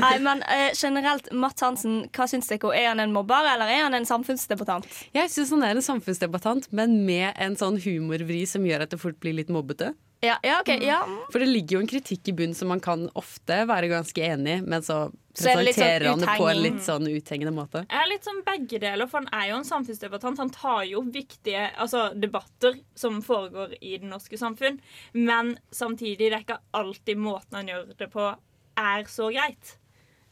Nei, 0.00 0.18
men 0.18 0.42
uh, 0.42 0.70
generelt, 0.74 1.32
Matt 1.32 1.60
Hansen, 1.60 2.08
hva 2.12 2.28
syns 2.30 2.50
dere? 2.50 2.72
Er 2.76 2.92
han 2.92 3.02
en 3.02 3.14
mobber, 3.14 3.48
eller 3.54 3.72
er 3.72 3.84
han 3.86 3.96
en 3.98 4.08
samfunnsdebattant? 4.08 4.88
Jeg 5.16 5.32
syns 5.32 5.52
han 5.56 5.66
er 5.66 5.76
en 5.76 5.84
samfunnsdebattant, 5.84 6.70
men 6.76 7.02
med 7.06 7.32
en 7.40 7.58
sånn 7.58 7.80
humorvri 7.82 8.44
som 8.48 8.66
gjør 8.68 8.86
at 8.86 8.94
det 8.94 9.00
fort 9.02 9.20
blir 9.22 9.36
litt 9.40 9.52
mobbete. 9.52 9.92
Ja, 10.24 10.36
ja, 10.42 10.60
okay, 10.60 10.78
ja. 10.86 11.00
For 11.32 11.42
det 11.42 11.48
ligger 11.50 11.76
jo 11.76 11.78
en 11.82 11.88
kritikk 11.90 12.28
i 12.30 12.32
bunnen 12.38 12.54
som 12.54 12.68
man 12.70 12.80
kan 12.80 13.08
ofte 13.18 13.56
være 13.66 13.88
ganske 13.90 14.22
enig 14.22 14.52
i, 14.60 14.62
men 14.62 14.84
så 14.86 15.08
sånn 15.34 15.58
presenterer 15.64 16.06
han 16.12 16.22
det 16.22 16.36
på 16.38 16.46
en 16.46 16.60
litt 16.62 16.78
sånn 16.84 17.08
uthengende 17.10 17.50
måte. 17.56 17.82
Jeg 17.88 17.98
er 17.98 18.10
litt 18.12 18.28
sånn 18.28 18.38
begge 18.46 18.78
deler, 18.84 19.10
for 19.10 19.24
han 19.24 19.32
er 19.34 19.48
jo 19.50 19.58
en 19.58 19.66
samfunnsdebattant. 19.66 20.38
Han 20.38 20.54
tar 20.54 20.84
jo 20.86 21.02
viktige 21.10 21.64
altså, 21.74 22.04
debatter 22.14 22.78
som 22.94 23.18
foregår 23.26 23.74
i 23.80 23.96
det 23.98 24.12
norske 24.12 24.38
samfunn. 24.38 24.78
Men 25.18 25.56
samtidig, 25.74 26.28
det 26.28 26.38
er 26.38 26.46
ikke 26.46 26.62
alltid 26.78 27.18
måten 27.18 27.58
han 27.58 27.74
gjør 27.74 27.90
det 27.98 28.10
på, 28.14 28.30
er 28.78 29.10
så 29.10 29.26
greit. 29.34 29.74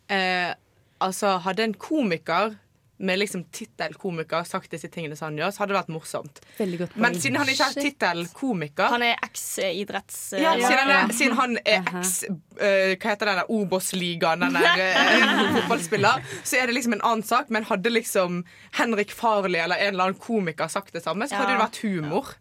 Eh, 0.07 0.53
altså, 1.01 1.39
hadde 1.47 1.65
en 1.69 1.75
komiker 1.75 2.59
med 3.01 3.17
liksom 3.19 3.45
tittelkomiker 3.45 4.45
sagt 4.45 4.75
disse 4.75 4.89
tingene 4.93 5.17
som 5.17 5.31
han 5.31 5.39
gjør, 5.41 5.53
så 5.55 5.63
hadde 5.63 5.73
det 5.73 5.79
vært 5.79 5.93
morsomt. 5.95 6.41
Godt 6.59 6.97
Men 7.01 7.15
siden 7.17 7.39
han 7.41 7.49
ikke 7.49 7.69
har 7.71 7.77
tittelkomiker 7.77 7.89
tittel 7.89 8.21
komiker 8.37 8.93
Han 8.93 9.05
er 9.07 9.23
eks-idretts... 9.25 10.19
ja, 10.37 10.53
siden, 10.61 10.77
han 10.83 10.93
er, 10.93 11.15
siden 11.17 11.39
han 11.39 11.57
er 11.63 11.89
eks 12.03 12.13
uh, 12.29 12.93
Hva 13.01 13.15
heter 13.15 13.31
den 13.31 13.41
der 13.41 13.53
Obos-ligaen, 13.57 14.45
den 14.45 14.59
der 14.59 14.85
uh, 15.01 15.41
fotballspiller, 15.57 16.29
så 16.45 16.61
er 16.61 16.69
det 16.69 16.77
liksom 16.77 16.99
en 16.99 17.05
annen 17.13 17.25
sak. 17.25 17.49
Men 17.49 17.65
hadde 17.71 17.95
liksom 17.95 18.43
Henrik 18.77 19.17
Farley 19.17 19.63
eller 19.65 19.81
en 19.81 19.95
eller 19.95 20.11
annen 20.11 20.21
komiker 20.21 20.69
sagt 20.69 20.93
det 20.93 21.05
samme, 21.07 21.29
så 21.31 21.41
hadde 21.41 21.55
Ja. 21.55 21.57
det 21.57 21.65
vært 21.65 21.83
humor. 21.87 22.35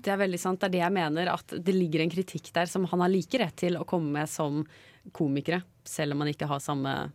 Det 0.00 0.14
er 0.14 0.20
veldig 0.24 0.40
sant. 0.40 0.62
Det 0.62 0.70
er 0.70 0.76
det 0.78 0.84
jeg 0.86 0.96
mener. 0.96 1.34
At 1.36 1.52
det 1.60 1.76
ligger 1.76 2.06
en 2.06 2.16
kritikk 2.16 2.48
der 2.56 2.72
som 2.72 2.88
han 2.88 3.04
har 3.04 3.12
like 3.12 3.44
rett 3.44 3.60
til 3.66 3.76
å 3.76 3.84
komme 3.84 4.16
med 4.16 4.32
som 4.32 4.62
komikere. 5.12 5.60
Selv 5.84 6.16
om 6.16 6.24
han 6.24 6.32
ikke 6.32 6.48
har 6.48 6.64
samme 6.64 7.10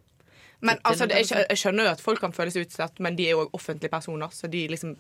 Men 0.62 0.78
altså, 0.84 1.06
det, 1.08 1.16
jeg, 1.30 1.46
jeg 1.50 1.58
skjønner 1.58 1.84
jo 1.84 1.92
at 1.92 2.02
folk 2.02 2.20
kan 2.20 2.32
føle 2.34 2.52
seg 2.52 2.66
utsatt, 2.66 3.00
men 3.00 3.16
de 3.16 3.26
er 3.28 3.32
jo 3.36 3.50
offentlige 3.54 3.90
personer, 3.92 4.28
så 4.34 4.48
de 4.50 4.68
liksom 4.72 4.96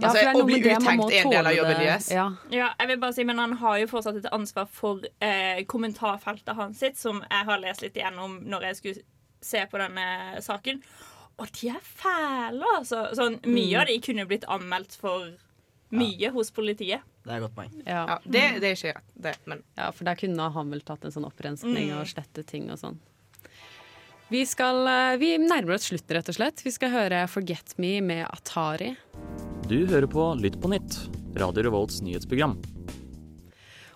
Ja, 0.00 0.08
altså, 0.08 0.24
Å 0.40 0.44
bli 0.48 0.56
uttenkt 0.58 1.12
er 1.12 1.20
en 1.20 1.30
del 1.30 1.46
av 1.46 1.54
jobben 1.54 1.78
deres. 1.78 2.08
Ja. 2.10 2.24
Ja, 2.50 2.70
jeg 2.80 2.88
vil 2.88 2.98
bare 2.98 3.12
si, 3.14 3.24
Men 3.24 3.38
han 3.38 3.52
har 3.60 3.76
jo 3.78 3.86
fortsatt 3.86 4.16
et 4.16 4.26
ansvar 4.32 4.66
for 4.66 5.04
eh, 5.22 5.62
kommentarfeltet 5.70 6.56
hans 6.56 6.78
sitt, 6.82 6.96
som 6.98 7.20
jeg 7.30 7.44
har 7.46 7.58
lest 7.62 7.82
litt 7.82 7.94
igjennom 8.00 8.40
når 8.48 8.62
jeg 8.70 8.76
skulle 8.80 9.04
se 9.44 9.62
på 9.70 9.78
denne 9.78 10.40
saken. 10.42 10.80
Og 11.38 11.48
de 11.60 11.68
er 11.68 11.80
fæle, 11.84 12.64
altså. 12.78 13.04
Sånn, 13.14 13.40
mye 13.44 13.74
Mm. 13.76 13.80
av 13.80 13.86
de 13.86 14.00
kunne 14.00 14.26
blitt 14.26 14.44
anmeldt 14.48 14.96
for 14.96 15.30
mye 15.94 16.30
hos 16.34 16.50
politiet. 16.50 17.02
Det 17.24 17.30
er 17.32 17.36
et 17.36 17.42
godt 17.46 17.54
poeng. 17.54 17.72
Ja. 17.86 18.04
Ja, 18.08 18.18
det, 18.24 18.42
det 18.60 18.68
er 18.70 18.74
ikke 18.76 18.94
rett, 18.96 19.10
det, 19.14 19.36
men 19.46 19.62
ja, 19.78 19.90
for 19.94 20.04
der 20.04 20.14
kunne 20.18 20.50
han 20.52 20.70
vel 20.74 20.80
tatt 20.80 21.04
en 21.04 21.12
sånn 21.14 21.24
opprenskning 21.28 21.90
Mm. 21.92 22.00
og 22.00 22.06
slettet 22.10 22.46
ting 22.50 22.70
og 22.70 22.78
sånn. 22.80 22.98
Vi, 24.34 24.40
skal, 24.50 24.80
eh, 24.90 25.16
vi 25.16 25.28
nærmer 25.38 25.76
oss 25.76 25.84
slutten, 25.86 26.16
rett 26.16 26.28
og 26.32 26.34
slett. 26.34 26.62
Vi 26.66 26.72
skal 26.74 26.90
høre 26.90 27.20
'Forget 27.30 27.76
Me' 27.78 28.00
med 28.02 28.26
Atari. 28.26 28.96
Du 29.70 29.86
hører 29.86 30.10
på 30.10 30.24
Lytt 30.34 30.58
på 30.58 30.70
nytt, 30.72 30.96
Radio 31.38 31.62
Revolts 31.62 32.00
nyhetsprogram. 32.02 32.56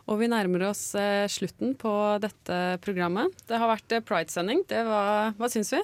Og 0.06 0.20
vi 0.20 0.28
nærmer 0.30 0.68
oss 0.68 0.94
eh, 0.94 1.26
slutten 1.26 1.74
på 1.74 1.90
dette 2.22 2.78
programmet. 2.78 3.34
Det 3.48 3.58
har 3.58 3.66
vært 3.66 4.06
pridesending. 4.06 4.62
Pride-sending. 4.62 5.34
Hva 5.34 5.50
syns 5.50 5.72
vi? 5.74 5.82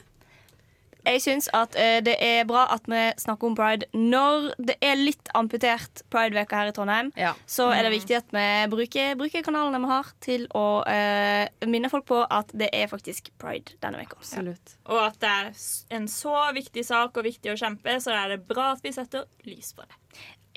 Jeg 1.05 1.21
syns 1.25 1.49
at 1.57 1.77
uh, 1.77 1.99
det 2.05 2.15
er 2.25 2.47
bra 2.49 2.65
at 2.75 2.87
vi 2.91 3.03
snakker 3.21 3.51
om 3.51 3.57
pride 3.59 3.89
når 3.95 4.51
det 4.59 4.77
er 4.85 4.97
litt 5.01 5.29
amputert 5.37 6.03
prideveka 6.13 6.63
her 6.63 6.71
i 6.73 6.75
Trondheim. 6.77 7.11
Ja. 7.21 7.35
Så 7.47 7.69
er 7.75 7.85
det 7.87 7.93
viktig 7.95 8.17
at 8.19 8.33
vi 8.35 8.47
bruker, 8.73 9.15
bruker 9.21 9.45
kanalene 9.47 9.83
vi 9.85 9.91
har, 9.93 10.11
til 10.25 10.47
å 10.57 10.67
uh, 10.87 11.69
minne 11.71 11.91
folk 11.93 12.09
på 12.09 12.23
at 12.25 12.51
det 12.57 12.71
er 12.73 12.89
faktisk 12.91 13.31
pride 13.41 13.77
denne 13.85 14.03
uka. 14.05 14.19
Ja. 14.33 14.57
Og 14.89 15.01
at 15.05 15.21
det 15.23 15.33
er 15.35 15.53
en 15.99 16.09
så 16.11 16.35
viktig 16.57 16.85
sak 16.89 17.17
og 17.21 17.29
viktig 17.29 17.53
å 17.53 17.59
kjempe, 17.61 17.99
så 18.03 18.15
er 18.17 18.35
det 18.35 18.43
bra 18.49 18.73
at 18.75 18.85
vi 18.85 18.95
setter 18.97 19.29
lys 19.49 19.75
på 19.77 19.85
det. 19.87 20.01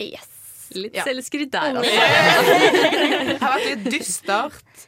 Yes. 0.08 0.34
Litt 0.76 0.96
Ja. 0.98 1.04
selvskryt 1.08 1.52
der, 1.52 1.78
altså. 1.80 1.92
Det 3.28 3.38
har 3.40 3.54
vært 3.54 3.68
litt 3.70 3.86
dystert. 3.94 4.88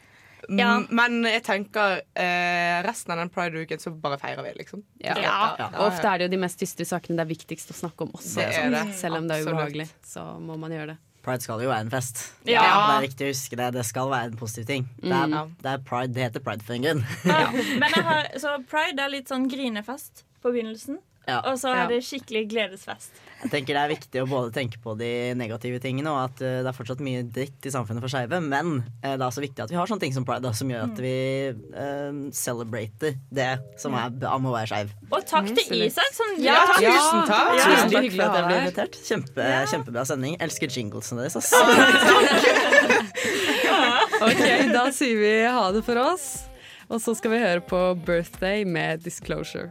Ja. 0.58 0.80
Men 0.90 1.20
jeg 1.28 1.44
tenker 1.46 2.00
eh, 2.16 2.80
resten 2.86 3.12
av 3.14 3.20
den 3.22 3.30
pride-uken 3.30 3.80
så 3.84 3.92
bare 3.94 4.18
feirer 4.22 4.42
vi, 4.48 4.54
liksom. 4.64 4.82
Ja. 5.04 5.14
Ja. 5.22 5.70
Og 5.76 5.84
ofte 5.92 6.08
er 6.10 6.18
det 6.18 6.30
jo 6.30 6.34
de 6.34 6.40
mest 6.42 6.60
dystre 6.60 6.88
sakene 6.90 7.20
det 7.20 7.26
er 7.28 7.34
viktigst 7.36 7.70
å 7.70 7.78
snakke 7.78 8.08
om 8.08 8.16
også. 8.18 8.40
Det 8.42 8.48
er 8.64 8.74
det. 8.74 8.86
Selv 8.98 9.20
om 9.20 9.28
det 9.30 9.38
er 9.38 9.46
ubehagelig, 9.50 9.88
så 10.06 10.26
må 10.42 10.58
man 10.58 10.72
gjøre 10.74 10.96
det. 10.96 10.98
Pride 11.20 11.44
skal 11.44 11.60
jo 11.62 11.68
være 11.70 11.84
en 11.84 11.92
fest. 11.92 12.22
Ja. 12.48 12.62
Det 12.64 12.94
er 12.96 13.04
viktig 13.10 13.26
å 13.28 13.32
huske 13.34 13.58
det. 13.60 13.66
Det 13.76 13.84
skal 13.86 14.10
være 14.10 14.32
en 14.32 14.38
positiv 14.40 14.66
ting. 14.70 14.86
Det 15.04 15.12
er, 15.12 15.28
Mm. 15.28 15.52
det 15.62 15.72
er 15.74 15.82
pride, 15.84 16.14
det 16.16 16.24
heter 16.24 16.40
pride 16.46 16.64
for 16.64 16.74
en 16.78 16.86
grunn. 16.88 17.04
Men 17.82 17.90
jeg 17.92 18.04
har, 18.08 18.30
så 18.40 18.56
pride 18.72 19.04
er 19.04 19.10
litt 19.12 19.28
sånn 19.28 19.50
grinefest 19.52 20.24
på 20.42 20.54
begynnelsen, 20.56 21.02
Ja. 21.28 21.42
og 21.44 21.60
så 21.60 21.76
er 21.76 21.88
det 21.92 22.00
skikkelig 22.08 22.48
gledesfest. 22.50 23.12
Jeg 23.40 23.52
tenker 23.54 23.78
Det 23.78 23.82
er 23.82 23.92
viktig 23.94 24.22
å 24.24 24.28
både 24.28 24.52
tenke 24.56 24.80
på 24.84 24.94
de 25.00 25.10
negative 25.40 25.80
tingene, 25.84 26.12
og 26.12 26.26
at 26.28 26.42
eh, 26.44 26.60
det 26.60 26.70
er 26.72 26.76
fortsatt 26.76 27.04
mye 27.04 27.24
dritt 27.24 27.64
i 27.66 27.72
samfunnet 27.72 28.04
for 28.04 28.12
skeive. 28.12 28.40
Men 28.44 28.82
eh, 29.00 29.14
det 29.16 29.22
er 29.22 29.28
også 29.30 29.44
viktig 29.44 29.64
at 29.64 29.72
vi 29.72 29.78
har 29.80 29.88
sånne 29.90 30.04
ting 30.04 30.16
som 30.16 30.26
pride, 30.28 30.44
da, 30.44 30.52
som 30.56 30.72
gjør 30.72 30.90
at 30.90 31.00
vi 31.04 31.14
um, 31.72 32.20
celebrater 32.36 33.16
det 33.32 33.52
som 33.80 33.96
er 33.96 34.12
bra 34.12 34.36
med 34.42 34.52
å 34.52 34.56
være 34.58 34.72
skeiv. 34.74 34.92
Og 35.10 35.24
takk 35.30 35.48
til 35.56 35.86
Isak, 35.88 36.12
som 36.18 36.36
Ja, 36.44 36.60
takk. 36.74 36.84
Tusen 36.84 37.24
takk! 37.32 37.54
Ja. 37.56 37.70
Tusen 37.70 37.96
takk 37.96 38.10
for 38.12 38.26
at 38.28 38.38
jeg 38.40 38.50
ble 38.50 38.60
invitert. 38.64 39.00
Kjempe, 39.08 39.48
Kjempebra 39.72 40.06
sending. 40.12 40.36
Elsker 40.44 40.76
jinglesene 40.76 41.28
deres. 41.28 41.40
Ass. 41.40 41.54
Ok, 44.20 44.42
Da 44.74 44.90
sier 44.92 45.16
vi 45.16 45.32
ha 45.48 45.70
det 45.72 45.84
for 45.88 46.00
oss. 46.02 46.26
Og 46.90 47.00
så 47.00 47.14
skal 47.16 47.32
vi 47.32 47.40
høre 47.40 47.62
på 47.64 47.80
'Birthday' 48.04 48.66
med 48.66 49.06
'Disclosure'. 49.06 49.70